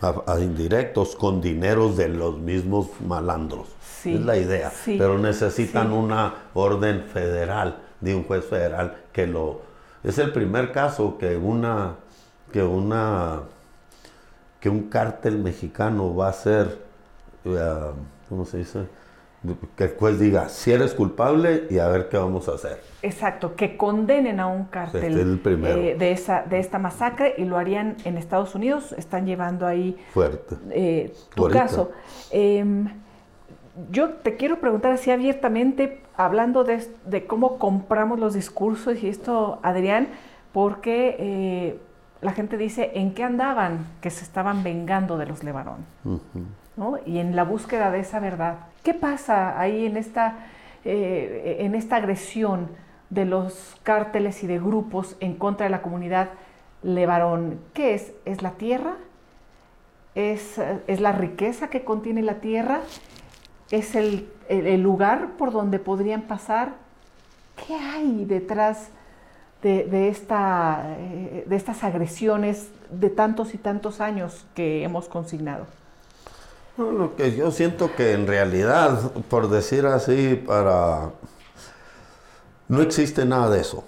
a 0.01 0.39
indirectos 0.39 1.15
con 1.15 1.41
dineros 1.41 1.95
de 1.97 2.09
los 2.09 2.37
mismos 2.37 2.89
malandros 3.07 3.74
es 4.05 4.21
la 4.21 4.37
idea. 4.37 4.71
pero 4.85 5.17
necesitan 5.17 5.91
una 5.91 6.33
orden 6.53 7.03
federal, 7.03 7.77
de 8.01 8.15
un 8.15 8.23
juez 8.23 8.45
federal 8.45 8.97
que 9.11 9.27
lo... 9.27 9.61
Es 10.03 10.17
el 10.19 10.31
primer 10.31 10.71
caso 10.71 11.17
que 11.17 11.35
una... 11.35 11.95
que 12.51 12.63
una... 12.63 13.41
que 14.59 14.69
un 14.69 14.89
cártel 14.89 15.39
mexicano 15.39 16.15
va 16.15 16.29
a 16.29 16.33
ser... 16.33 16.85
Uh, 17.43 17.93
¿Cómo 18.29 18.45
se 18.45 18.57
dice? 18.57 18.87
que 19.75 19.83
el 19.85 19.95
juez 19.95 20.19
diga 20.19 20.49
si 20.49 20.71
eres 20.71 20.93
culpable 20.93 21.67
y 21.69 21.79
a 21.79 21.87
ver 21.87 22.09
qué 22.09 22.17
vamos 22.17 22.47
a 22.49 22.53
hacer. 22.53 22.81
Exacto, 23.01 23.55
que 23.55 23.77
condenen 23.77 24.39
a 24.39 24.47
un 24.47 24.65
cártel 24.65 25.39
eh, 25.45 25.95
de, 25.97 26.11
esa, 26.11 26.43
de 26.43 26.59
esta 26.59 26.79
masacre 26.79 27.35
y 27.37 27.45
lo 27.45 27.57
harían 27.57 27.97
en 28.05 28.17
Estados 28.17 28.55
Unidos. 28.55 28.93
Están 28.93 29.25
llevando 29.25 29.67
ahí 29.67 29.97
Fuerte. 30.13 30.55
Eh, 30.71 31.13
tu 31.35 31.47
caso. 31.49 31.91
Em, 32.31 32.87
yo 33.91 34.09
te 34.09 34.35
quiero 34.35 34.59
preguntar 34.59 34.91
así 34.91 35.11
abiertamente, 35.11 36.01
hablando 36.15 36.63
de, 36.63 37.25
cómo 37.27 37.57
compramos 37.57 38.19
los 38.19 38.33
discursos 38.33 39.03
y 39.03 39.09
esto, 39.09 39.59
Adrián, 39.63 40.07
porque 40.53 41.15
eh, 41.19 41.79
la 42.21 42.31
gente 42.31 42.57
dice, 42.57 42.91
¿en 42.95 43.13
qué 43.13 43.23
andaban? 43.23 43.87
Que 44.01 44.09
se 44.09 44.23
estaban 44.23 44.63
vengando 44.63 45.17
de 45.17 45.25
los 45.25 45.43
Levarón, 45.43 45.85
¿no? 46.77 46.97
Y 47.05 47.19
en 47.19 47.35
la 47.35 47.43
búsqueda 47.43 47.91
de 47.91 47.99
esa 47.99 48.19
verdad. 48.19 48.59
¿Qué 48.83 48.93
pasa 48.93 49.59
ahí 49.59 49.85
en 49.85 49.97
esta, 49.97 50.47
eh, 50.85 51.57
en 51.59 51.75
esta 51.75 51.97
agresión 51.97 52.69
de 53.09 53.25
los 53.25 53.75
cárteles 53.83 54.43
y 54.43 54.47
de 54.47 54.59
grupos 54.59 55.17
en 55.19 55.35
contra 55.35 55.65
de 55.65 55.69
la 55.69 55.81
comunidad 55.81 56.29
Levarón? 56.81 57.59
¿Qué 57.73 57.93
es? 57.93 58.13
¿Es 58.23 58.41
la 58.41 58.51
tierra? 58.51 58.95
¿Es, 60.15 60.61
¿Es 60.87 61.01
la 61.01 61.11
riqueza 61.11 61.69
que 61.69 61.83
contiene 61.83 62.21
la 62.21 62.35
tierra? 62.35 62.79
Es 63.71 63.95
el, 63.95 64.29
lugar 64.81 65.31
por 65.37 65.51
donde 65.51 65.79
podrían 65.79 66.23
pasar. 66.23 66.73
¿Qué 67.67 67.73
hay 67.73 68.25
detrás 68.25 68.89
de, 69.61 70.09
esta, 70.09 70.95
eh, 70.99 71.45
de 71.47 71.55
estas 71.55 71.83
agresiones 71.83 72.69
de 72.91 73.09
tantos 73.09 73.55
y 73.55 73.57
tantos 73.57 74.01
años 74.01 74.45
que 74.53 74.83
hemos 74.83 75.09
consignado? 75.09 75.65
lo 76.77 77.15
que 77.15 77.33
yo 77.33 77.51
siento 77.51 77.95
que 77.95 78.11
en 78.11 78.27
realidad, 78.27 78.99
por 79.29 79.49
decir 79.49 79.85
así, 79.85 80.35
para 80.45 81.11
no 82.67 82.81
existe 82.81 83.25
nada 83.25 83.49
de 83.49 83.61
eso. 83.61 83.85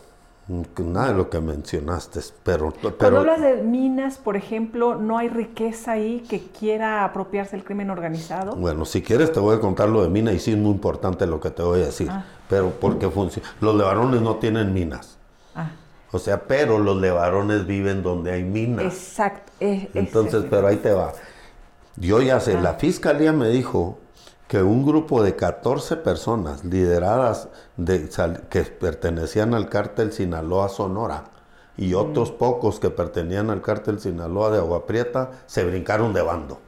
Nada 0.47 1.09
de 1.09 1.13
lo 1.13 1.29
que 1.29 1.41
mencionaste, 1.41 2.21
pero, 2.41 2.71
pero... 2.81 2.97
Cuando 2.97 3.19
hablas 3.19 3.41
de 3.41 3.63
minas, 3.63 4.17
por 4.17 4.37
ejemplo, 4.37 4.95
¿no 4.95 5.17
hay 5.17 5.27
riqueza 5.27 5.91
ahí 5.91 6.23
que 6.29 6.39
quiera 6.39 7.03
apropiarse 7.03 7.57
el 7.57 7.65
crimen 7.65 7.89
organizado? 7.89 8.55
Bueno, 8.55 8.85
si 8.85 9.01
quieres 9.01 9.33
te 9.33 9.41
voy 9.41 9.57
a 9.57 9.59
contar 9.59 9.89
lo 9.89 10.01
de 10.03 10.09
minas 10.09 10.35
y 10.35 10.39
sí 10.39 10.51
es 10.51 10.57
muy 10.57 10.71
importante 10.71 11.27
lo 11.27 11.41
que 11.41 11.49
te 11.49 11.63
voy 11.63 11.81
a 11.81 11.87
decir, 11.87 12.07
ah. 12.09 12.23
pero 12.47 12.69
porque 12.79 13.09
funciona. 13.09 13.49
Los 13.59 13.75
levarones 13.75 14.21
no 14.21 14.37
tienen 14.37 14.73
minas. 14.73 15.17
Ah. 15.53 15.71
O 16.13 16.19
sea, 16.19 16.43
pero 16.43 16.79
los 16.79 16.95
levarones 16.95 17.67
viven 17.67 18.01
donde 18.01 18.31
hay 18.31 18.43
minas. 18.45 18.85
Exacto. 18.85 19.51
Entonces, 19.59 20.45
pero 20.49 20.67
ahí 20.67 20.77
te 20.77 20.93
va. 20.93 21.11
Yo 21.97 22.21
ya 22.21 22.39
sé, 22.39 22.53
la 22.53 22.69
ah. 22.69 22.75
fiscalía 22.75 23.33
me 23.33 23.49
dijo 23.49 23.97
que 24.47 24.63
un 24.63 24.85
grupo 24.85 25.23
de 25.23 25.35
14 25.35 25.97
personas 25.97 26.63
lideradas 26.63 27.49
de, 27.75 28.09
que 28.49 28.63
pertenecían 28.63 29.53
al 29.53 29.69
cártel 29.69 30.13
Sinaloa 30.13 30.69
Sonora 30.69 31.25
y 31.77 31.93
mm. 31.93 31.97
otros 31.97 32.31
pocos 32.31 32.79
que 32.79 32.89
pertenecían 32.89 33.49
al 33.49 33.61
cártel 33.61 33.99
Sinaloa 33.99 34.51
de 34.51 34.59
Agua 34.59 34.85
Prieta 34.85 35.31
se 35.47 35.65
brincaron 35.65 36.13
de 36.13 36.21
bando. 36.21 36.59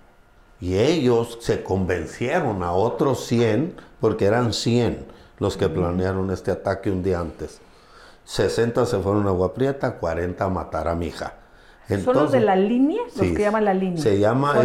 Y 0.59 0.77
ellos 0.77 1.37
se 1.39 1.63
convencieron 1.63 2.63
a 2.63 2.73
otros 2.73 3.25
100, 3.25 3.75
porque 4.01 4.25
eran 4.25 4.51
100 4.51 5.05
los 5.39 5.55
que 5.55 5.69
mm. 5.69 5.73
planearon 5.73 6.31
este 6.31 6.51
ataque 6.51 6.91
un 6.91 7.01
día 7.01 7.21
antes. 7.21 7.61
60 8.25 8.85
se 8.85 8.99
fueron 8.99 9.25
a 9.25 9.29
Agua 9.29 9.53
Prieta, 9.53 9.95
40 9.95 10.43
a 10.43 10.49
matar 10.49 10.89
a 10.89 10.95
mi 10.95 11.07
hija. 11.07 11.35
¿Son 12.03 12.13
los 12.13 12.31
de 12.31 12.41
la 12.41 12.55
línea? 12.55 13.01
Los 13.15 13.15
que 13.15 13.39
llaman 13.39 13.65
la 13.65 13.73
línea. 13.73 14.03
Se 14.03 14.19
llama, 14.19 14.61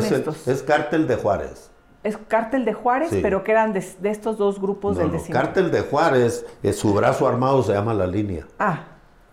es 0.47 0.62
cártel 0.62 1.07
de 1.07 1.17
Juárez 1.17 1.71
es 2.05 2.18
Cártel 2.28 2.66
de 2.66 2.74
Juárez, 2.74 3.11
pero 3.22 3.42
que 3.42 3.52
eran 3.52 3.72
de, 3.72 3.82
estos 4.05 4.36
dos 4.36 4.61
grupos 4.61 4.98
del 4.98 5.11
no. 5.11 5.18
Cártel 5.30 5.70
de 5.70 5.80
Juárez, 5.80 6.44
es, 6.62 6.78
su 6.78 6.92
brazo 6.92 7.26
armado 7.26 7.62
se 7.62 7.72
llama 7.72 7.94
la 7.94 8.07
línea. 8.07 8.46
Ah. 8.59 8.84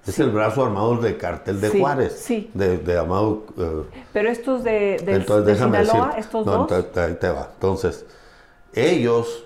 Es 0.07 0.17
el 0.19 0.32
brazo 0.32 0.65
armado 0.65 0.95
del 0.95 1.17
Cártel 1.17 1.59
de 1.59 1.69
Juárez. 1.69 2.13
Sí. 2.13 2.49
De, 2.53 2.78
de 2.78 2.97
Amado. 2.97 3.43
Eh, 3.57 3.84
pero 4.13 4.30
estos 4.30 4.63
de, 4.63 4.97
de, 5.05 5.15
entonces, 5.15 5.59
Sinaloa, 5.59 6.15
estos 6.17 6.45
no, 6.45 6.65
dos. 6.65 6.97
ahí 6.97 7.13
te 7.15 7.30
va. 7.30 7.49
Entonces, 7.53 8.05
ellos 8.74 9.45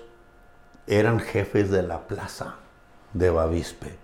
eran 0.86 1.18
jefes 1.18 1.70
de 1.70 1.82
la 1.82 2.06
plaza 2.06 2.54
de 3.12 3.28
Bavispe. 3.28 3.96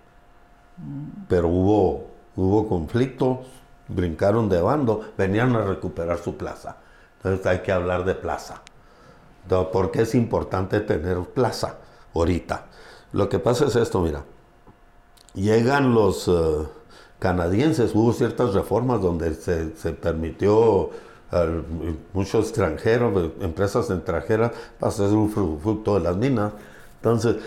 Mm. 0.77 1.25
Pero 1.29 1.47
hubo, 1.47 2.07
hubo 2.35 2.67
conflictos, 2.67 3.47
brincaron 3.87 4.49
de 4.49 4.61
bando, 4.61 5.13
venían 5.17 5.55
a 5.55 5.63
recuperar 5.63 6.17
su 6.17 6.35
plaza. 6.35 6.75
Entonces 7.17 7.45
hay 7.45 7.59
que 7.59 7.71
hablar 7.71 8.03
de 8.03 8.15
plaza. 8.15 8.61
¿Por 9.47 9.91
qué 9.91 10.03
es 10.03 10.15
importante 10.15 10.79
tener 10.79 11.19
plaza 11.21 11.77
ahorita? 12.13 12.65
Lo 13.11 13.29
que 13.29 13.39
pasa 13.39 13.65
es 13.65 13.75
esto, 13.75 14.01
mira. 14.01 14.23
Llegan 15.33 15.93
los... 15.93 16.27
Eh, 16.27 16.67
canadienses 17.23 17.95
hubo 17.95 18.11
ciertas 18.11 18.53
reformas 18.53 19.01
donde 19.01 19.33
se, 19.33 19.77
se 19.77 19.93
permitió 19.93 20.89
a 21.31 21.47
muchos 22.11 22.47
extranjeros, 22.47 23.31
empresas 23.39 23.89
extranjeras, 23.89 24.51
para 24.77 24.91
hacer 24.91 25.07
un 25.07 25.31
fruto 25.31 25.93
de 25.93 26.01
las 26.01 26.17
minas. 26.17 26.51
Entonces, 26.97 27.37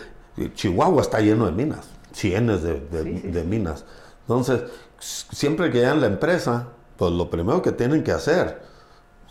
Chihuahua 0.54 1.02
está 1.02 1.20
lleno 1.20 1.44
de 1.44 1.52
minas, 1.52 1.88
cienes 2.10 2.62
de, 2.62 2.80
de 2.80 3.44
minas. 3.44 3.84
Entonces, 4.22 4.62
siempre 4.98 5.70
que 5.70 5.80
llegan 5.80 6.00
la 6.00 6.06
empresa, 6.06 6.68
pues 6.96 7.12
lo 7.12 7.28
primero 7.28 7.60
que 7.60 7.72
tienen 7.72 8.02
que 8.02 8.12
hacer, 8.12 8.62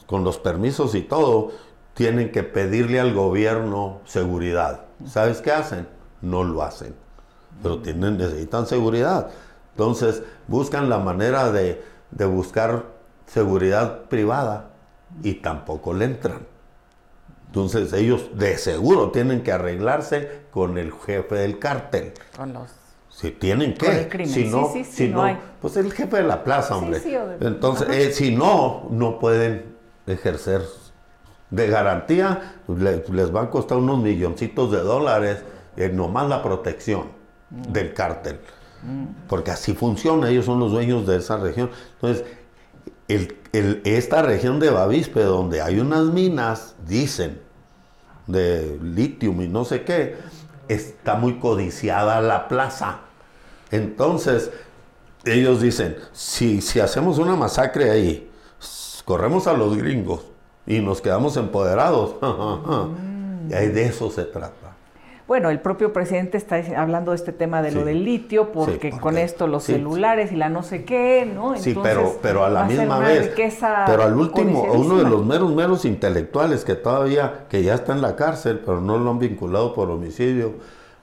con 0.06 0.24
los 0.24 0.38
permisos 0.38 0.94
y 0.94 1.02
todo, 1.02 1.54
tienen 1.96 2.32
que 2.32 2.44
pedirle 2.44 3.00
al 3.00 3.14
gobierno 3.14 4.02
seguridad. 4.06 4.86
¿Sabes 5.06 5.42
qué 5.42 5.52
hacen? 5.52 5.88
No 6.22 6.44
lo 6.44 6.62
hacen. 6.62 6.94
Pero 7.64 7.82
tienen, 7.82 8.18
necesitan 8.18 8.68
seguridad. 8.68 9.32
Entonces 9.72 10.22
buscan 10.48 10.90
la 10.90 11.00
manera 11.00 11.52
de, 11.52 11.84
de 12.12 12.26
buscar 12.26 12.86
seguridad 13.26 14.04
privada 14.04 14.72
y 15.24 15.36
tampoco 15.36 15.94
le 15.94 16.06
entran. 16.06 16.46
Entonces 17.48 17.92
ellos 17.94 18.30
de 18.38 18.58
seguro 18.58 19.12
tienen 19.12 19.42
que 19.42 19.54
arreglarse 19.54 20.42
con 20.52 20.78
el 20.78 20.92
jefe 20.92 21.36
del 21.36 21.58
cártel. 21.58 22.14
Con 22.36 22.54
los 22.54 22.70
si 23.16 23.32
tienen 23.32 23.76
que, 23.76 24.28
si 24.28 24.44
no, 24.44 24.74
si 24.84 25.08
no, 25.08 25.38
pues 25.62 25.78
el 25.78 25.94
jefe 25.94 26.18
de 26.18 26.24
la 26.24 26.44
plaza, 26.44 26.76
hombre. 26.76 27.02
Entonces, 27.40 27.88
eh, 27.90 28.12
si 28.12 28.36
no, 28.36 28.88
no 28.92 29.20
pueden 29.20 29.74
ejercer 30.06 30.64
de 31.50 31.68
garantía, 31.68 32.56
les 32.68 33.36
va 33.36 33.44
a 33.44 33.50
costar 33.50 33.78
unos 33.78 34.00
milloncitos 34.00 34.72
de 34.72 34.80
dólares 34.80 35.44
eh, 35.78 35.90
nomás 35.90 36.30
la 36.30 36.42
protección 36.42 37.08
mm. 37.50 37.72
del 37.72 37.94
cártel. 37.94 38.40
Mm. 38.84 39.28
Porque 39.28 39.52
así 39.52 39.74
funciona, 39.74 40.30
ellos 40.30 40.46
son 40.46 40.60
los 40.60 40.72
dueños 40.72 41.06
de 41.06 41.18
esa 41.18 41.38
región. 41.38 41.70
Entonces, 41.96 42.26
esta 43.84 44.22
región 44.24 44.60
de 44.60 44.72
Bavispe, 44.72 45.22
donde 45.22 45.62
hay 45.62 45.80
unas 45.80 46.06
minas, 46.06 46.76
dicen, 46.88 47.40
de 48.26 48.80
litio 48.82 49.32
y 49.32 49.48
no 49.48 49.66
sé 49.66 49.84
qué, 49.84 50.18
está 50.68 51.16
muy 51.16 51.38
codiciada 51.40 52.22
la 52.22 52.48
plaza. 52.48 53.02
Entonces, 53.70 54.52
ellos 55.24 55.62
dicen, 55.62 55.98
si, 56.14 56.62
si 56.62 56.80
hacemos 56.80 57.20
una 57.20 57.36
masacre 57.36 57.92
ahí, 57.92 58.32
corremos 59.06 59.46
a 59.46 59.54
los 59.54 59.78
gringos 59.78 60.22
y 60.68 60.80
nos 60.80 61.02
quedamos 61.02 61.38
empoderados. 61.38 62.16
y 63.50 63.54
ahí 63.54 63.68
de 63.70 63.86
eso 63.86 64.10
se 64.10 64.24
trata. 64.24 64.66
Bueno, 65.28 65.50
el 65.50 65.60
propio 65.60 65.92
presidente 65.92 66.38
está 66.38 66.62
hablando 66.78 67.10
de 67.10 67.18
este 67.18 67.32
tema 67.32 67.64
de 67.64 67.72
lo 67.72 67.84
del 67.84 68.06
litio, 68.06 68.52
porque, 68.52 68.92
con 68.92 69.18
esto 69.18 69.48
los 69.48 69.64
celulares 69.64 70.32
y 70.32 70.36
la 70.36 70.50
no 70.50 70.62
sé 70.62 70.86
qué, 70.86 71.26
¿no? 71.26 71.58
sí, 71.58 71.76
pero, 71.82 72.18
pero 72.22 72.46
a 72.46 72.50
la 72.50 72.66
misma 72.66 73.00
vez, 73.00 73.34
pero 73.88 74.04
al 74.04 74.16
último, 74.16 74.64
uno 74.72 74.98
de 74.98 75.10
los 75.10 75.26
meros, 75.26 75.52
meros 75.56 75.84
intelectuales 75.84 76.64
que 76.64 76.76
todavía, 76.76 77.46
que 77.50 77.64
ya 77.64 77.74
está 77.74 77.94
en 77.94 78.04
la 78.04 78.16
cárcel, 78.16 78.62
pero 78.64 78.82
no 78.82 79.00
lo 79.00 79.10
han 79.10 79.18
vinculado 79.18 79.74
por 79.74 79.90
homicidio, 79.90 80.54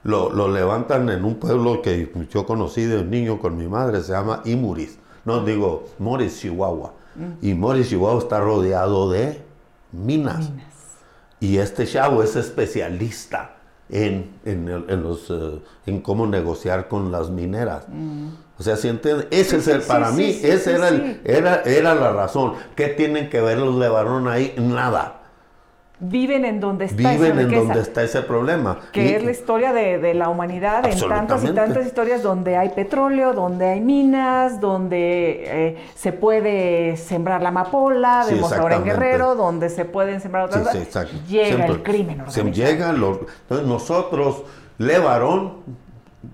lo, 0.04 0.48
levantan 0.48 1.08
en 1.08 1.24
un 1.24 1.36
pueblo 1.36 1.82
que 1.82 2.12
yo 2.30 2.46
conocí 2.46 2.84
de 2.84 3.04
niño 3.04 3.40
con 3.40 3.56
mi 3.56 3.66
madre, 3.66 4.02
se 4.02 4.12
llama 4.12 4.40
Imuris. 4.44 4.98
No, 5.24 5.44
digo, 5.44 5.84
Morris, 5.98 6.40
Chihuahua. 6.40 6.92
Mm. 7.14 7.46
Y 7.46 7.54
Morris, 7.54 7.88
Chihuahua 7.88 8.18
está 8.20 8.40
rodeado 8.40 9.10
de 9.10 9.40
minas. 9.92 10.50
Y 11.40 11.58
este 11.58 11.86
chavo 11.86 12.22
es 12.22 12.36
especialista 12.36 13.56
en, 13.88 14.30
en, 14.44 15.02
los, 15.02 15.30
eh, 15.30 15.60
en 15.86 16.00
cómo 16.00 16.26
negociar 16.26 16.88
con 16.88 17.12
las 17.12 17.30
mineras. 17.30 17.84
Mm. 17.88 18.28
O 18.58 18.62
sea, 18.62 18.76
si 18.76 18.88
entienden, 18.88 19.26
ese 19.30 19.56
es 19.56 19.68
el, 19.68 19.82
para 19.82 20.12
mí, 20.12 20.38
esa 20.42 20.70
era, 20.70 20.88
era, 21.24 21.62
era 21.62 21.94
la 21.94 22.12
razón. 22.12 22.54
¿Qué 22.76 22.88
tienen 22.88 23.28
que 23.28 23.40
ver 23.40 23.58
los 23.58 23.78
de 23.80 23.88
varón 23.88 24.28
ahí? 24.28 24.54
Nada 24.58 25.21
viven 26.02 26.44
en 26.44 26.58
donde 26.58 26.86
está 26.86 27.12
viven 27.12 27.38
en 27.38 27.50
donde 27.50 27.80
está 27.80 28.02
ese 28.02 28.22
problema. 28.22 28.80
que 28.90 29.16
es 29.16 29.22
la 29.22 29.30
historia 29.30 29.72
de, 29.72 30.14
la 30.14 30.28
humanidad 30.28 30.84
en 30.84 30.98
tantas 31.08 31.44
y 31.44 31.52
tantas 31.52 31.86
historias 31.86 32.22
donde 32.22 32.56
hay 32.56 32.70
petróleo 32.70 33.32
donde 33.32 33.68
hay 33.68 33.80
minas 33.80 34.60
donde 34.60 35.44
eh, 35.46 35.78
se 35.94 36.12
puede 36.12 36.96
sembrar 36.96 37.40
la 37.40 37.50
amapola 37.50 38.24
vemos 38.28 38.52
ahora 38.52 38.76
en 38.76 38.84
Guerrero 38.84 39.36
donde 39.36 39.68
se 39.68 39.84
pueden 39.84 40.20
sembrar 40.20 40.46
otras 40.46 40.68
cosas. 40.68 41.08
llega 41.28 41.66
el 41.66 41.82
crimen 41.82 42.20
organizado. 42.20 42.48
llega 42.50 42.92
los, 42.92 43.18
nosotros 43.48 44.42
Le 44.78 44.98
Varón 44.98 45.62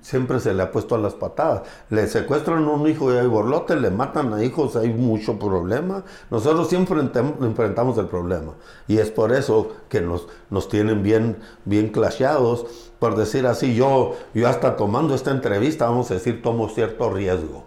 siempre 0.03 0.41
se 0.41 0.55
le 0.55 0.62
ha 0.62 0.70
puesto 0.70 0.95
a 0.95 0.99
las 0.99 1.14
patadas. 1.14 1.62
Le 1.91 2.07
secuestran 2.07 2.64
a 2.64 2.70
un 2.70 2.89
hijo 2.89 3.12
y 3.12 3.16
hay 3.16 3.26
borlote, 3.26 3.76
le 3.76 3.91
matan 3.91 4.32
a 4.34 4.45
hijos, 4.45 4.76
hay 4.76 4.91
mucho 4.91 5.39
problema. 5.39 6.05
Nosotros 6.30 6.68
siempre 6.68 7.01
enfrentamos 7.01 7.99
el 7.99 8.07
problema. 8.07 8.55
Y 8.86 8.99
es 8.99 9.11
por 9.11 9.32
eso 9.32 9.72
que 9.89 10.01
nos, 10.01 10.28
nos 10.51 10.68
tienen 10.68 11.03
bien, 11.03 11.39
bien 11.64 11.89
clasheados. 11.89 12.66
Por 12.99 13.16
decir 13.16 13.47
así, 13.47 13.74
yo, 13.74 14.14
yo 14.34 14.49
hasta 14.49 14.76
tomando 14.76 15.14
esta 15.14 15.30
entrevista, 15.30 15.89
vamos 15.89 16.11
a 16.11 16.14
decir, 16.14 16.43
tomo 16.43 16.68
cierto 16.68 17.11
riesgo. 17.11 17.64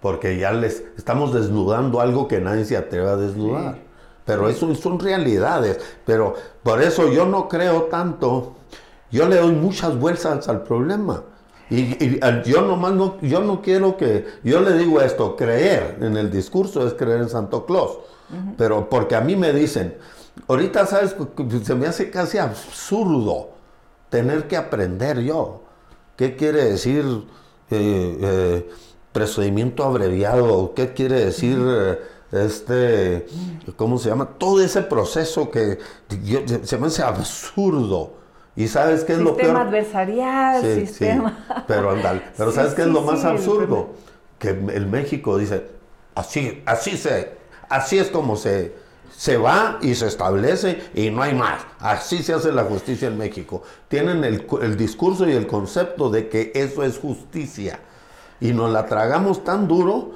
Porque 0.00 0.38
ya 0.38 0.52
les 0.52 0.84
estamos 0.96 1.34
desnudando 1.34 2.00
algo 2.00 2.26
que 2.26 2.40
nadie 2.40 2.64
se 2.64 2.76
atreve 2.76 3.08
a 3.08 3.16
desnudar. 3.16 3.78
Pero 4.24 4.48
eso 4.48 4.72
son 4.74 4.98
realidades. 4.98 5.78
Pero 6.06 6.34
por 6.62 6.80
eso 6.80 7.10
yo 7.12 7.26
no 7.26 7.48
creo 7.48 7.84
tanto. 7.84 8.54
Yo 9.10 9.28
le 9.28 9.36
doy 9.36 9.52
muchas 9.52 9.98
vueltas 9.98 10.48
al 10.48 10.62
problema. 10.62 11.24
Y, 11.70 12.18
yo 12.44 12.62
nomás 12.62 12.92
no, 12.92 13.20
yo 13.20 13.40
no 13.40 13.62
quiero 13.62 13.96
que, 13.96 14.26
yo 14.42 14.60
le 14.60 14.76
digo 14.76 15.00
esto, 15.00 15.36
creer 15.36 15.98
en 16.00 16.16
el 16.16 16.30
discurso 16.30 16.86
es 16.86 16.94
creer 16.94 17.20
en 17.20 17.28
Santo 17.28 17.64
Claus. 17.64 17.98
Pero 18.56 18.88
porque 18.88 19.16
a 19.16 19.20
mí 19.20 19.36
me 19.36 19.52
dicen, 19.52 19.96
ahorita 20.46 20.86
sabes, 20.86 21.16
se 21.62 21.74
me 21.74 21.86
hace 21.86 22.10
casi 22.10 22.38
absurdo 22.38 23.50
tener 24.08 24.46
que 24.46 24.56
aprender 24.56 25.20
yo. 25.20 25.62
¿Qué 26.16 26.36
quiere 26.36 26.64
decir 26.64 27.04
eh, 27.70 28.18
eh, 28.20 28.70
procedimiento 29.12 29.84
abreviado? 29.84 30.74
¿Qué 30.74 30.92
quiere 30.92 31.24
decir 31.24 31.58
eh, 31.60 31.98
este, 32.32 33.26
cómo 33.76 33.98
se 33.98 34.10
llama? 34.10 34.26
Todo 34.38 34.60
ese 34.60 34.82
proceso 34.82 35.50
que 35.50 35.78
se 36.62 36.78
me 36.78 36.88
hace 36.88 37.02
absurdo. 37.02 38.19
¿Y 38.56 38.68
sabes 38.68 39.04
qué 39.04 39.12
es 39.14 39.18
lo 39.18 39.36
peor? 39.36 39.46
Sistema 39.46 39.60
adversarial, 39.62 40.62
sistema... 40.62 41.64
Pero 41.66 41.90
andal. 41.90 42.32
Pero 42.36 42.52
¿sabes 42.52 42.74
qué 42.74 42.82
es 42.82 42.88
lo 42.88 43.02
más 43.02 43.24
absurdo? 43.24 43.90
Que 44.38 44.50
el 44.50 44.86
México 44.86 45.38
dice, 45.38 45.66
así, 46.14 46.62
así 46.66 46.96
se, 46.96 47.32
así 47.68 47.98
es 47.98 48.08
como 48.08 48.36
se, 48.36 48.74
se 49.16 49.36
va 49.36 49.78
y 49.82 49.94
se 49.94 50.06
establece 50.06 50.82
y 50.94 51.10
no 51.10 51.22
hay 51.22 51.34
más. 51.34 51.62
Así 51.78 52.22
se 52.22 52.34
hace 52.34 52.52
la 52.52 52.64
justicia 52.64 53.08
en 53.08 53.18
México. 53.18 53.62
Tienen 53.88 54.24
el, 54.24 54.46
el 54.62 54.76
discurso 54.76 55.28
y 55.28 55.32
el 55.32 55.46
concepto 55.46 56.10
de 56.10 56.28
que 56.28 56.52
eso 56.54 56.82
es 56.82 56.98
justicia. 56.98 57.80
Y 58.40 58.52
nos 58.52 58.70
la 58.70 58.86
tragamos 58.86 59.44
tan 59.44 59.68
duro 59.68 60.12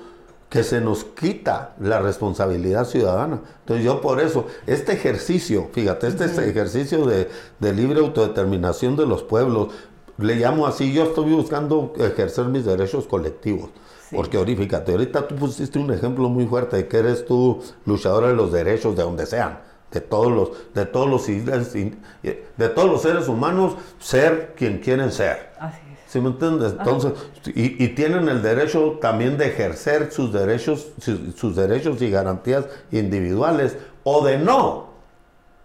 que 0.55 0.63
se 0.63 0.81
nos 0.81 1.03
quita 1.03 1.75
la 1.81 1.99
responsabilidad 1.99 2.85
ciudadana. 2.85 3.41
Entonces 3.59 3.85
yo 3.85 4.01
por 4.01 4.21
eso, 4.21 4.47
este 4.69 4.93
ejercicio, 4.93 5.69
fíjate, 5.73 6.07
este, 6.07 6.27
ejercicio 6.49 7.07
de, 7.07 7.29
libre 7.73 7.99
autodeterminación 7.99 8.95
de 8.95 9.05
los 9.05 9.25
pueblos, 9.25 9.71
le 10.17 10.37
llamo 10.37 10.69
así, 10.69 10.93
yo 10.93 11.07
estoy 11.07 11.33
buscando 11.33 11.93
ejercer 11.99 12.45
mis 12.45 12.65
derechos 12.65 13.09
colectivos. 13.09 13.71
Porque 14.15 14.37
ahorita, 14.37 14.63
fíjate, 14.63 14.93
ahorita 14.93 15.27
tú 15.27 15.35
pusiste 15.35 15.81
un 15.81 15.93
ejemplo 15.93 16.29
muy 16.29 16.47
fuerte 16.47 16.77
de 16.77 16.87
que 16.87 16.99
eres 16.99 17.27
tú 17.27 17.61
luchadora 17.85 18.29
de 18.29 18.35
los 18.35 18.53
derechos 18.53 18.95
de 18.95 19.03
donde 19.03 19.27
sean, 19.27 19.59
de 19.91 20.01
todos 20.03 20.31
los, 20.31 20.51
de 20.73 20.87
todos 20.87 21.11
los, 21.11 21.27
de 21.27 22.69
todos 22.69 22.89
los 22.89 23.03
seres 23.03 23.27
humanos, 23.27 23.75
ser 23.99 24.55
quien 24.57 24.79
quieren 24.79 25.11
ser. 25.11 25.51
Así 25.59 25.81
¿Sí 26.15 26.21
me 26.21 26.29
entiendes? 26.29 26.77
Entonces, 26.79 27.13
y, 27.57 27.89
tienen 27.89 28.29
el 28.29 28.41
derecho 28.41 28.99
también 29.01 29.37
de 29.37 29.49
ejercer 29.49 30.13
sus 30.13 30.33
derechos, 30.33 30.93
sus, 31.01 31.57
derechos 31.57 32.01
y 32.03 32.09
garantías 32.09 32.67
individuales, 32.93 33.77
o 34.05 34.25
de 34.25 34.39
no, 34.39 34.91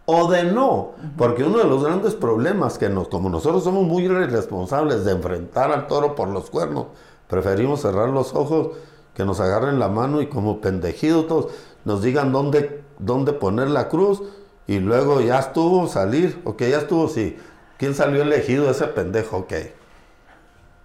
o 0.07 0.27
de 0.27 0.45
no. 0.45 0.93
Porque 1.19 1.43
uno 1.43 1.59
de 1.59 1.65
los 1.65 1.83
grandes 1.83 2.15
problemas 2.15 2.79
que 2.79 2.89
nos, 2.89 3.09
como 3.09 3.29
nosotros 3.29 3.63
somos 3.63 3.83
muy 3.85 4.07
responsables 4.07 5.05
de 5.05 5.11
enfrentar 5.11 5.71
al 5.71 5.85
toro 5.85 6.15
por 6.15 6.29
los 6.29 6.49
cuernos, 6.49 6.87
preferimos 7.27 7.81
cerrar 7.81 8.09
los 8.09 8.33
ojos, 8.33 8.69
que 9.13 9.25
nos 9.25 9.39
agarren 9.39 9.77
la 9.77 9.89
mano 9.89 10.19
y 10.19 10.29
como 10.29 10.61
pendejidos 10.61 11.27
todos, 11.27 11.51
nos 11.85 12.01
digan 12.01 12.31
dónde, 12.31 12.83
dónde 12.97 13.33
poner 13.33 13.69
la 13.69 13.87
cruz, 13.87 14.23
y 14.65 14.79
luego 14.79 15.21
ya 15.21 15.37
estuvo 15.37 15.87
salir, 15.87 16.41
ok, 16.43 16.61
ya 16.61 16.79
estuvo, 16.79 17.07
sí. 17.07 17.37
¿Quién 17.77 17.93
salió 17.93 18.23
elegido 18.23 18.67
ese 18.71 18.87
pendejo? 18.87 19.37
Ok. 19.37 19.53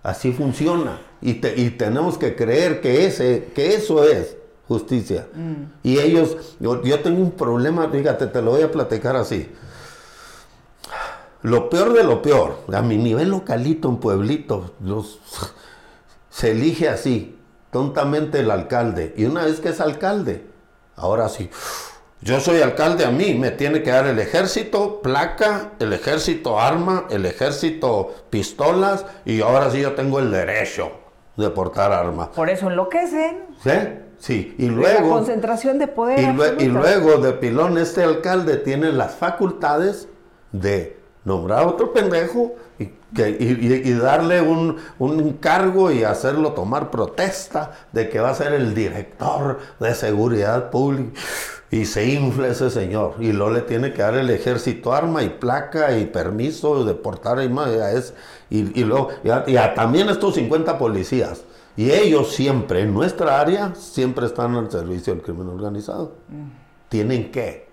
Así 0.05 0.33
funciona. 0.33 1.01
Y, 1.23 1.33
tenemos 1.71 2.19
que 2.19 2.37
creer 2.37 2.83
que, 2.83 3.07
ese, 3.07 3.51
que 3.55 3.75
eso 3.75 4.05
es 4.05 4.37
justicia. 4.69 5.27
Mm. 5.33 5.73
Y 5.83 5.99
ellos, 5.99 6.37
yo, 6.61 7.01
tengo 7.01 7.23
un 7.23 7.33
problema, 7.33 7.89
fíjate, 7.89 8.27
te 8.27 8.43
lo 8.43 8.51
voy 8.51 8.63
a 8.63 8.71
platicar 8.71 9.17
así. 9.17 9.51
Lo 11.41 11.71
peor 11.71 11.95
de 11.95 12.05
lo 12.05 12.21
peor, 12.21 12.59
a 12.73 12.83
mi 12.83 12.99
nivel 12.99 13.31
localito, 13.31 13.89
en 13.89 13.97
pueblito, 13.97 14.75
los, 14.81 15.21
se 16.29 16.51
elige 16.51 16.91
así. 16.91 17.39
tontamente 17.71 18.41
el 18.41 18.51
alcalde. 18.51 19.15
Y 19.17 19.25
una 19.25 19.47
vez 19.47 19.61
que 19.61 19.71
es 19.71 19.81
alcalde, 19.81 20.45
ahora 20.97 21.31
sí, 21.31 21.49
yo 22.25 22.41
soy 22.41 22.63
alcalde 22.63 23.05
a 23.05 23.11
mí, 23.11 23.35
me 23.35 23.51
tiene 23.51 23.83
que 23.83 23.91
dar 23.91 24.07
el 24.07 24.19
ejército, 24.19 25.03
placa, 25.03 25.73
el 25.79 25.93
ejército 25.93 26.59
arma, 26.59 27.05
el 27.11 27.27
ejército 27.27 28.15
pistolas 28.31 29.05
y 29.27 29.43
ahora 29.43 29.71
sí 29.71 29.83
yo 29.83 29.93
tengo 29.93 30.21
el 30.21 30.31
derecho 30.31 30.91
de 31.37 31.51
portar 31.51 31.93
armas. 31.93 32.29
Por 32.29 32.49
eso 32.49 32.71
enloquecen. 32.71 33.45
¿Sí? 33.63 33.71
Sí, 34.19 34.55
y 34.59 34.69
luego... 34.69 35.07
La 35.07 35.15
concentración 35.15 35.79
de 35.79 35.87
poder. 35.87 36.35
Y, 36.59 36.65
y 36.65 36.67
luego 36.69 37.19
de 37.19 37.35
pilón 37.35 37.77
este 37.77 38.03
alcalde 38.03 38.57
tiene 38.57 38.91
las 38.91 39.15
facultades 39.15 40.09
de 40.51 40.97
nombrar 41.25 41.65
a 41.65 41.67
otro 41.67 41.93
pendejo 41.93 42.55
y, 42.79 42.85
y, 43.17 43.93
darle 43.93 44.41
un, 44.41 44.79
un, 44.99 45.33
cargo 45.35 45.91
y 45.91 46.05
hacerlo 46.05 46.53
tomar 46.53 46.91
protesta 46.91 47.73
de 47.93 48.09
que 48.09 48.19
va 48.19 48.31
a 48.31 48.35
ser 48.35 48.55
el 48.55 48.75
director 48.75 49.59
de 49.79 49.95
seguridad 49.95 50.71
pública. 50.71 51.21
Y 51.75 51.87
se 51.87 52.07
infla 52.07 52.47
ese 52.47 52.71
señor. 52.71 53.17
Y 53.19 53.33
luego 53.33 53.53
le 53.53 53.63
tiene 53.63 53.93
que 53.93 54.01
dar 54.01 54.15
el 54.15 54.31
ejército 54.31 54.93
arma 54.93 55.25
y 55.25 55.29
placa 55.29 55.99
y 55.99 56.07
permiso 56.07 56.85
de 56.85 56.95
portar 56.95 57.41
y, 57.43 57.47
y, 58.57 58.81
y 58.81 58.85
luego 58.85 59.09
y, 59.25 59.55
también 59.75 60.09
estos 60.09 60.37
50 60.37 60.79
policías. 60.79 61.43
Y 61.77 61.91
ellos 61.91 62.33
siempre, 62.33 62.83
en 62.83 62.95
nuestra 62.95 63.41
área, 63.41 63.75
siempre 63.75 64.27
están 64.27 64.55
al 64.55 64.71
servicio 64.71 65.15
del 65.15 65.25
crimen 65.25 65.49
organizado. 65.49 66.13
Mm. 66.29 66.51
Tienen 66.89 67.33
que. 67.33 67.67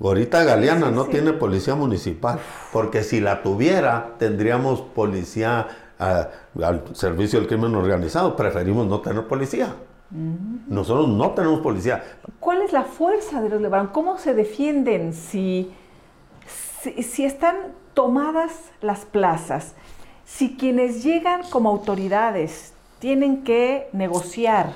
Ahorita 0.00 0.44
Galeana 0.44 0.92
no 0.92 1.06
tiene 1.06 1.32
policía 1.32 1.74
municipal, 1.74 2.38
porque 2.72 3.02
si 3.02 3.20
la 3.20 3.42
tuviera, 3.42 4.14
tendríamos 4.20 4.82
policía 4.82 5.66
ah, 5.98 6.28
al 6.62 6.84
servicio 6.92 7.40
del 7.40 7.48
crimen 7.48 7.74
organizado. 7.74 8.36
Preferimos 8.36 8.86
no 8.86 9.00
tener 9.00 9.26
policía. 9.26 9.74
Nosotros 10.12 11.08
no 11.08 11.30
tenemos 11.30 11.60
policía. 11.60 12.04
¿Cuál 12.38 12.60
es 12.62 12.72
la 12.72 12.84
fuerza 12.84 13.40
de 13.40 13.48
los 13.48 13.60
Levarón? 13.62 13.88
¿Cómo 13.88 14.18
se 14.18 14.34
defienden 14.34 15.14
si, 15.14 15.72
si, 16.46 17.24
están 17.24 17.56
tomadas 17.94 18.52
las 18.82 19.06
plazas? 19.06 19.74
Si 20.26 20.56
quienes 20.56 21.02
llegan 21.02 21.42
como 21.50 21.70
autoridades 21.70 22.74
tienen 22.98 23.42
que 23.42 23.88
negociar, 23.92 24.74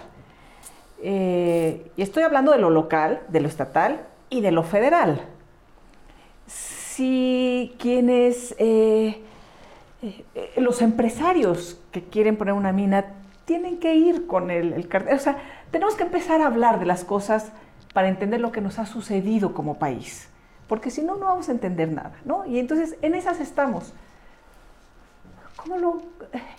eh, 1.03 1.91
y 1.97 2.03
estoy 2.03 2.23
hablando 2.23 2.53
de 2.53 2.59
lo 2.59 2.71
local, 2.71 3.21
de 3.29 3.41
lo 3.41 3.49
estatal 3.49 4.07
y 4.31 4.41
de 4.41 4.53
lo 4.53 4.63
federal. 4.63 5.21
Si 6.47 7.75
quienes, 7.79 8.55
eh, 8.59 9.21
eh, 10.03 10.53
los 10.57 10.81
empresarios 10.81 11.79
que 11.93 12.03
quieren 12.03 12.37
poner 12.37 12.55
una 12.55 12.73
mina 12.73 13.13
tienen 13.47 13.79
que 13.79 13.95
ir 13.95 14.27
con 14.27 14.51
el, 14.51 14.75
el 14.75 14.89
cartel. 14.89 15.17
O 15.17 15.19
sea, 15.19 15.39
tenemos 15.71 15.95
que 15.95 16.03
empezar 16.03 16.43
a 16.43 16.47
hablar 16.47 16.79
de 16.79 16.85
las 16.85 17.05
cosas 17.05 17.53
para 17.95 18.09
entender 18.09 18.41
lo 18.41 18.53
que 18.53 18.61
nos 18.61 18.79
ha 18.79 18.85
sucedido 18.85 19.55
como 19.55 19.79
país. 19.79 20.29
Porque 20.69 20.91
si 20.91 21.03
no, 21.03 21.17
no 21.17 21.27
vamos 21.27 21.49
a 21.49 21.53
entender 21.53 21.91
nada, 21.91 22.13
¿no? 22.25 22.45
Y 22.45 22.59
entonces 22.59 22.97
en 23.01 23.15
esas 23.15 23.41
estamos. 23.41 23.95
¿Cómo 25.57 25.79
lo, 25.79 26.03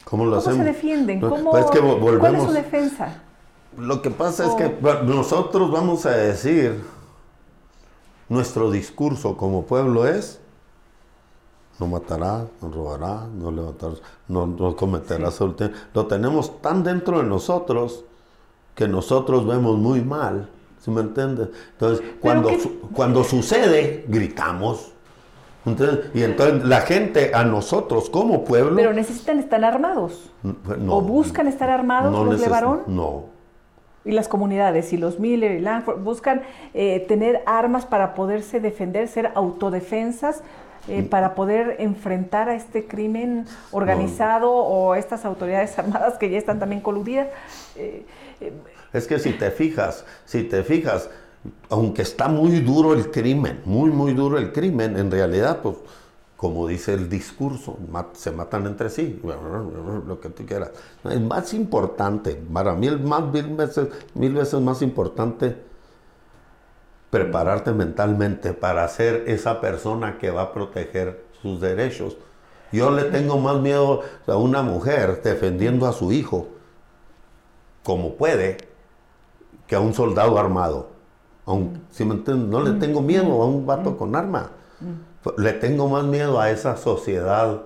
¿Cómo 0.03 0.41
se 0.41 0.63
defienden? 0.63 1.19
Pues, 1.19 1.31
¿Cómo, 1.31 1.51
pues 1.51 1.65
que 1.67 1.79
¿Cuál 1.79 2.35
es 2.35 2.43
su 2.43 2.51
defensa? 2.51 3.21
Lo 3.77 4.01
que 4.01 4.09
pasa 4.09 4.47
es 4.47 4.55
que 4.55 4.75
nosotros 5.05 5.71
vamos 5.71 6.05
a 6.05 6.11
decir, 6.11 6.83
nuestro 8.27 8.71
discurso 8.71 9.37
como 9.37 9.65
pueblo 9.65 10.07
es, 10.07 10.41
no 11.79 11.87
matará, 11.87 12.45
no 12.61 12.71
robará, 12.71 13.27
no 13.33 13.51
levantará, 13.51 13.93
no, 14.27 14.47
no 14.47 14.75
cometerá 14.75 15.29
Lo 15.93 16.07
tenemos 16.07 16.61
tan 16.61 16.83
dentro 16.83 17.19
de 17.19 17.25
nosotros 17.25 18.03
que 18.73 18.87
nosotros 18.87 19.45
vemos 19.45 19.77
muy 19.77 20.01
mal, 20.01 20.49
¿sí 20.79 20.91
me 20.91 21.01
entiendes? 21.01 21.49
Entonces, 21.73 22.05
cuando, 22.19 22.51
cuando 22.93 23.23
sucede, 23.25 24.05
gritamos. 24.07 24.93
y 26.13 26.21
entonces 26.23 26.63
la 26.63 26.81
gente, 26.81 27.31
a 27.33 27.43
nosotros 27.43 28.09
como 28.09 28.43
pueblo... 28.43 28.75
Pero 28.75 28.93
necesitan 28.93 29.39
estar 29.39 29.63
armados. 29.63 30.31
¿O 30.87 31.01
buscan 31.01 31.47
estar 31.47 31.69
armados 31.69 32.13
los 32.25 32.39
de 32.39 32.47
varón? 32.47 32.83
No. 32.87 33.25
Y 34.05 34.11
las 34.11 34.27
comunidades, 34.27 34.93
y 34.93 34.97
los 34.97 35.19
Miller 35.19 35.51
y 35.51 35.59
Langford, 35.59 36.01
buscan 36.01 36.41
eh, 36.73 37.03
tener 37.07 37.43
armas 37.45 37.85
para 37.85 38.13
poderse 38.13 38.61
defender, 38.61 39.09
ser 39.09 39.31
autodefensas, 39.35 40.43
eh, 40.87 41.03
para 41.03 41.35
poder 41.35 41.75
enfrentar 41.79 42.47
a 42.47 42.55
este 42.55 42.87
crimen 42.87 43.45
organizado 43.71 44.51
o 44.51 44.95
estas 44.95 45.25
autoridades 45.25 45.77
armadas 45.79 46.17
que 46.17 46.29
ya 46.29 46.37
están 46.37 46.59
también 46.59 46.81
coludidas. 46.81 47.27
Eh, 47.75 48.05
eh, 48.39 48.53
es 48.93 49.05
que 49.05 49.19
si 49.19 49.33
te 49.33 49.51
fijas, 49.51 50.05
si 50.25 50.43
te 50.43 50.63
fijas, 50.63 51.09
aunque 51.69 52.03
está 52.03 52.29
muy 52.29 52.61
duro 52.61 52.93
el 52.93 53.11
crimen, 53.11 53.61
muy, 53.65 53.89
muy 53.89 54.13
duro 54.13 54.37
el 54.37 54.53
crimen, 54.53 54.97
en 54.97 55.11
realidad, 55.11 55.59
pues, 55.61 55.75
como 56.37 56.67
dice 56.67 56.93
el 56.93 57.09
discurso, 57.09 57.77
se 58.13 58.31
matan 58.31 58.65
entre 58.67 58.89
sí, 58.89 59.19
lo 60.07 60.19
que 60.21 60.29
tú 60.29 60.45
quieras. 60.45 60.71
Es 61.03 61.19
más 61.19 61.53
importante, 61.53 62.41
para 62.53 62.73
mí 62.75 62.87
es 62.87 62.99
más 63.01 63.23
mil 63.31 63.55
veces, 63.55 63.89
mil 64.13 64.33
veces 64.33 64.61
más 64.61 64.81
importante 64.81 65.67
prepararte 67.09 67.71
mentalmente 67.71 68.53
para 68.53 68.87
ser 68.87 69.23
esa 69.27 69.61
persona 69.61 70.17
que 70.17 70.31
va 70.31 70.43
a 70.43 70.53
proteger 70.53 71.25
sus 71.41 71.61
derechos. 71.61 72.17
Yo 72.71 72.91
le 72.91 73.03
tengo 73.03 73.37
más 73.37 73.59
miedo 73.59 74.01
a 74.27 74.35
una 74.35 74.61
mujer 74.61 75.21
defendiendo 75.23 75.87
a 75.87 75.93
su 75.93 76.11
hijo, 76.11 76.49
como 77.83 78.15
puede, 78.15 78.57
que 79.67 79.75
a 79.75 79.79
un 79.79 79.93
soldado 79.93 80.37
armado. 80.37 80.89
si 81.91 82.03
me 82.03 82.15
no 82.15 82.61
le 82.61 82.79
tengo 82.79 83.01
miedo 83.01 83.41
a 83.41 83.45
un 83.45 83.65
vato 83.65 83.97
con 83.97 84.15
arma. 84.15 84.51
Le 85.37 85.53
tengo 85.53 85.87
más 85.87 86.03
miedo 86.03 86.39
a 86.39 86.51
esa 86.51 86.77
sociedad 86.77 87.61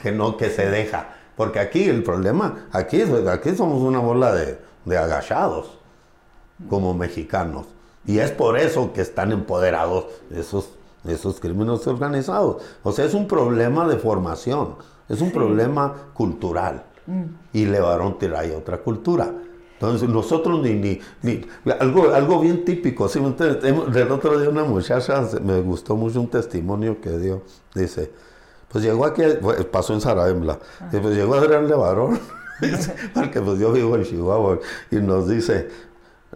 que 0.00 0.12
no 0.12 0.36
que 0.36 0.50
se 0.50 0.70
deja. 0.70 1.08
Porque 1.36 1.58
aquí 1.58 1.84
el 1.84 2.02
problema, 2.02 2.66
aquí, 2.72 3.02
aquí 3.02 3.54
somos 3.54 3.82
una 3.82 3.98
bola 3.98 4.34
de, 4.34 4.58
de 4.84 4.98
agachados 4.98 5.78
como 6.68 6.94
mexicanos. 6.94 7.75
Y 8.06 8.18
es 8.18 8.30
por 8.30 8.58
eso 8.58 8.92
que 8.92 9.00
están 9.00 9.32
empoderados 9.32 10.06
esos, 10.30 10.70
esos 11.06 11.40
crímenes 11.40 11.86
organizados. 11.86 12.62
O 12.82 12.92
sea, 12.92 13.04
es 13.04 13.14
un 13.14 13.26
problema 13.26 13.86
de 13.88 13.96
formación, 13.96 14.76
es 15.08 15.20
un 15.20 15.30
problema 15.32 16.10
cultural. 16.14 16.84
Mm. 17.06 17.24
Y 17.52 17.66
Levarón 17.66 18.18
trae 18.18 18.54
otra 18.54 18.78
cultura. 18.78 19.32
Entonces, 19.74 20.08
nosotros 20.08 20.62
ni, 20.62 20.72
ni, 20.74 21.00
ni, 21.22 21.44
algo, 21.78 22.10
algo 22.14 22.40
bien 22.40 22.64
típico. 22.64 23.08
¿sí? 23.08 23.18
El 23.18 24.12
otro 24.12 24.38
día 24.38 24.48
una 24.48 24.64
muchacha, 24.64 25.22
me 25.42 25.60
gustó 25.60 25.96
mucho 25.96 26.20
un 26.20 26.28
testimonio 26.28 27.00
que 27.00 27.10
dio. 27.18 27.42
Dice, 27.74 28.10
pues 28.68 28.82
llegó 28.82 29.04
aquí, 29.04 29.22
pasó 29.70 29.94
en 29.94 30.00
Sarabembla, 30.00 30.58
pues 30.90 31.14
llegó 31.14 31.34
a 31.34 31.38
Adrián 31.38 31.68
Levarón, 31.68 32.18
porque 33.14 33.40
pues 33.40 33.58
yo 33.58 33.72
vivo 33.72 33.96
en 33.96 34.04
Chihuahua, 34.04 34.58
y 34.90 34.96
nos 34.96 35.28
dice, 35.28 35.68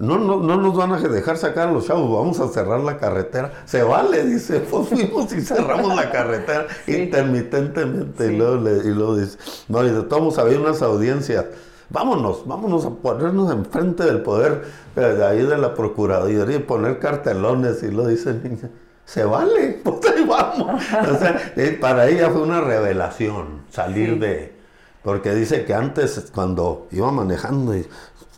no, 0.01 0.19
no, 0.19 0.41
no 0.41 0.57
nos 0.57 0.75
van 0.75 0.93
a 0.93 0.99
dejar 0.99 1.37
sacar 1.37 1.69
a 1.69 1.73
los 1.73 1.87
chavos, 1.87 2.11
vamos 2.11 2.41
a 2.41 2.49
cerrar 2.49 2.81
la 2.81 2.97
carretera. 2.97 3.53
Se 3.67 3.83
vale, 3.83 4.25
dice, 4.25 4.61
pues 4.71 4.89
fuimos 4.89 5.31
y 5.33 5.43
cerramos 5.43 5.95
la 5.95 6.11
carretera 6.11 6.67
intermitentemente. 6.87 8.33
Y, 8.33 8.37
luego 8.37 8.57
le, 8.57 8.79
y 8.79 8.95
luego 8.95 9.17
dice, 9.17 9.37
no, 9.69 9.85
y 9.85 9.91
de 9.91 10.03
todos 10.03 10.39
había 10.39 10.59
unas 10.59 10.81
audiencias. 10.81 11.45
Vámonos, 11.91 12.47
vámonos 12.47 12.87
a 12.87 12.91
ponernos 12.91 13.53
enfrente 13.53 14.05
del 14.05 14.23
poder 14.23 14.63
eh, 14.97 15.01
de 15.01 15.27
ahí 15.27 15.43
de 15.43 15.59
la 15.59 15.75
Procuraduría 15.75 16.57
y 16.57 16.61
poner 16.61 16.99
cartelones. 16.99 17.83
Y 17.83 17.91
lo 17.91 18.07
dicen, 18.07 18.59
se 19.05 19.25
vale, 19.25 19.81
pues 19.85 19.97
ahí 20.07 20.25
vamos. 20.25 20.83
O 21.13 21.19
sea, 21.19 21.53
eh, 21.57 21.77
para 21.79 22.09
ella 22.09 22.31
fue 22.31 22.41
una 22.43 22.63
revelación 22.63 23.65
salir 23.71 24.19
de... 24.19 24.59
Porque 25.03 25.35
dice 25.35 25.65
que 25.65 25.75
antes, 25.75 26.31
cuando 26.35 26.87
iba 26.91 27.11
manejando, 27.11 27.75
y 27.75 27.87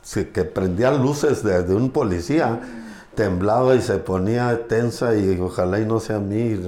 que 0.02 0.44
prendía 0.44 0.90
luces 0.92 1.42
de, 1.44 1.74
un 1.74 1.90
policía, 1.90 2.60
temblaba 3.14 3.74
y 3.74 3.82
se 3.82 3.98
ponía 3.98 4.66
tensa 4.66 5.14
y 5.14 5.38
ojalá 5.40 5.78
y 5.78 5.86
no 5.86 6.00
sea 6.00 6.18
mí. 6.18 6.60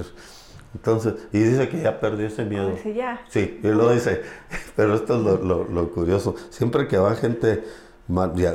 Entonces, 0.73 1.15
y 1.31 1.39
dice 1.39 1.69
que 1.69 1.81
ya 1.81 1.99
perdió 1.99 2.27
ese 2.27 2.45
miedo. 2.45 2.69
Dice 2.69 2.93
ya. 2.93 3.21
Sí, 3.29 3.59
y 3.63 3.67
lo 3.67 3.91
dice. 3.91 4.21
Pero 4.75 4.95
esto 4.95 5.15
es 5.15 5.41
lo, 5.41 5.91
curioso. 5.91 6.35
Siempre 6.49 6.87
que 6.87 6.97
va 6.97 7.15
gente 7.15 7.63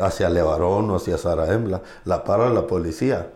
hacia 0.02 0.28
Levarón 0.28 0.90
o 0.90 0.96
hacia 0.96 1.18
Saraembla, 1.18 1.82
la 2.04 2.24
para 2.24 2.50
la 2.50 2.66
policía. 2.66 3.30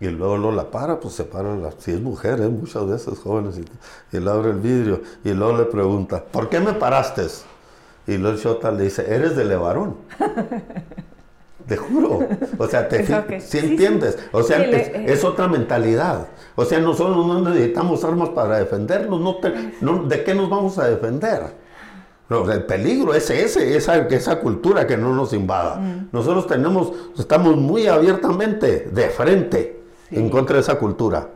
Y 0.00 0.08
luego 0.08 0.36
lo 0.36 0.52
la 0.52 0.70
para, 0.70 1.00
pues 1.00 1.14
se 1.14 1.24
para, 1.24 1.54
la, 1.54 1.70
si 1.78 1.92
es 1.92 2.00
mujer, 2.00 2.40
¿eh? 2.40 2.48
muchas 2.48 2.86
veces 2.86 3.18
jóvenes, 3.20 3.58
y, 3.58 4.16
y 4.16 4.20
le 4.20 4.30
abre 4.30 4.50
el 4.50 4.58
vidrio 4.58 5.00
y 5.22 5.32
luego 5.32 5.56
le 5.56 5.64
pregunta, 5.64 6.22
¿por 6.22 6.50
qué 6.50 6.60
me 6.60 6.74
paraste? 6.74 7.26
Y 8.06 8.14
el 8.14 8.36
Shota 8.36 8.70
le 8.70 8.84
dice, 8.84 9.04
eres 9.08 9.36
de 9.36 9.44
Levarón. 9.44 9.96
Te 11.66 11.76
juro. 11.76 12.20
O 12.58 12.66
sea, 12.66 12.88
te, 12.88 13.40
si 13.40 13.58
entiendes. 13.58 14.18
O 14.32 14.42
sea, 14.42 14.62
es, 14.62 15.24
otra 15.24 15.48
mentalidad. 15.48 16.26
O 16.56 16.64
sea, 16.66 16.78
nosotros 16.78 17.26
no 17.26 17.40
necesitamos 17.40 18.04
armas 18.04 18.30
para 18.30 18.58
defendernos. 18.58 19.18
No, 19.80 20.04
¿De 20.04 20.24
qué 20.24 20.34
nos 20.34 20.50
vamos 20.50 20.78
a 20.78 20.88
defender? 20.88 21.64
el 22.52 22.64
peligro 22.64 23.14
es 23.14 23.30
ese, 23.30 23.76
esa, 23.76 23.96
esa 24.08 24.40
cultura 24.40 24.86
que 24.86 24.96
no 24.96 25.14
nos 25.14 25.32
invada. 25.32 25.76
Mm. 25.76 26.08
Nosotros 26.12 26.46
tenemos, 26.46 26.92
estamos 27.16 27.56
muy 27.56 27.86
abiertamente 27.86 28.88
de 28.90 29.08
frente 29.08 29.82
en 30.10 30.28
contra 30.30 30.56
de 30.56 30.62
esa 30.62 30.78
cultura, 30.78 31.28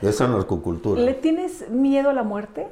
de 0.00 0.10
esa 0.10 0.28
narcocultura. 0.28 1.00
¿Le 1.00 1.14
tienes 1.14 1.70
miedo 1.70 2.10
a 2.10 2.12
la 2.12 2.22
muerte? 2.22 2.66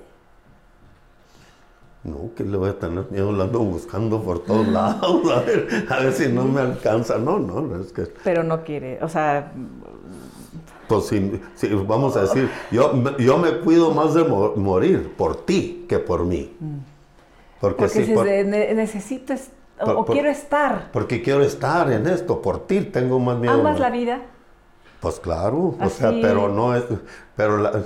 No, 2.05 2.31
que 2.37 2.45
le 2.45 2.57
voy 2.57 2.69
a 2.69 2.79
tener 2.79 3.11
miedo, 3.11 3.33
lo 3.33 3.43
ando 3.43 3.61
buscando 3.61 4.23
por 4.23 4.45
todos 4.45 4.69
lados, 4.69 5.31
a 5.31 5.41
ver, 5.41 5.87
a 5.89 5.99
ver 6.01 6.13
si 6.13 6.29
no 6.29 6.45
me 6.45 6.61
alcanza. 6.61 7.19
No, 7.19 7.39
no, 7.39 7.81
es 7.81 7.93
que... 7.93 8.03
Pero 8.23 8.43
no 8.45 8.63
quiere, 8.63 9.03
o 9.03 9.09
sea... 9.09 9.53
Pues 10.87 11.07
si, 11.07 11.41
vamos 11.87 12.15
a 12.15 12.23
decir, 12.23 12.51
yo, 12.71 12.93
yo 13.17 13.39
me 13.39 13.59
cuido 13.61 13.93
más 13.93 14.13
de 14.13 14.23
morir 14.23 15.15
por 15.17 15.47
ti 15.47 15.87
que 15.89 15.99
por 15.99 16.27
mí. 16.27 16.55
Mm. 16.61 16.77
Porque, 17.59 17.89
si 17.89 18.13
necesito 18.13 19.33
o, 19.81 20.05
quiero 20.05 20.29
estar. 20.29 20.91
Porque 20.93 21.23
quiero 21.23 21.43
estar 21.43 21.91
en 21.91 22.07
esto, 22.07 22.41
por 22.41 22.67
ti 22.67 22.83
tengo 22.83 23.19
más 23.19 23.39
miedo. 23.39 23.55
¿Amas 23.55 23.81
la 23.81 23.91
vida? 23.91 24.21
Pues 25.01 25.21
claro, 25.21 25.75
o 25.81 25.89
sea, 25.89 26.11
pero 26.11 26.49
no 26.49 26.75
es, 26.75 26.85
pero 27.37 27.59
la, 27.59 27.83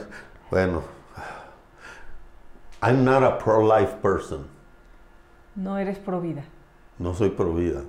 bueno, 0.51 0.83
I'm 2.81 3.05
not 3.05 3.23
a 3.23 3.39
pro-life 3.39 4.01
person. 4.01 4.47
No 5.57 5.77
eres 5.77 5.99
pro 5.99 6.21
vida. 6.21 6.45
No 6.99 7.15
soy 7.15 7.31
pro 7.31 7.53
vida. 7.53 7.83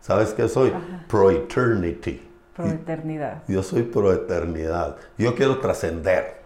¿Sabes 0.00 0.32
qué 0.32 0.48
soy? 0.48 0.72
Pro 1.08 1.30
eternity. 1.30 2.22
Pro 2.54 2.66
eternidad. 2.66 3.42
Yo 3.48 3.62
soy 3.62 3.82
pro 3.82 4.12
eternidad. 4.12 4.96
Yo 5.18 5.34
quiero 5.34 5.58
trascender. 5.58 6.40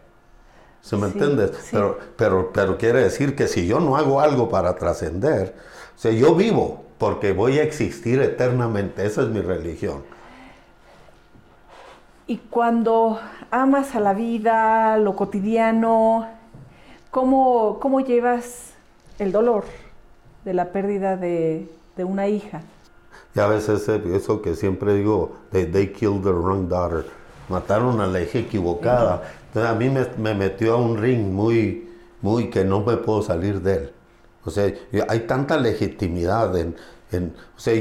¿Se 0.81 0.97
me 0.97 1.07
entiendes? 1.07 1.69
Pero, 1.71 1.99
pero, 2.17 2.53
pero 2.53 2.77
quiere 2.77 3.03
decir 3.03 3.35
que 3.35 3.47
si 3.47 3.67
yo 3.67 3.81
no 3.81 3.97
hago 3.97 4.21
algo 4.21 4.49
para 4.49 4.75
trascender, 4.75 5.55
o 5.95 5.99
sea, 5.99 6.13
yo 6.13 6.35
vivo 6.35 6.85
porque 6.99 7.33
voy 7.33 7.59
a 7.59 7.63
existir 7.63 8.21
eternamente. 8.21 9.07
Esa 9.07 9.23
es 9.23 9.29
mi 9.29 9.41
religión. 9.41 10.03
Y 12.27 12.39
cuando 12.39 13.19
amas 13.51 13.95
a 13.95 14.01
la 14.01 14.15
vida, 14.15 14.97
lo 14.99 15.15
cotidiano, 15.15 16.27
¿cómo, 17.15 17.79
cómo 17.79 18.01
llevas 18.01 18.73
el 19.21 19.31
dolor 19.31 19.63
de 20.45 20.53
la 20.53 20.73
pérdida 20.73 21.17
de, 21.17 21.71
de 21.97 22.05
una 22.05 22.27
hija? 22.27 22.63
Y 23.37 23.41
a 23.41 23.47
veces 23.47 23.89
eso 23.89 24.43
que 24.43 24.57
siempre 24.57 24.97
digo, 24.97 25.37
they, 25.53 25.65
they 25.65 25.93
killed 25.93 26.23
the 26.25 26.33
wrong 26.33 26.69
daughter. 26.69 27.07
Mataron 27.49 28.01
a 28.01 28.09
la 28.09 28.21
hija 28.21 28.41
equivocada. 28.41 29.23
Entonces 29.47 29.71
a 29.71 29.75
mí 29.77 29.91
me, 30.19 30.35
metió 30.35 30.75
a 30.75 30.77
un 30.77 30.99
ring 30.99 31.33
muy, 31.33 31.89
muy 32.21 32.51
que 32.51 32.65
no 32.65 32.81
me 32.81 32.97
puedo 32.97 33.23
salir 33.23 33.63
de 33.63 33.75
él. 33.75 33.93
O 34.45 34.51
sea, 34.51 34.73
hay 35.09 35.21
tanta 35.21 35.57
legitimidad 35.57 36.57
en, 36.59 36.75
o 37.57 37.61
sea, 37.61 37.75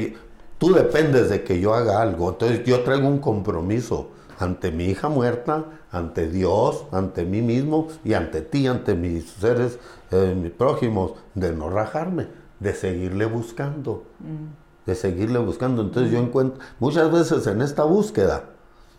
tú 0.60 0.74
dependes 0.74 1.30
de 1.30 1.44
que 1.44 1.60
yo 1.60 1.74
haga 1.74 2.04
algo. 2.04 2.30
Entonces 2.30 2.64
yo 2.66 2.84
traigo 2.84 3.08
un 3.08 3.18
compromiso 3.18 4.10
ante 4.38 4.72
mi 4.72 4.86
hija 4.86 5.10
muerta, 5.10 5.66
ante 5.94 6.28
Dios, 6.28 6.86
ante 6.92 7.24
mí 7.24 7.42
mismo 7.42 7.88
y 8.04 8.14
ante 8.14 8.42
ti, 8.42 8.68
ante 8.68 8.96
mis 8.96 9.30
seres, 9.30 9.80
eh, 10.12 10.36
mis 10.38 10.52
prójimos, 10.52 11.14
de 11.34 11.54
no 11.54 11.70
rajarme, 11.70 12.28
de 12.60 12.74
seguirle 12.74 13.26
buscando, 13.26 14.04
mm. 14.20 14.88
de 14.88 14.96
seguirle 14.96 15.40
buscando. 15.40 15.82
Entonces 15.82 16.12
yo 16.12 16.20
encuentro, 16.20 16.60
muchas 16.80 17.10
veces 17.10 17.48
en 17.48 17.62
esta 17.62 17.84
búsqueda, 17.86 18.44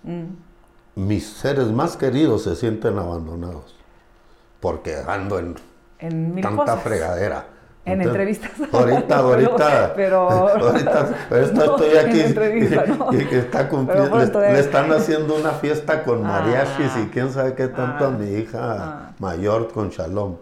mm 0.03 0.25
mis 0.95 1.27
seres 1.27 1.71
más 1.71 1.97
queridos 1.97 2.43
se 2.45 2.55
sienten 2.55 2.99
abandonados 2.99 3.75
porque 4.61 4.97
ando 5.07 5.39
en, 5.39 6.41
tanta 6.41 6.77
fregadera. 6.79 7.49
En 7.85 8.01
entrevistas. 8.01 8.53
Ahorita, 8.73 9.19
ahorita. 9.19 9.93
Pero, 9.95 10.31
ahorita, 10.31 11.15
estoy 11.31 11.97
aquí 11.97 12.19
y, 12.19 13.35
está 13.35 13.69
le, 13.71 14.59
están 14.59 14.91
haciendo 14.93 15.37
una 15.37 15.53
fiesta 15.53 16.03
con 16.03 16.23
mariachis 16.23 16.93
y 17.03 17.09
quién 17.09 17.31
sabe 17.31 17.55
qué 17.55 17.69
tanto 17.69 18.07
a 18.07 18.11
mi 18.11 18.31
hija 18.31 18.59
ah. 18.61 19.13
mayor 19.19 19.71
con 19.71 19.91
Shalom. 19.91 20.37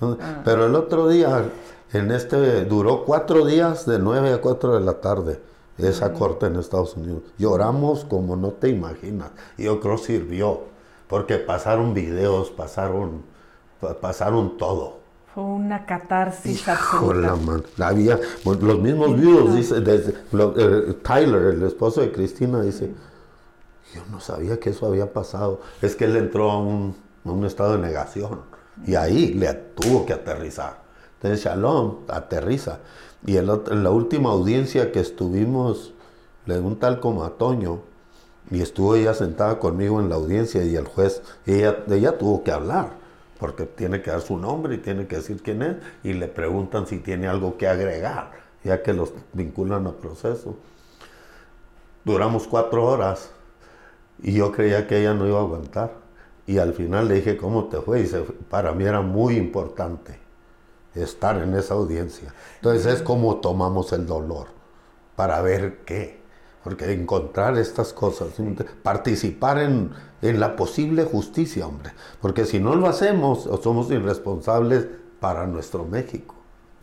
Ah. 0.00 0.16
Pero 0.44 0.66
el 0.66 0.74
otro 0.74 1.08
día, 1.08 1.44
en 1.92 2.10
este, 2.10 2.64
duró 2.64 3.04
cuatro 3.04 3.44
días 3.44 3.84
de 3.84 3.98
nueve 3.98 4.32
a 4.32 4.40
cuatro 4.40 4.74
de 4.74 4.80
la 4.80 4.94
tarde 4.94 5.40
esa 5.78 6.12
corte 6.12 6.46
en 6.46 6.56
Estados 6.56 6.96
Unidos. 6.96 7.22
Lloramos 7.38 8.04
como 8.04 8.34
no 8.34 8.48
te 8.50 8.68
imaginas. 8.68 9.30
Y 9.56 9.64
yo 9.64 9.78
creo 9.80 9.98
sirvió, 9.98 10.62
porque 11.06 11.36
pasaron 11.36 11.94
videos, 11.94 12.50
pasaron, 12.50 13.22
pasaron 14.00 14.56
todo. 14.56 14.97
Fue 15.38 15.46
una 15.46 15.86
catarsis 15.86 16.66
absoluta. 16.66 17.38
La 17.76 17.86
Había, 17.86 18.18
los 18.44 18.80
mismos 18.80 19.14
videos, 19.14 19.54
dice, 19.54 19.80
desde, 19.80 20.10
eh, 20.32 20.94
Tyler, 21.00 21.54
el 21.54 21.62
esposo 21.62 22.00
de 22.00 22.10
Cristina, 22.10 22.60
dice, 22.60 22.90
yo 23.94 24.02
no 24.10 24.18
sabía 24.18 24.58
que 24.58 24.70
eso 24.70 24.86
había 24.86 25.12
pasado. 25.12 25.60
Es 25.80 25.94
que 25.94 26.06
él 26.06 26.16
entró 26.16 26.50
a 26.50 26.58
un, 26.58 26.96
a 27.24 27.30
un 27.30 27.44
estado 27.44 27.74
de 27.74 27.78
negación 27.78 28.40
y 28.84 28.96
ahí 28.96 29.32
le 29.32 29.54
tuvo 29.54 30.04
que 30.04 30.14
aterrizar. 30.14 30.82
Entonces 31.14 31.44
Shalom 31.44 31.98
aterriza. 32.08 32.80
Y 33.24 33.36
en 33.36 33.46
la 33.46 33.90
última 33.92 34.30
audiencia 34.30 34.90
que 34.90 34.98
estuvimos, 34.98 35.92
le 36.46 36.58
un 36.58 36.80
tal 36.80 36.98
como 36.98 37.22
a 37.22 37.38
Toño, 37.38 37.82
y 38.50 38.60
estuvo 38.60 38.96
ella 38.96 39.14
sentada 39.14 39.60
conmigo 39.60 40.00
en 40.00 40.08
la 40.08 40.16
audiencia 40.16 40.64
y 40.64 40.74
el 40.74 40.88
juez, 40.88 41.22
ella, 41.46 41.84
ella 41.88 42.18
tuvo 42.18 42.42
que 42.42 42.50
hablar, 42.50 42.97
porque 43.38 43.66
tiene 43.66 44.02
que 44.02 44.10
dar 44.10 44.20
su 44.20 44.36
nombre 44.36 44.74
y 44.74 44.78
tiene 44.78 45.06
que 45.06 45.16
decir 45.16 45.42
quién 45.42 45.62
es, 45.62 45.76
y 46.02 46.12
le 46.12 46.28
preguntan 46.28 46.86
si 46.86 46.98
tiene 46.98 47.28
algo 47.28 47.56
que 47.56 47.68
agregar, 47.68 48.32
ya 48.64 48.82
que 48.82 48.92
los 48.92 49.12
vinculan 49.32 49.86
al 49.86 49.94
proceso. 49.94 50.56
Duramos 52.04 52.46
cuatro 52.46 52.86
horas 52.86 53.30
y 54.22 54.32
yo 54.32 54.52
creía 54.52 54.86
que 54.86 55.00
ella 55.00 55.14
no 55.14 55.26
iba 55.26 55.38
a 55.38 55.42
aguantar. 55.42 55.92
Y 56.46 56.58
al 56.58 56.72
final 56.72 57.08
le 57.08 57.16
dije, 57.16 57.36
¿cómo 57.36 57.66
te 57.66 57.78
fue? 57.80 58.00
Y 58.00 58.10
para 58.48 58.72
mí 58.72 58.84
era 58.84 59.02
muy 59.02 59.36
importante 59.36 60.18
estar 60.94 61.36
en 61.42 61.54
esa 61.54 61.74
audiencia. 61.74 62.32
Entonces 62.56 62.86
es 62.86 63.02
como 63.02 63.36
tomamos 63.36 63.92
el 63.92 64.06
dolor 64.06 64.46
para 65.14 65.42
ver 65.42 65.80
qué. 65.84 66.17
Porque 66.68 66.92
encontrar 66.92 67.56
estas 67.56 67.94
cosas, 67.94 68.28
participar 68.82 69.58
en, 69.58 69.90
la 70.20 70.54
posible 70.54 71.04
justicia, 71.04 71.66
hombre. 71.66 71.92
Porque 72.20 72.44
si 72.44 72.60
no 72.60 72.74
lo 72.74 72.86
hacemos, 72.88 73.48
somos 73.62 73.90
irresponsables 73.90 74.86
para 75.18 75.46
nuestro 75.46 75.86
México. 75.86 76.34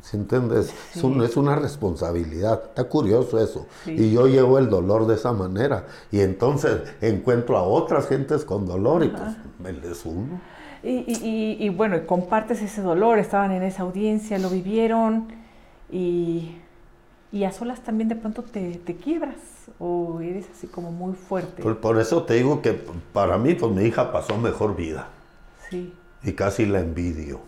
¿Sí 0.01 0.17
entiendes? 0.17 0.73
Es, 0.95 1.03
una 1.03 1.55
responsabilidad. 1.55 2.63
Está 2.65 2.85
curioso 2.85 3.39
eso. 3.39 3.67
Y 3.85 4.11
yo 4.11 4.27
llevo 4.27 4.57
el 4.57 4.69
dolor 4.69 5.05
de 5.05 5.15
esa 5.15 5.33
manera. 5.33 5.85
Y 6.11 6.21
entonces 6.21 6.81
encuentro 7.01 7.57
a 7.57 7.63
otras 7.63 8.07
gentes 8.07 8.43
con 8.43 8.65
dolor 8.65 9.03
y 9.03 9.09
pues 9.09 9.35
me 9.59 9.71
les 9.71 10.03
uno. 10.05 10.39
Y, 10.87 11.69
bueno, 11.69 12.05
compartes 12.05 12.61
ese 12.61 12.81
dolor, 12.81 13.17
estaban 13.17 13.51
en 13.51 13.63
esa 13.63 13.83
audiencia, 13.83 14.37
lo 14.37 14.49
vivieron 14.49 15.27
y, 15.91 16.57
a 17.43 17.51
solas 17.51 17.81
también 17.81 18.07
de 18.07 18.15
pronto 18.15 18.43
te, 18.43 18.79
quiebras 19.03 19.35
o 19.79 20.19
eres 20.21 20.47
así 20.55 20.67
como 20.67 20.91
muy 20.91 21.13
fuerte. 21.13 21.63
Por, 21.63 21.99
eso 21.99 22.23
te 22.23 22.35
digo 22.35 22.61
que 22.61 22.73
para 23.13 23.37
mí, 23.37 23.53
pues 23.53 23.71
mi 23.71 23.83
hija 23.83 24.11
pasó 24.11 24.37
mejor 24.37 24.75
vida. 24.75 25.07
Sí. 25.69 25.93
Y 26.23 26.33
casi 26.33 26.65
la 26.65 26.79
envidio. 26.79 27.39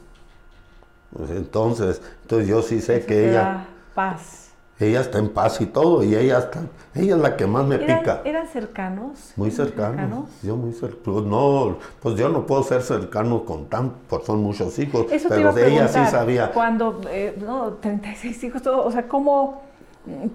Pues, 1.16 1.30
entonces, 1.32 2.02
entonces 2.24 2.48
yo 2.48 2.62
sí 2.62 2.82
sé 2.82 3.06
que 3.06 3.30
ella... 3.30 3.68
paz 3.94 4.48
ella 4.80 5.02
está 5.02 5.18
en 5.18 5.30
paz 5.30 5.60
y 5.60 5.66
todo, 5.66 6.04
y 6.04 6.16
ella 6.16 6.38
está, 6.38 6.62
ella 6.94 7.16
es 7.16 7.22
la 7.22 7.36
que 7.36 7.48
más 7.48 7.66
me 7.66 7.80
pica. 7.80 8.22
¿Eran 8.24 8.48
cercanos? 8.48 9.34
Muy 9.36 9.50
cercanos. 9.50 10.30
Yo 10.44 10.56
muy 10.56 10.72
cercano. 10.72 11.02
Pues 11.04 11.26
no, 11.26 11.78
pues 12.00 12.16
yo 12.16 12.30
no 12.30 12.46
puedo 12.46 12.62
ser 12.62 12.84
cercano 12.84 13.44
con 13.44 13.66
tan, 13.66 13.92
porque 14.08 14.28
son 14.28 14.44
muchos 14.44 14.78
hijos, 14.78 15.08
pero 15.28 15.58
ella 15.58 15.88
sí 15.88 16.00
sabía. 16.12 16.52
Cuando, 16.52 17.02
eh, 17.10 17.36
no, 17.44 17.74
36 17.74 18.44
hijos, 18.44 18.62
todo, 18.62 18.86
o 18.86 18.92
sea, 18.92 19.08
¿cómo, 19.08 19.64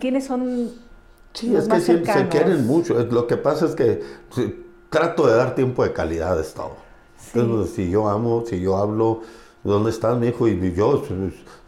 quiénes 0.01 0.25
son 0.25 0.73
Sí, 1.33 1.55
es 1.57 1.67
que 1.67 1.81
se, 1.81 2.03
quieren 2.29 2.67
mucho. 2.67 2.95
Lo 3.05 3.27
que 3.27 3.37
pasa 3.37 3.67
es 3.67 3.75
que 3.75 4.03
trato 4.91 5.27
de 5.27 5.35
dar 5.35 5.55
tiempo 5.55 5.83
de 5.83 5.93
calidad 5.93 6.39
es 6.39 6.53
todo. 6.53 6.77
Entonces, 7.35 7.75
si 7.75 7.91
yo 7.91 8.09
amo, 8.09 8.45
si 8.47 8.61
yo 8.61 8.77
hablo, 8.77 9.23
¿dónde 9.65 9.91
está 9.91 10.15
mi 10.15 10.29
hijo? 10.29 10.47
Y 10.49 10.75
yo 10.75 11.03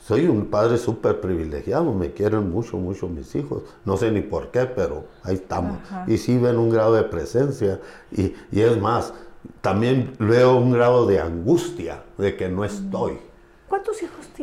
soy 0.06 0.26
un 0.26 0.46
padre 0.46 0.76
súper 0.76 1.20
privilegiado, 1.20 1.92
me 1.94 2.12
quieren 2.12 2.50
mucho, 2.50 2.76
mucho 2.76 3.08
mis 3.08 3.34
hijos. 3.34 3.62
No 3.86 3.96
sé 3.96 4.10
ni 4.10 4.20
por 4.20 4.50
qué, 4.50 4.66
pero 4.66 5.04
ahí 5.22 5.36
estamos. 5.36 5.78
Y 6.06 6.18
sí 6.18 6.36
ven 6.38 6.58
un 6.58 6.68
grado 6.68 6.94
de 6.94 7.04
presencia. 7.04 7.80
Y, 8.12 8.34
es 8.52 8.78
más, 8.78 9.14
también 9.62 10.12
veo 10.18 10.56
un 10.56 10.72
grado 10.72 11.06
de 11.06 11.20
angustia 11.20 12.02
de 12.18 12.36
que 12.36 12.48
no 12.48 12.64
estoy. 12.64 13.18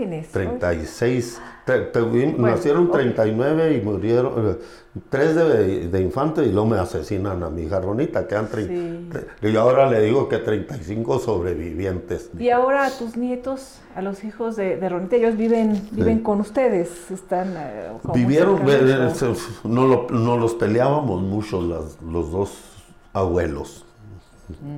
¿Cuántos 0.01 0.31
hijos 0.31 0.31
tienes? 0.31 0.31
tienes? 0.31 0.31
36. 0.31 1.41
nacieron 2.37 2.91
39 2.91 3.77
y 3.77 3.81
murieron 3.81 4.57
3 5.09 5.29
eh, 5.29 5.33
de, 5.33 5.87
de 5.89 6.01
infante 6.01 6.43
y 6.43 6.51
luego 6.51 6.67
me 6.67 6.77
asesinan 6.77 7.43
a 7.43 7.49
mi 7.49 7.63
hija 7.63 7.79
Ronita, 7.79 8.27
quedan 8.27 8.49
30. 8.49 9.19
Y 9.41 9.55
ahora 9.55 9.89
le 9.89 10.01
digo 10.01 10.27
que 10.27 10.37
35 10.37 11.19
sobrevivientes. 11.19 12.29
Y 12.37 12.49
ahora 12.49 12.85
a 12.85 12.91
tus 12.91 13.15
nietos, 13.15 13.79
a 13.95 14.01
los 14.01 14.23
hijos 14.23 14.55
de, 14.55 14.89
Ronita, 14.89 15.15
ellos 15.15 15.37
viven 15.37 15.81
viven 15.91 16.19
con 16.19 16.39
ustedes, 16.41 17.11
están... 17.11 17.55
Eh, 17.57 17.91
Vivieron, 18.13 18.61
no, 19.63 20.07
no, 20.09 20.37
los 20.37 20.55
peleábamos 20.55 21.21
mucho 21.21 21.61
los 21.61 22.31
dos 22.31 22.51
abuelos. 23.13 23.85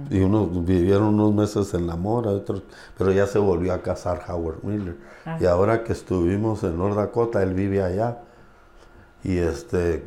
Y 0.09 0.21
unos 0.21 0.65
vivieron 0.65 1.19
unos 1.19 1.33
meses 1.33 1.73
en 1.73 1.87
la 1.87 1.95
mora, 1.95 2.31
otros, 2.31 2.63
pero 2.97 3.11
ya 3.11 3.27
se 3.27 3.39
volvió 3.39 3.73
a 3.73 3.81
casar 3.81 4.23
Howard 4.27 4.63
Miller. 4.63 4.97
Ah. 5.25 5.37
Y 5.39 5.45
ahora 5.45 5.83
que 5.83 5.93
estuvimos 5.93 6.63
en 6.63 6.77
North 6.77 6.95
Dakota, 6.95 7.41
él 7.43 7.53
vive 7.53 7.81
allá. 7.81 8.19
Y 9.23 9.37
este, 9.37 10.03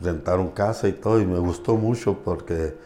rentaron 0.00 0.50
casa 0.50 0.88
y 0.88 0.92
todo, 0.92 1.20
y 1.20 1.26
me 1.26 1.38
gustó 1.38 1.76
mucho 1.76 2.18
porque, 2.24 2.76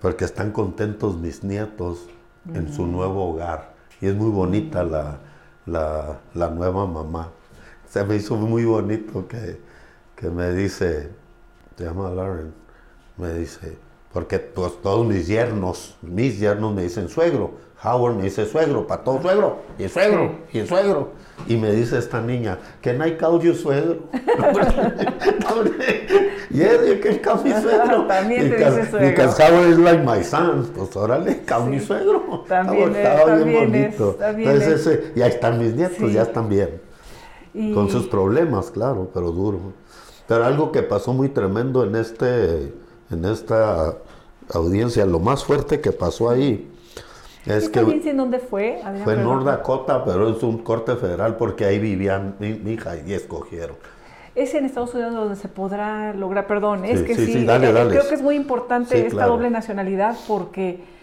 porque 0.00 0.24
están 0.24 0.52
contentos 0.52 1.16
mis 1.16 1.42
nietos 1.44 2.06
en 2.54 2.72
su 2.72 2.86
nuevo 2.86 3.30
hogar. 3.30 3.74
Y 4.00 4.06
es 4.06 4.14
muy 4.14 4.30
bonita 4.30 4.84
la, 4.84 5.18
la, 5.66 6.50
nueva 6.50 6.86
mamá. 6.86 7.30
Se 7.88 8.04
me 8.04 8.16
hizo 8.16 8.36
muy 8.36 8.64
bonito 8.64 9.26
que, 9.26 9.60
que 10.16 10.30
me 10.30 10.52
dice, 10.52 11.10
se 11.76 11.84
llama 11.84 12.10
Lauren, 12.10 12.52
me 13.16 13.32
dice, 13.34 13.76
porque 14.18 14.40
pues, 14.40 14.72
todos 14.82 15.06
mis 15.06 15.28
yernos, 15.28 15.94
mis 16.02 16.40
yernos 16.40 16.74
me 16.74 16.82
dicen 16.82 17.08
suegro. 17.08 17.52
Howard 17.84 18.16
me 18.16 18.24
dice 18.24 18.46
suegro, 18.46 18.84
para 18.84 19.04
todo 19.04 19.22
suegro, 19.22 19.58
y 19.78 19.86
suegro, 19.88 20.32
y 20.52 20.66
suegro. 20.66 21.10
Y 21.46 21.56
me 21.56 21.70
dice 21.70 21.98
esta 21.98 22.20
niña, 22.20 22.58
can 22.80 23.00
I 23.06 23.12
call 23.12 23.40
you 23.40 23.54
suegro? 23.54 23.98
yeah, 26.50 26.84
you 26.84 27.00
can 27.00 27.18
call 27.20 27.44
me 27.44 27.52
suegro. 27.62 28.08
También 28.08 28.50
te 28.50 28.56
dice 28.56 28.90
suegro. 28.90 29.08
Because 29.08 29.40
Howard 29.40 29.68
is 29.68 29.78
like 29.78 30.02
my 30.02 30.24
son. 30.24 30.66
Pues 30.74 30.96
órale, 30.96 31.44
call 31.44 31.70
me 31.70 31.78
suegro. 31.78 32.44
También 32.48 32.96
Estaba 32.96 33.36
bien 33.36 33.70
bonito. 33.70 34.18
Entonces, 34.20 34.84
ese, 34.84 35.12
y 35.14 35.22
ahí 35.22 35.30
están 35.30 35.60
mis 35.60 35.74
nietos, 35.74 36.12
ya 36.12 36.22
están 36.22 36.48
bien. 36.48 36.80
Con 37.72 37.88
sus 37.88 38.08
problemas, 38.08 38.72
claro, 38.72 39.08
pero 39.14 39.30
duro. 39.30 39.60
Pero 40.26 40.44
algo 40.44 40.72
que 40.72 40.82
pasó 40.82 41.12
muy 41.12 41.28
tremendo 41.28 41.84
en 41.84 41.94
este 41.94 42.72
en 43.10 43.24
esta 43.24 43.96
audiencia, 44.52 45.06
lo 45.06 45.20
más 45.20 45.44
fuerte 45.44 45.80
que 45.80 45.92
pasó 45.92 46.30
ahí 46.30 46.68
es 47.48 47.68
que... 47.68 47.80
en 47.80 48.16
dónde 48.16 48.38
fue? 48.38 48.80
fue 49.04 49.14
en 49.14 49.24
North 49.24 49.44
Dakota, 49.44 50.04
pero 50.04 50.28
es 50.28 50.42
un 50.42 50.58
corte 50.58 50.96
federal 50.96 51.36
porque 51.36 51.64
ahí 51.64 51.78
vivían 51.78 52.36
mi, 52.38 52.48
hija 52.72 52.96
y 53.06 53.14
escogieron. 53.14 53.76
Es 54.34 54.54
en 54.54 54.66
Estados 54.66 54.94
Unidos 54.94 55.14
donde 55.14 55.36
se 55.36 55.48
podrá 55.48 56.12
lograr, 56.12 56.46
perdón, 56.46 56.84
es 56.84 57.02
que 57.02 57.14
sí, 57.14 57.46
eh, 57.48 57.86
creo 57.88 58.08
que 58.08 58.14
es 58.14 58.22
muy 58.22 58.36
importante 58.36 59.06
esta 59.06 59.26
doble 59.26 59.50
nacionalidad 59.50 60.16
porque... 60.26 60.98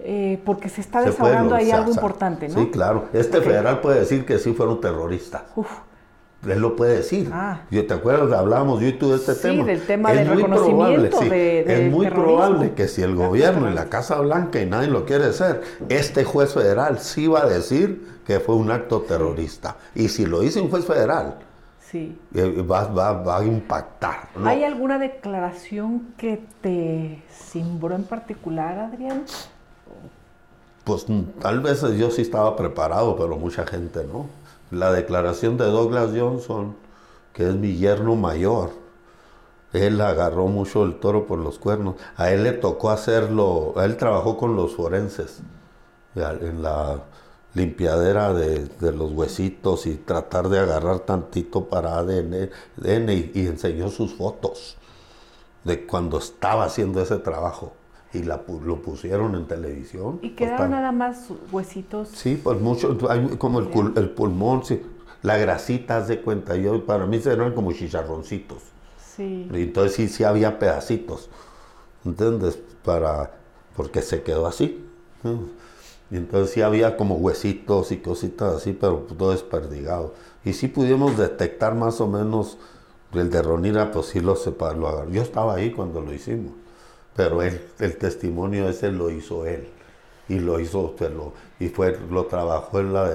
Eh, 0.00 0.38
porque 0.44 0.68
se 0.68 0.82
está 0.82 1.00
desahogando 1.00 1.54
ahí 1.54 1.70
algo 1.70 1.90
importante, 1.90 2.48
¿no? 2.48 2.54
Sí, 2.60 2.66
claro. 2.70 3.06
Este 3.14 3.40
federal 3.40 3.80
puede 3.80 4.00
decir 4.00 4.26
que 4.26 4.38
sí 4.38 4.52
fueron 4.52 4.78
terroristas. 4.78 5.44
Uf. 5.56 5.70
Él 6.44 6.60
lo 6.60 6.76
puede 6.76 6.96
decir. 6.96 7.30
Ah. 7.32 7.62
Yo, 7.70 7.86
¿Te 7.86 7.94
acuerdas? 7.94 8.32
Hablábamos 8.38 8.80
yo 8.80 8.88
y 8.88 8.92
tú 8.92 9.10
de 9.10 9.16
este 9.16 9.34
tema. 9.34 9.64
Sí, 9.64 9.70
del 9.70 9.86
tema 9.86 10.12
del 10.12 10.28
reconocimiento 10.28 11.22
Es 11.22 11.90
muy 11.90 12.08
probable 12.08 12.72
que 12.74 12.88
si 12.88 13.02
el 13.02 13.14
gobierno 13.14 13.70
y 13.70 13.74
la 13.74 13.86
Casa 13.86 14.20
Blanca 14.20 14.60
y 14.60 14.66
nadie 14.66 14.88
lo 14.88 15.04
quiere 15.04 15.26
hacer, 15.26 15.62
este 15.88 16.24
juez 16.24 16.54
federal 16.54 16.98
sí 16.98 17.26
va 17.26 17.42
a 17.42 17.46
decir 17.46 18.16
que 18.26 18.40
fue 18.40 18.54
un 18.54 18.70
acto 18.70 19.02
terrorista. 19.02 19.76
Y 19.94 20.08
si 20.08 20.26
lo 20.26 20.40
dice 20.40 20.60
un 20.60 20.70
juez 20.70 20.84
federal, 20.84 21.38
sí. 21.80 22.16
Eh, 22.34 22.62
va, 22.62 23.36
a 23.38 23.44
impactar. 23.44 24.28
¿Hay 24.44 24.62
alguna 24.62 24.98
declaración 24.98 26.14
que 26.16 26.42
te 26.60 27.22
simbró 27.30 27.94
en 27.94 28.04
particular, 28.04 28.78
Adrián? 28.78 29.24
Pues 30.84 31.06
tal 31.40 31.60
vez 31.60 31.82
yo 31.98 32.12
sí 32.12 32.22
estaba 32.22 32.54
preparado, 32.54 33.16
pero 33.16 33.36
mucha 33.36 33.66
gente 33.66 34.04
no 34.04 34.26
la 34.70 34.92
declaración 34.92 35.56
de 35.56 35.66
Douglas 35.66 36.10
Johnson, 36.16 36.76
que 37.32 37.48
es 37.48 37.54
mi 37.54 37.76
yerno 37.76 38.16
mayor, 38.16 38.70
él 39.72 40.00
agarró 40.00 40.46
mucho 40.46 40.84
el 40.84 40.98
toro 40.98 41.26
por 41.26 41.38
los 41.38 41.58
cuernos. 41.58 41.96
A 42.16 42.30
él 42.30 42.44
le 42.44 42.52
tocó 42.52 42.90
hacerlo, 42.90 43.74
él 43.82 43.96
trabajó 43.96 44.38
con 44.38 44.56
los 44.56 44.74
forenses 44.74 45.40
en 46.14 46.62
la 46.62 47.02
limpiadera 47.54 48.32
de, 48.32 48.68
los 48.92 49.12
huesitos 49.12 49.86
y 49.86 49.94
tratar 49.94 50.48
de 50.48 50.58
agarrar 50.60 51.00
tantito 51.00 51.64
para 51.66 51.98
ADN, 51.98 52.50
y, 53.34 53.46
enseñó 53.46 53.88
sus 53.90 54.14
fotos 54.14 54.76
de 55.64 55.86
cuando 55.86 56.18
estaba 56.18 56.64
haciendo 56.64 57.00
ese 57.00 57.16
trabajo 57.16 57.72
y 58.16 58.22
la, 58.22 58.42
lo 58.64 58.82
pusieron 58.82 59.34
en 59.34 59.46
televisión. 59.46 60.18
¿Y 60.22 60.30
quedaron 60.30 60.70
nada 60.70 60.92
más 60.92 61.28
huesitos? 61.52 62.08
Sí, 62.08 62.40
pues 62.42 62.60
mucho, 62.60 62.96
como 63.38 63.60
el, 63.60 63.68
el 63.96 64.10
pulmón, 64.10 64.64
sí, 64.64 64.82
la 65.22 65.36
grasita, 65.36 65.98
haz 65.98 66.08
de 66.08 66.20
cuenta, 66.20 66.56
yo, 66.56 66.84
para 66.84 67.06
mí 67.06 67.20
eran 67.24 67.52
como 67.52 67.72
chicharroncitos. 67.72 68.62
Sí. 69.16 69.48
Y 69.52 69.62
entonces 69.62 69.94
sí, 69.94 70.08
sí 70.08 70.24
había 70.24 70.58
pedacitos, 70.58 71.30
¿entiendes? 72.04 72.58
Para, 72.84 73.32
porque 73.76 74.02
se 74.02 74.22
quedó 74.22 74.46
así. 74.46 74.84
Y 76.10 76.16
entonces 76.16 76.54
sí 76.54 76.62
había 76.62 76.96
como 76.96 77.16
huesitos 77.16 77.92
y 77.92 77.98
cositas 77.98 78.54
así, 78.54 78.72
pero 78.72 79.06
todo 79.18 79.32
desperdigado. 79.32 80.14
Y 80.44 80.52
sí 80.52 80.68
pudimos 80.68 81.18
detectar 81.18 81.74
más 81.74 82.00
o 82.00 82.06
menos 82.06 82.58
el 83.12 83.30
de 83.30 83.42
Ronira, 83.42 83.90
pues 83.90 84.06
sí 84.06 84.20
lo 84.20 84.36
separó. 84.36 85.08
Yo 85.10 85.22
estaba 85.22 85.54
ahí 85.54 85.72
cuando 85.72 86.00
lo 86.00 86.12
hicimos 86.12 86.52
pero 87.16 87.42
él, 87.42 87.60
el 87.78 87.96
testimonio 87.96 88.68
ese 88.68 88.92
lo 88.92 89.10
hizo 89.10 89.46
él 89.46 89.66
y 90.28 90.38
lo 90.38 90.60
hizo 90.60 90.94
pues, 90.96 91.10
y 91.58 91.68
fue 91.68 91.98
lo 92.10 92.26
trabajó 92.26 92.80
en 92.80 92.92
la, 92.92 93.10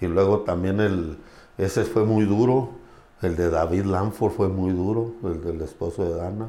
y 0.00 0.06
luego 0.06 0.40
también 0.40 0.80
el 0.80 1.18
ese 1.58 1.84
fue 1.84 2.04
muy 2.04 2.24
duro 2.24 2.70
el 3.22 3.36
de 3.36 3.50
David 3.50 3.84
Lanford 3.84 4.32
fue 4.32 4.48
muy 4.48 4.72
duro 4.72 5.14
el 5.24 5.42
del 5.42 5.60
esposo 5.62 6.04
de 6.04 6.14
Dana 6.14 6.48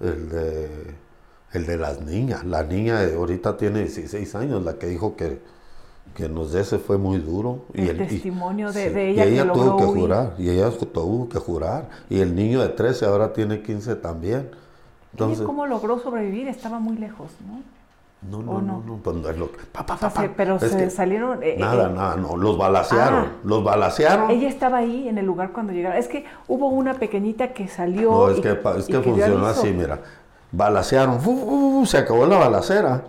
el 0.00 0.28
de 0.28 0.68
el 1.52 1.66
de 1.66 1.76
las 1.76 2.00
niñas 2.00 2.44
la 2.44 2.62
niña 2.64 3.00
de 3.00 3.14
ahorita 3.14 3.56
tiene 3.56 3.80
16 3.80 4.34
años 4.34 4.62
la 4.64 4.74
que 4.74 4.86
dijo 4.86 5.16
que 5.16 5.40
que 6.14 6.28
nos 6.28 6.52
de 6.52 6.62
ese 6.62 6.78
fue 6.78 6.98
muy 6.98 7.18
duro. 7.18 7.66
El 7.74 7.84
y 7.84 7.88
el 7.88 7.98
testimonio 7.98 8.72
de, 8.72 9.10
ella. 9.10 9.26
Y 9.26 9.34
ella 9.34 9.52
tuvo 9.52 9.76
que 9.76 9.84
jurar, 9.84 10.34
y 10.38 10.50
ella 10.50 10.70
tuvo 10.70 11.28
que 11.28 11.38
jurar. 11.38 11.88
Y 12.10 12.20
el 12.20 12.34
niño 12.34 12.60
de 12.60 12.70
13 12.70 13.06
ahora 13.06 13.32
tiene 13.32 13.62
15 13.62 13.94
también. 13.96 14.50
Entonces, 15.12 15.44
¿Cómo 15.44 15.66
logró 15.66 15.98
sobrevivir? 15.98 16.48
Estaba 16.48 16.78
muy 16.78 16.96
lejos, 16.96 17.30
¿no? 17.46 17.62
No, 18.20 18.42
no, 18.42 18.60
no, 18.60 18.82
no, 18.84 18.96
pues 18.96 19.16
no 19.16 19.28
es 19.28 19.38
lo 19.38 19.52
que... 19.52 19.58
pero 20.36 20.58
se 20.58 20.90
salieron... 20.90 21.40
Eh, 21.40 21.56
nada, 21.56 21.88
eh, 21.88 21.92
nada, 21.94 22.16
no, 22.16 22.36
los 22.36 22.58
balacearon, 22.58 23.26
ah. 23.26 23.32
los 23.44 23.62
balacearon. 23.62 24.30
Ella 24.30 24.48
estaba 24.48 24.78
ahí 24.78 25.08
en 25.08 25.18
el 25.18 25.26
lugar 25.26 25.52
cuando 25.52 25.72
llegaron. 25.72 25.96
Es 25.96 26.08
que 26.08 26.24
hubo 26.48 26.66
una 26.68 26.94
pequeñita 26.94 27.52
que 27.52 27.68
salió... 27.68 28.10
No, 28.10 28.30
es 28.30 28.40
que, 28.40 28.58
es 28.76 28.86
que 28.86 29.00
funcionó 29.00 29.46
así, 29.46 29.68
mira. 29.68 30.00
Balacearon, 30.50 31.20
se 31.86 31.98
acabó 31.98 32.26
la 32.26 32.38
balacera. 32.38 33.04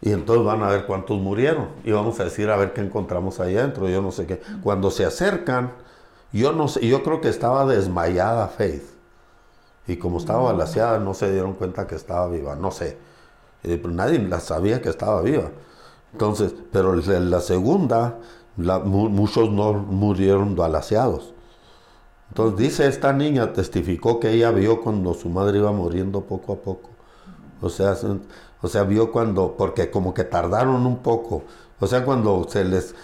Y 0.00 0.12
entonces 0.12 0.46
van 0.46 0.62
a 0.62 0.68
ver 0.68 0.86
cuántos 0.86 1.18
murieron. 1.20 1.68
Y 1.84 1.92
vamos 1.92 2.18
a 2.18 2.24
decir 2.24 2.48
a 2.48 2.56
ver 2.56 2.72
qué 2.72 2.80
encontramos 2.80 3.38
ahí 3.38 3.54
adentro, 3.54 3.86
yo 3.86 4.00
no 4.00 4.12
sé 4.12 4.26
qué. 4.26 4.40
Cuando 4.62 4.90
se 4.90 5.04
acercan, 5.04 5.72
yo 6.32 6.52
no 6.52 6.68
sé, 6.68 6.86
yo 6.86 7.02
creo 7.02 7.20
que 7.20 7.28
estaba 7.28 7.66
desmayada 7.66 8.48
Faith 8.48 8.95
y 9.86 9.96
como 9.96 10.18
estaba 10.18 10.42
balaseada, 10.42 10.98
no 10.98 11.14
se 11.14 11.30
dieron 11.32 11.54
cuenta 11.54 11.86
que 11.86 11.94
estaba 11.94 12.28
viva, 12.28 12.56
no 12.56 12.70
sé. 12.70 12.96
Eh, 13.62 13.78
pues 13.80 13.94
nadie 13.94 14.18
la 14.18 14.40
sabía 14.40 14.82
que 14.82 14.88
estaba 14.88 15.22
viva. 15.22 15.50
Entonces, 16.12 16.54
pero 16.72 16.94
en 16.94 17.30
la 17.30 17.40
segunda, 17.40 18.18
muchos 18.56 19.50
no 19.50 19.72
murieron 19.74 20.56
balaseados. 20.56 21.34
Entonces 22.28 22.58
dice 22.58 22.86
esta 22.86 23.12
niña, 23.12 23.52
testificó 23.52 24.18
que 24.18 24.30
ella 24.30 24.50
vio 24.50 24.80
cuando 24.80 25.14
su 25.14 25.28
madre 25.28 25.58
iba 25.58 25.72
muriendo 25.72 26.22
poco 26.22 26.54
a 26.54 26.56
poco. 26.56 26.90
O 27.60 27.68
sea, 27.68 27.96
o 28.62 28.68
sea, 28.68 28.84
vio 28.84 29.12
cuando, 29.12 29.56
porque 29.56 29.90
como 29.90 30.12
que 30.14 30.24
tardaron 30.24 30.86
un 30.86 30.98
poco. 30.98 31.44
O 31.78 31.86
sea, 31.86 32.04
cuando 32.04 32.46
se 32.48 32.64
les, 32.64 32.94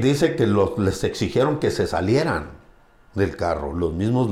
dice 0.00 0.36
que 0.36 0.46
los, 0.46 0.78
les 0.78 1.04
exigieron 1.04 1.58
que 1.58 1.70
se 1.70 1.86
salieran 1.86 2.50
del 3.14 3.36
carro, 3.36 3.72
los 3.72 3.92
mismos 3.92 4.30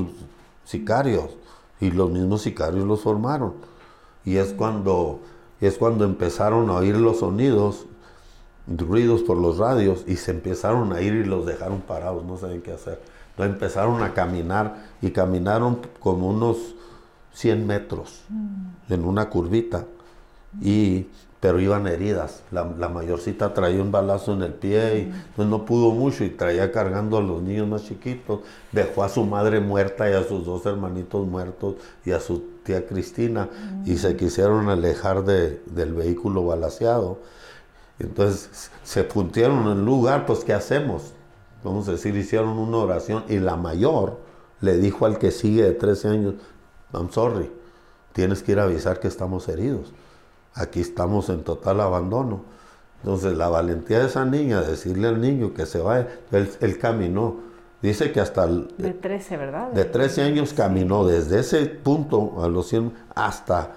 sicarios 0.67 1.31
y 1.79 1.91
los 1.91 2.11
mismos 2.11 2.41
sicarios 2.41 2.85
los 2.85 3.01
formaron. 3.01 3.53
Y 4.25 4.35
es 4.35 4.51
cuando, 4.51 5.21
es 5.61 5.77
cuando 5.77 6.03
empezaron 6.03 6.69
a 6.69 6.75
oír 6.75 6.97
los 6.97 7.19
sonidos, 7.19 7.85
ruidos 8.67 9.23
por 9.23 9.37
los 9.37 9.57
radios 9.57 10.03
y 10.05 10.17
se 10.17 10.31
empezaron 10.31 10.91
a 10.91 11.01
ir 11.01 11.13
y 11.13 11.23
los 11.23 11.45
dejaron 11.45 11.79
parados, 11.79 12.25
no 12.25 12.37
saben 12.37 12.61
qué 12.61 12.73
hacer. 12.73 13.01
Entonces 13.31 13.53
empezaron 13.53 14.03
a 14.03 14.13
caminar 14.13 14.87
y 15.01 15.11
caminaron 15.11 15.79
como 16.01 16.27
unos 16.27 16.75
100 17.33 17.65
metros 17.65 18.23
mm. 18.29 18.93
en 18.93 19.05
una 19.05 19.29
curvita. 19.29 19.85
Y 20.61 21.07
pero 21.39 21.59
iban 21.59 21.87
heridas. 21.87 22.41
La, 22.51 22.63
mayorcita 22.63 23.53
traía 23.53 23.81
un 23.81 23.91
balazo 23.91 24.33
en 24.33 24.41
el 24.41 24.53
pie 24.53 24.99
y 24.99 25.13
pues, 25.35 25.47
no 25.47 25.65
pudo 25.65 25.91
mucho 25.91 26.23
y 26.23 26.29
traía 26.29 26.71
cargando 26.71 27.17
a 27.17 27.21
los 27.21 27.41
niños 27.41 27.67
más 27.67 27.83
chiquitos. 27.85 28.39
Dejó 28.71 29.03
a 29.03 29.09
su 29.09 29.23
madre 29.23 29.59
muerta 29.59 30.09
y 30.09 30.13
a 30.13 30.23
sus 30.23 30.45
dos 30.45 30.65
hermanitos 30.65 31.27
muertos 31.27 31.75
y 32.05 32.11
a 32.11 32.19
su 32.19 32.39
tía 32.63 32.87
Cristina 32.87 33.49
y 33.85 33.97
se 33.97 34.15
quisieron 34.15 34.69
alejar 34.69 35.23
del 35.23 35.93
vehículo 35.93 36.45
balaseado. 36.45 37.19
Entonces 37.99 38.71
se 38.83 39.03
puntieron 39.03 39.67
en 39.67 39.79
el 39.79 39.85
lugar, 39.85 40.25
pues 40.25 40.43
¿qué 40.43 40.53
hacemos? 40.53 41.13
Vamos 41.63 41.87
a 41.87 41.91
decir, 41.91 42.15
hicieron 42.15 42.57
una 42.57 42.77
oración 42.77 43.23
y 43.27 43.39
la 43.39 43.55
mayor 43.55 44.17
le 44.61 44.77
dijo 44.77 45.05
al 45.05 45.17
que 45.19 45.31
sigue 45.31 45.63
de 45.63 45.73
13 45.73 46.07
años, 46.07 46.33
I'm 46.93 47.11
sorry, 47.11 47.51
tienes 48.13 48.41
que 48.41 48.53
ir 48.53 48.59
a 48.59 48.63
avisar 48.63 48.99
que 48.99 49.07
estamos 49.07 49.47
heridos 49.49 49.91
aquí 50.57 50.81
estamos 50.81 51.29
en 51.29 51.43
total 51.43 51.79
abandono. 51.81 52.41
Entonces 53.03 53.37
la 53.37 53.47
valentía 53.47 53.99
de 53.99 54.07
esa 54.07 54.25
niña, 54.25 54.61
decirle 54.61 55.07
al 55.07 55.21
niño 55.21 55.53
que 55.53 55.65
se 55.65 55.79
vaya, 55.79 56.07
él, 56.31 56.77
caminó. 56.79 57.47
Dice 57.81 58.11
que 58.11 58.19
hasta... 58.19 58.47
de 58.47 58.93
13, 58.93 59.37
¿verdad? 59.37 59.71
De 59.71 59.85
13 59.85 60.23
años 60.23 60.53
caminó 60.53 61.05
desde 61.05 61.39
ese 61.39 61.65
punto 61.67 62.43
a 62.43 62.47
los 62.47 62.67
100 62.67 62.91
hasta 63.13 63.75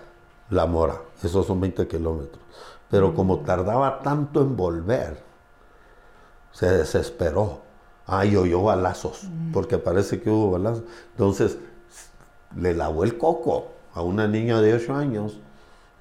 La 0.49 0.67
Mora. 0.67 1.03
Esos 1.23 1.47
son 1.47 1.61
20 1.61 1.87
kilómetros. 1.87 2.43
Pero 2.91 3.15
como 3.15 3.41
tardaba 3.41 4.01
tanto 4.01 4.41
en 4.41 4.57
volver, 4.57 5.23
se 6.51 6.67
desesperó. 6.67 7.61
Ay, 8.07 8.35
oyó 8.37 8.63
balazos, 8.63 9.29
porque 9.53 9.79
parece 9.79 10.21
que 10.21 10.31
hubo 10.31 10.53
balazos. 10.53 10.83
Entonces 11.13 11.59
le 12.57 12.75
lavó 12.75 13.05
el 13.05 13.19
coco 13.19 13.69
a 13.93 14.03
una 14.03 14.27
niña 14.27 14.61
de 14.61 14.75
8 14.75 14.95
años 14.95 15.39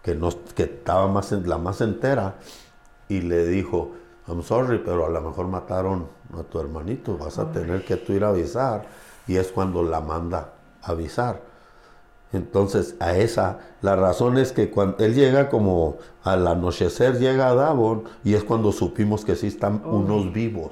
que, 0.10 0.16
no, 0.16 0.30
que 0.56 0.64
estaba 0.64 1.08
más, 1.08 1.32
la 1.32 1.60
más 1.60 1.82
entera, 1.82 2.36
y 3.08 3.22
le 3.22 3.46
dijo, 3.46 3.92
I'm 4.28 4.42
sorry, 4.42 4.80
pero 4.84 5.06
a 5.06 5.10
lo 5.10 5.22
mejor 5.22 5.48
mataron 5.48 6.08
a 6.38 6.44
tu 6.44 6.60
hermanito, 6.60 7.18
vas 7.18 7.38
a 7.38 7.52
tener 7.52 7.86
que 7.86 7.96
tú 7.98 8.14
ir 8.14 8.24
a 8.24 8.30
avisar, 8.30 8.88
y 9.28 9.36
es 9.36 9.52
cuando 9.52 9.84
la 9.84 10.02
manda 10.02 10.54
a 10.82 10.92
avisar. 10.92 11.42
Entonces, 12.34 12.96
a 13.00 13.16
esa, 13.18 13.60
la 13.82 13.96
razón 13.96 14.38
es 14.40 14.52
que 14.52 14.72
cuando 14.72 14.98
él 15.04 15.14
llega 15.14 15.50
como 15.50 15.98
al 16.24 16.48
anochecer, 16.48 17.20
llega 17.20 17.50
a 17.50 17.56
Davon, 17.56 18.06
y 18.24 18.34
es 18.34 18.44
cuando 18.44 18.72
supimos 18.72 19.26
que 19.26 19.36
sí 19.36 19.48
están 19.48 19.84
unos 19.86 20.34
vivos. 20.34 20.72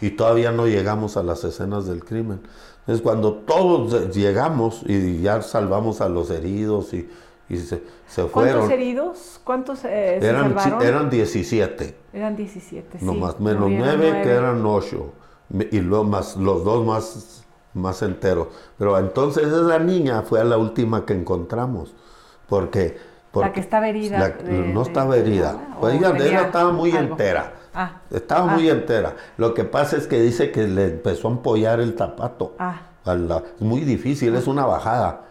Y 0.00 0.10
todavía 0.10 0.52
no 0.52 0.66
llegamos 0.66 1.16
a 1.16 1.24
las 1.24 1.42
escenas 1.42 1.86
del 1.86 2.04
crimen. 2.04 2.40
Es 2.86 3.00
cuando 3.00 3.34
todos 3.34 4.14
llegamos 4.14 4.82
y 4.84 5.20
ya 5.22 5.42
salvamos 5.42 6.00
a 6.00 6.08
los 6.08 6.30
heridos 6.30 6.92
y 6.94 7.08
y 7.52 7.58
se, 7.58 7.82
se 8.06 8.24
fueron. 8.24 8.52
¿Cuántos 8.52 8.70
heridos? 8.70 9.40
¿Cuántos 9.44 9.84
eh, 9.84 10.18
eran, 10.22 10.56
Eran 10.80 11.10
17. 11.10 11.94
Eran 12.14 12.34
17, 12.34 12.98
sí. 12.98 13.04
No 13.04 13.12
más, 13.12 13.38
menos 13.40 13.70
9 13.70 14.22
que 14.22 14.30
eran 14.30 14.64
8. 14.64 15.12
Y 15.70 15.80
luego 15.80 16.04
más, 16.04 16.36
los 16.36 16.64
dos 16.64 16.86
más, 16.86 17.44
más 17.74 18.00
enteros. 18.00 18.48
Pero 18.78 18.98
entonces 18.98 19.48
esa 19.48 19.78
niña 19.78 20.22
fue 20.22 20.42
la 20.44 20.56
última 20.56 21.04
que 21.04 21.12
encontramos. 21.12 21.94
Porque... 22.48 22.96
la 23.34 23.52
que 23.52 23.60
estaba 23.60 23.86
herida. 23.86 24.34
no 24.48 24.80
estaba 24.80 25.16
herida. 25.18 25.76
Pues 25.78 25.96
ella, 25.96 26.46
estaba 26.46 26.72
muy 26.72 26.92
entera. 26.92 27.52
Ah, 27.74 28.00
estaba 28.10 28.46
muy 28.46 28.70
ah. 28.70 28.72
entera. 28.72 29.16
Lo 29.36 29.52
que 29.52 29.64
pasa 29.64 29.98
es 29.98 30.06
que 30.06 30.20
dice 30.20 30.50
que 30.50 30.66
le 30.66 30.86
empezó 30.86 31.28
a 31.28 31.32
empollar 31.32 31.80
el 31.80 31.98
zapato. 31.98 32.54
Ah. 32.58 32.80
es 33.04 33.60
muy 33.60 33.80
difícil, 33.80 34.34
es 34.36 34.46
una 34.46 34.64
bajada. 34.64 35.26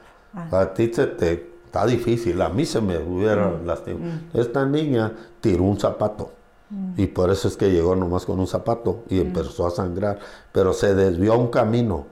A 0.51 0.73
ti 0.73 0.93
se 0.93 1.07
te 1.07 1.50
Está 1.71 1.85
difícil, 1.85 2.41
a 2.41 2.49
mí 2.49 2.65
se 2.65 2.81
me 2.81 2.97
hubiera 2.97 3.47
mm, 3.47 3.65
lastimado. 3.65 4.03
Mm. 4.03 4.37
Esta 4.37 4.65
niña 4.65 5.13
tiró 5.39 5.63
un 5.63 5.79
zapato 5.79 6.33
mm. 6.69 6.95
y 6.97 7.07
por 7.07 7.29
eso 7.29 7.47
es 7.47 7.55
que 7.55 7.71
llegó 7.71 7.95
nomás 7.95 8.25
con 8.25 8.41
un 8.41 8.47
zapato 8.47 9.05
y 9.07 9.21
empezó 9.21 9.65
a 9.65 9.71
sangrar, 9.71 10.19
pero 10.51 10.73
se 10.73 10.93
desvió 10.93 11.31
a 11.31 11.37
un 11.37 11.47
camino 11.47 12.07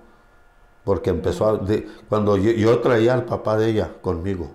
porque 0.85 1.09
empezó 1.09 1.49
a... 1.49 1.59
cuando 2.07 2.37
yo, 2.37 2.79
traía 2.79 3.13
al 3.13 3.25
papá 3.25 3.57
de 3.57 3.71
ella 3.71 3.91
conmigo, 4.01 4.51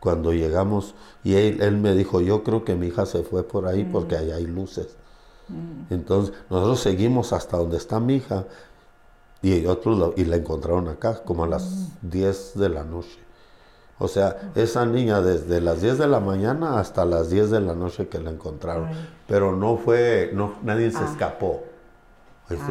cuando 0.00 0.34
llegamos 0.34 0.94
y 1.24 1.32
él, 1.36 1.78
me 1.78 1.94
dijo, 1.94 2.20
yo 2.20 2.44
creo 2.44 2.62
que 2.62 2.74
mi 2.74 2.88
hija 2.88 3.06
se 3.06 3.22
fue 3.22 3.42
por 3.42 3.66
ahí 3.66 3.84
porque 3.90 4.18
ahí 4.18 4.32
hay 4.32 4.44
luces. 4.44 4.98
Entonces 5.88 6.34
nosotros 6.50 6.80
seguimos 6.80 7.32
hasta 7.32 7.56
donde 7.56 7.78
está 7.78 8.00
mi 8.00 8.16
hija 8.16 8.44
y 9.40 9.64
otros 9.64 10.12
y 10.16 10.26
la 10.26 10.36
encontraron 10.36 10.88
acá 10.88 11.24
como 11.24 11.44
a 11.44 11.48
las 11.48 11.88
10 12.02 12.58
de 12.58 12.68
la 12.68 12.84
noche. 12.84 13.25
O 13.98 14.08
sea, 14.08 14.50
esa 14.54 14.84
niña 14.84 15.22
desde 15.22 15.60
las 15.60 15.80
10 15.80 15.98
de 15.98 16.06
la 16.06 16.20
mañana 16.20 16.78
hasta 16.78 17.04
las 17.04 17.30
10 17.30 17.50
de 17.50 17.60
la 17.60 17.74
noche 17.74 18.08
que 18.08 18.18
la 18.18 18.30
encontraron. 18.30 18.88
Pero 19.26 19.56
no 19.56 19.78
fue, 19.78 20.30
no, 20.34 20.54
nadie 20.62 20.90
se 20.90 20.98
ah. 20.98 21.08
escapó. 21.10 21.64
Pues 22.46 22.60
ah. 22.62 22.66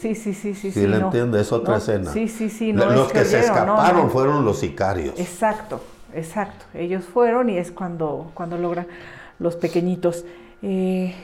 Sí, 0.00 0.14
sí, 0.14 0.34
sí, 0.34 0.54
sí. 0.54 0.70
Sí, 0.70 0.86
le 0.86 0.98
entiende, 0.98 1.40
es 1.40 1.52
otra 1.52 1.78
escena. 1.78 2.12
Sí, 2.12 2.28
sí, 2.28 2.50
sí. 2.50 2.72
Los 2.72 3.10
que 3.10 3.24
se 3.24 3.40
escaparon 3.40 4.10
fueron 4.10 4.44
los 4.44 4.58
sicarios. 4.58 5.18
Exacto, 5.18 5.80
exacto. 6.14 6.66
Ellos 6.74 7.04
fueron 7.04 7.48
y 7.48 7.56
es 7.56 7.72
cuando, 7.72 8.30
cuando 8.34 8.58
logran 8.58 8.86
los 9.38 9.56
pequeñitos. 9.56 10.24
Eh, 10.60 11.14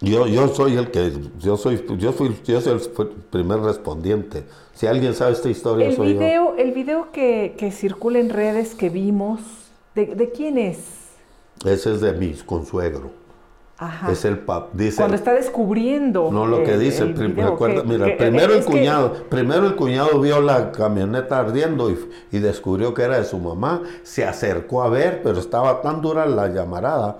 yo, 0.00 0.26
yo 0.26 0.48
soy 0.48 0.76
el 0.76 0.90
que, 0.90 1.12
yo 1.38 1.56
soy, 1.56 1.84
yo 1.98 2.12
fui, 2.12 2.34
yo 2.44 2.60
soy 2.60 2.80
el 2.80 3.08
primer 3.30 3.60
respondiente. 3.60 4.44
Si 4.72 4.86
alguien 4.86 5.14
sabe 5.14 5.32
esta 5.32 5.50
historia, 5.50 5.88
el 5.88 5.96
soy 5.96 6.14
video, 6.14 6.54
El 6.56 6.72
video 6.72 7.12
que, 7.12 7.54
que, 7.58 7.70
circula 7.70 8.18
en 8.18 8.30
redes 8.30 8.74
que 8.74 8.88
vimos, 8.88 9.40
¿de, 9.94 10.32
quién 10.34 10.56
es? 10.56 10.78
Ese 11.66 11.92
es 11.92 12.00
de 12.00 12.14
mi 12.14 12.32
consuegro. 12.32 13.10
Ajá. 13.76 14.10
Es 14.12 14.24
el 14.24 14.38
pap, 14.38 14.72
dice. 14.74 14.96
Cuando 14.96 15.16
está 15.16 15.34
descubriendo. 15.34 16.30
No 16.30 16.46
lo 16.46 16.64
que 16.64 16.78
dice. 16.78 17.04
mira, 17.04 17.56
primero 18.16 18.54
el 18.54 18.64
cuñado, 18.64 19.14
primero 19.28 19.66
el 19.66 19.76
cuñado 19.76 20.20
vio 20.20 20.40
la 20.40 20.72
camioneta 20.72 21.38
ardiendo 21.40 21.90
y, 21.90 21.98
y 22.30 22.38
descubrió 22.38 22.92
que 22.94 23.02
era 23.02 23.18
de 23.18 23.24
su 23.24 23.38
mamá. 23.38 23.82
Se 24.02 24.24
acercó 24.24 24.82
a 24.82 24.88
ver, 24.88 25.22
pero 25.22 25.38
estaba 25.38 25.80
tan 25.82 26.00
dura 26.00 26.26
la 26.26 26.48
llamarada 26.48 27.18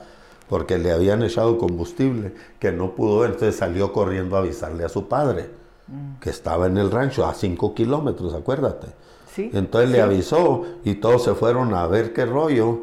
porque 0.51 0.79
le 0.79 0.91
habían 0.91 1.23
echado 1.23 1.57
combustible, 1.59 2.35
que 2.59 2.73
no 2.73 2.97
pudo 2.97 3.21
ver, 3.21 3.31
entonces 3.31 3.55
salió 3.55 3.93
corriendo 3.93 4.35
a 4.35 4.41
avisarle 4.41 4.85
a 4.85 4.89
su 4.89 5.07
padre, 5.07 5.49
mm. 5.87 6.19
que 6.19 6.31
estaba 6.31 6.67
en 6.67 6.77
el 6.77 6.91
rancho 6.91 7.25
a 7.25 7.35
cinco 7.35 7.73
kilómetros, 7.73 8.35
acuérdate. 8.35 8.89
¿Sí? 9.33 9.53
Entonces 9.55 9.91
le 9.91 10.03
avisó 10.03 10.65
y 10.83 10.97
todos 10.97 11.23
se 11.23 11.35
fueron 11.35 11.73
a 11.73 11.87
ver 11.87 12.13
qué 12.13 12.27
rollo. 12.27 12.81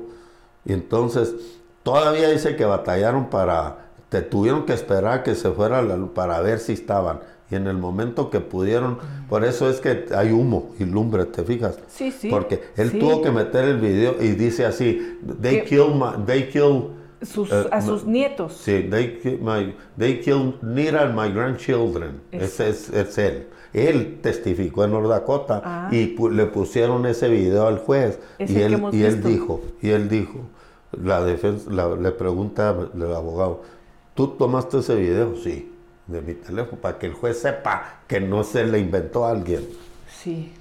Y 0.64 0.72
entonces 0.72 1.36
todavía 1.84 2.30
dice 2.30 2.56
que 2.56 2.64
batallaron 2.64 3.30
para, 3.30 3.90
te 4.08 4.22
tuvieron 4.22 4.66
que 4.66 4.72
esperar 4.72 5.24
que 5.24 5.36
se 5.36 5.52
fuera 5.52 5.82
la 5.82 5.98
luz 5.98 6.12
para 6.16 6.40
ver 6.40 6.60
si 6.60 6.72
estaban. 6.72 7.20
Y 7.52 7.56
en 7.56 7.68
el 7.68 7.78
momento 7.78 8.30
que 8.30 8.40
pudieron, 8.40 8.94
mm. 8.94 9.28
por 9.28 9.44
eso 9.44 9.70
es 9.70 9.82
que 9.82 10.06
hay 10.16 10.32
humo 10.32 10.70
y 10.80 10.86
lumbre, 10.86 11.26
¿te 11.26 11.44
fijas? 11.44 11.78
Sí, 11.90 12.12
sí. 12.12 12.30
Porque 12.30 12.64
él 12.78 12.98
tuvo 12.98 13.22
que 13.22 13.32
meter 13.32 13.66
el 13.66 13.78
video 13.78 14.16
y 14.22 14.30
dice 14.30 14.66
así, 14.66 15.20
they 15.42 15.66
kill, 15.66 15.96
my, 15.96 16.24
they 16.26 16.48
kill 16.48 16.96
eh, 17.22 17.70
a 17.72 17.82
sus 17.82 18.06
nietos. 18.06 18.54
Sí, 18.54 18.88
they, 18.90 19.40
my, 19.42 19.76
they 19.98 20.20
killed 20.20 20.56
and 20.62 21.16
my 21.16 21.30
grandchildren. 21.30 22.22
Ese 22.32 22.70
es, 22.70 23.18
él. 23.18 23.48
Él 23.74 24.20
testificó 24.22 24.86
en 24.86 24.92
North 24.92 25.10
Dakota 25.10 25.62
ah. 25.64 25.90
y 25.92 26.16
le 26.32 26.46
pusieron 26.46 27.06
ese 27.06 27.28
video 27.30 27.68
al 27.68 27.80
juez 27.80 28.20
y 28.40 28.62
él, 28.62 28.82
y 28.92 29.04
él 29.04 29.22
dijo, 29.22 29.62
y 29.82 29.90
él 29.90 30.10
dijo, 30.10 30.40
la 30.92 31.24
defensa 31.24 31.70
le 31.70 32.12
pregunta 32.12 32.70
al 32.70 33.16
abogado, 33.16 33.62
¿tú 34.16 34.30
tomaste 34.30 34.80
ese 34.80 34.96
video? 34.96 35.36
Sí, 35.36 35.72
de 36.08 36.22
mi 36.22 36.34
teléfono, 36.34 36.82
para 36.82 36.98
que 36.98 37.08
el 37.08 37.14
juez 37.14 37.42
sepa 37.42 38.00
que 38.08 38.22
no 38.22 38.44
se 38.44 38.66
le 38.66 38.80
inventó 38.80 39.26
a 39.26 39.32
alguien. 39.32 39.68
Sí. 40.10 40.54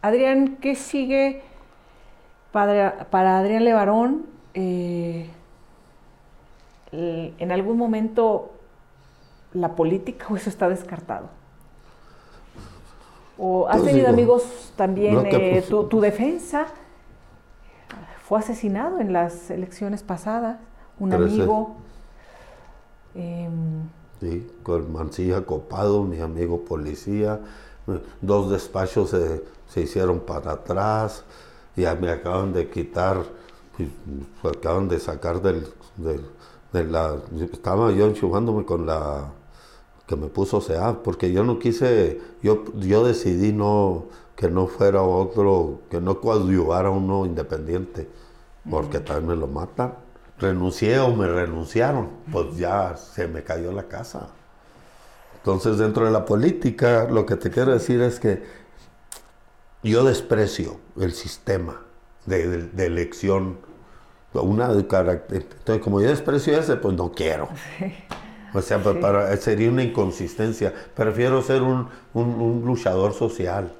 Adrián, 0.00 0.56
¿qué 0.60 0.74
sigue 0.74 1.42
para, 2.50 3.06
para 3.10 3.38
Adrián 3.38 3.64
Levarón? 3.64 4.26
Eh, 4.54 5.30
en 6.92 7.52
algún 7.52 7.78
momento 7.78 8.50
la 9.54 9.74
política 9.74 10.26
o 10.30 10.36
eso 10.36 10.48
está 10.48 10.68
descartado? 10.68 11.28
¿O 13.38 13.66
has 13.66 13.78
pues 13.78 13.90
tenido 13.90 14.08
amigos 14.08 14.72
también? 14.76 15.26
Eh, 15.26 15.64
pues, 15.68 15.88
tu, 15.88 16.00
defensa 16.00 16.66
fue 18.26 18.38
asesinado 18.38 19.00
en 19.00 19.12
las 19.12 19.50
elecciones 19.50 20.02
pasadas, 20.02 20.58
un 20.98 21.12
amigo. 21.12 21.76
Em, 23.14 23.88
sí, 24.20 24.50
con 24.62 24.92
Mancilla 24.92 25.44
Copado, 25.44 26.04
mi 26.04 26.20
amigo 26.20 26.64
policía. 26.64 27.40
Dos 28.20 28.50
despachos 28.50 29.10
se, 29.10 29.42
se 29.66 29.80
hicieron 29.80 30.20
para 30.20 30.52
atrás. 30.52 31.24
Ya 31.74 31.94
me 31.94 32.10
acaban 32.10 32.52
de 32.52 32.68
quitar 32.68 33.24
pues, 33.76 34.56
acaban 34.56 34.88
de 34.88 34.98
sacar 34.98 35.40
del, 35.42 35.66
de 36.72 36.84
la... 36.84 37.16
Estaba 37.52 37.90
yo 37.92 38.06
enchufándome 38.06 38.64
con 38.64 38.86
la 38.86 39.32
que 40.06 40.16
me 40.16 40.26
puso 40.26 40.60
SEA, 40.60 41.02
porque 41.02 41.32
yo 41.32 41.44
no 41.44 41.58
quise, 41.58 42.20
yo, 42.42 42.64
yo 42.74 43.04
decidí 43.04 43.52
no 43.52 44.06
que 44.36 44.48
no 44.48 44.66
fuera 44.66 45.02
otro, 45.02 45.82
que 45.90 46.00
no 46.00 46.20
coadyuvara 46.20 46.90
uno 46.90 47.26
independiente. 47.26 48.08
porque 48.68 49.00
también 49.00 49.28
me 49.28 49.36
lo 49.36 49.46
matan. 49.46 49.94
Renuncié 50.38 50.98
o 50.98 51.14
me 51.14 51.28
renunciaron, 51.28 52.10
pues 52.32 52.56
ya 52.56 52.96
se 52.96 53.28
me 53.28 53.42
cayó 53.44 53.72
la 53.72 53.84
casa. 53.84 54.28
Entonces, 55.36 55.78
dentro 55.78 56.04
de 56.04 56.10
la 56.12 56.24
política, 56.24 57.08
lo 57.10 57.26
que 57.26 57.36
te 57.36 57.50
quiero 57.50 57.72
decir 57.72 58.00
es 58.02 58.18
que 58.20 58.42
yo 59.82 60.04
desprecio 60.04 60.76
el 60.98 61.12
sistema 61.12 61.82
de, 62.26 62.86
elección. 62.86 63.58
Una 64.34 64.72
Entonces, 64.72 65.78
como 65.82 66.00
yo 66.00 66.08
desprecio 66.08 66.58
ese, 66.58 66.76
pues 66.76 66.96
no 66.96 67.12
quiero. 67.12 67.48
O 68.54 68.60
sea, 68.60 68.82
para, 68.82 69.34
sería 69.36 69.70
una 69.70 69.82
inconsistencia. 69.82 70.72
Prefiero 70.94 71.40
ser 71.42 71.62
un, 71.62 71.88
luchador 72.64 73.12
social. 73.12 73.72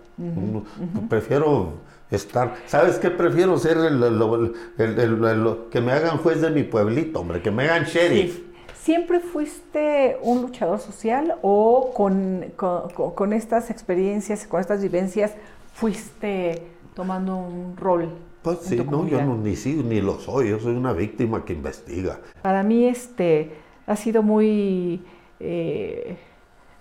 Prefiero 1.09 1.75
estar. 2.11 2.55
¿Sabes 2.67 2.99
qué? 2.99 3.11
Prefiero 3.11 3.59
ser 3.59 3.79
el, 3.79 5.65
que 5.71 5.81
me 5.81 5.93
hagan 5.93 6.19
juez 6.19 6.41
de 6.41 6.51
mi 6.51 6.63
pueblito, 6.63 7.21
hombre, 7.21 7.43
que 7.43 7.51
me 7.51 7.65
hagan 7.65 7.85
sheriff. 7.85 8.41
¿Siempre 8.83 9.21
fuiste 9.21 10.19
un 10.23 10.43
luchador 10.43 10.81
social 10.81 11.37
o 11.43 11.93
con, 11.95 13.33
estas 13.33 13.71
experiencias, 13.71 14.47
con 14.47 14.61
estas 14.61 14.83
vivencias, 14.83 15.33
fuiste 15.73 16.63
tomando 16.95 17.37
un 17.37 17.77
rol? 17.77 18.11
Pues 18.43 18.59
sí, 18.63 18.77
no, 18.77 19.07
yo 19.07 19.23
no, 19.23 19.37
ni 19.37 19.55
sí, 19.55 19.83
ni 19.85 20.01
lo 20.01 20.19
soy, 20.19 20.51
yo 20.51 20.59
soy 20.59 20.75
una 20.75 20.93
víctima 20.93 21.45
que 21.45 21.53
investiga. 21.53 22.21
Para 22.43 22.65
mí 22.65 22.87
este 22.87 23.53
ha 23.87 23.95
sido 23.95 24.23
muy, 24.23 25.03
eh, 25.39 26.17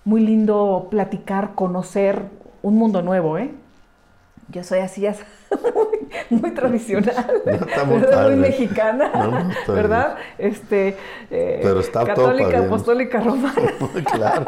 muy 0.04 0.22
lindo 0.22 0.88
platicar, 0.90 1.54
conocer 1.54 2.24
un 2.62 2.76
mundo 2.76 3.02
nuevo, 3.02 3.38
¿eh? 3.38 3.54
Yo 4.52 4.62
soy 4.62 4.80
así, 4.80 5.00
ya 5.00 5.14
muy, 6.30 6.50
tradicional, 6.50 7.42
muy 7.86 8.36
mexicana, 8.36 9.10
¿verdad? 9.66 10.16
Este, 10.36 10.94
eh, 11.30 11.82
católica, 11.92 12.58
apostólica, 12.58 13.20
romana. 13.20 13.54
claro. 14.12 14.46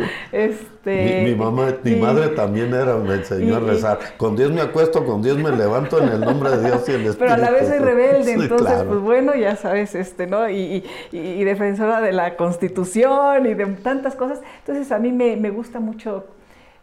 Este, 0.32 1.24
mi, 1.24 1.34
mamá, 1.34 1.74
mi 1.82 1.96
madre 1.96 2.28
también 2.28 2.72
era, 2.72 2.96
me 2.96 3.14
enseñó 3.14 3.56
a 3.56 3.60
rezar. 3.60 3.98
Con 4.16 4.36
Dios 4.36 4.52
me 4.52 4.60
acuesto, 4.60 5.04
con 5.04 5.22
Dios 5.22 5.38
me 5.38 5.50
levanto 5.50 6.00
en 6.00 6.08
el 6.08 6.20
nombre 6.20 6.50
de 6.50 6.64
Dios 6.64 6.88
y 6.88 6.92
el 6.92 7.06
Espíritu. 7.06 7.18
Pero 7.18 7.34
a 7.34 7.36
la 7.38 7.50
vez 7.50 7.68
soy 7.68 7.78
rebelde, 7.78 8.32
entonces, 8.32 8.82
pues 8.86 9.00
bueno, 9.00 9.34
ya 9.34 9.56
sabes, 9.56 9.94
este, 9.94 10.26
¿no? 10.26 10.48
Y, 10.48 10.84
y, 11.10 11.44
defensora 11.44 12.00
de 12.00 12.12
la 12.12 12.36
Constitución 12.36 13.46
y 13.46 13.54
de 13.54 13.66
tantas 13.66 14.14
cosas. 14.14 14.40
Entonces, 14.58 14.92
a 14.92 14.98
mí 14.98 15.10
me, 15.10 15.36
me 15.36 15.50
gusta 15.50 15.80
mucho 15.80 16.26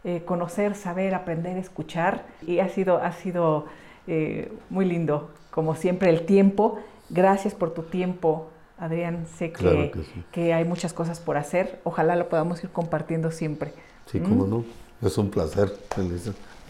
eh, 0.04 0.22
conocer, 0.24 0.74
saber, 0.74 1.14
aprender, 1.14 1.56
escuchar. 1.56 2.26
Y 2.46 2.58
ha 2.58 2.68
sido, 2.68 2.98
ha 2.98 3.12
sido 3.12 3.66
eh, 4.06 4.52
muy 4.70 4.84
lindo, 4.84 5.30
como 5.50 5.74
siempre, 5.74 6.10
el 6.10 6.26
tiempo. 6.26 6.78
Gracias 7.08 7.54
por 7.54 7.72
tu 7.72 7.82
tiempo, 7.82 8.50
Adrián. 8.78 9.26
Sé 9.38 9.52
que, 9.52 9.92
que, 10.30 10.52
hay 10.52 10.64
muchas 10.64 10.92
cosas 10.92 11.20
por 11.20 11.36
hacer. 11.36 11.80
Ojalá 11.84 12.16
lo 12.16 12.28
podamos 12.28 12.62
ir 12.62 12.70
compartiendo 12.70 13.30
siempre. 13.30 13.72
Sí, 14.06 14.20
¿Mm? 14.20 14.50
no. 14.50 14.64
Es 15.00 15.18
un 15.18 15.30
placer, 15.30 15.72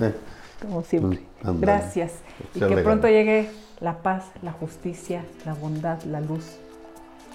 eh. 0.00 0.14
Como 0.62 0.82
siempre. 0.82 1.20
Pues, 1.42 1.60
Gracias. 1.60 2.12
Y 2.54 2.60
que 2.60 2.76
pronto 2.78 3.08
llegue 3.08 3.50
la 3.80 3.98
paz, 4.02 4.26
la 4.42 4.52
justicia, 4.52 5.24
la 5.44 5.54
bondad, 5.54 6.02
la 6.04 6.20
luz, 6.20 6.56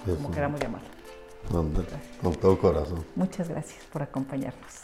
como 0.06 0.32
queramos 0.32 0.60
llamarlo. 0.60 0.88
Con 2.22 2.36
todo 2.36 2.58
corazón. 2.58 3.06
Muchas 3.16 3.50
gracias 3.50 3.84
por 3.92 4.02
acompañarnos. 4.02 4.84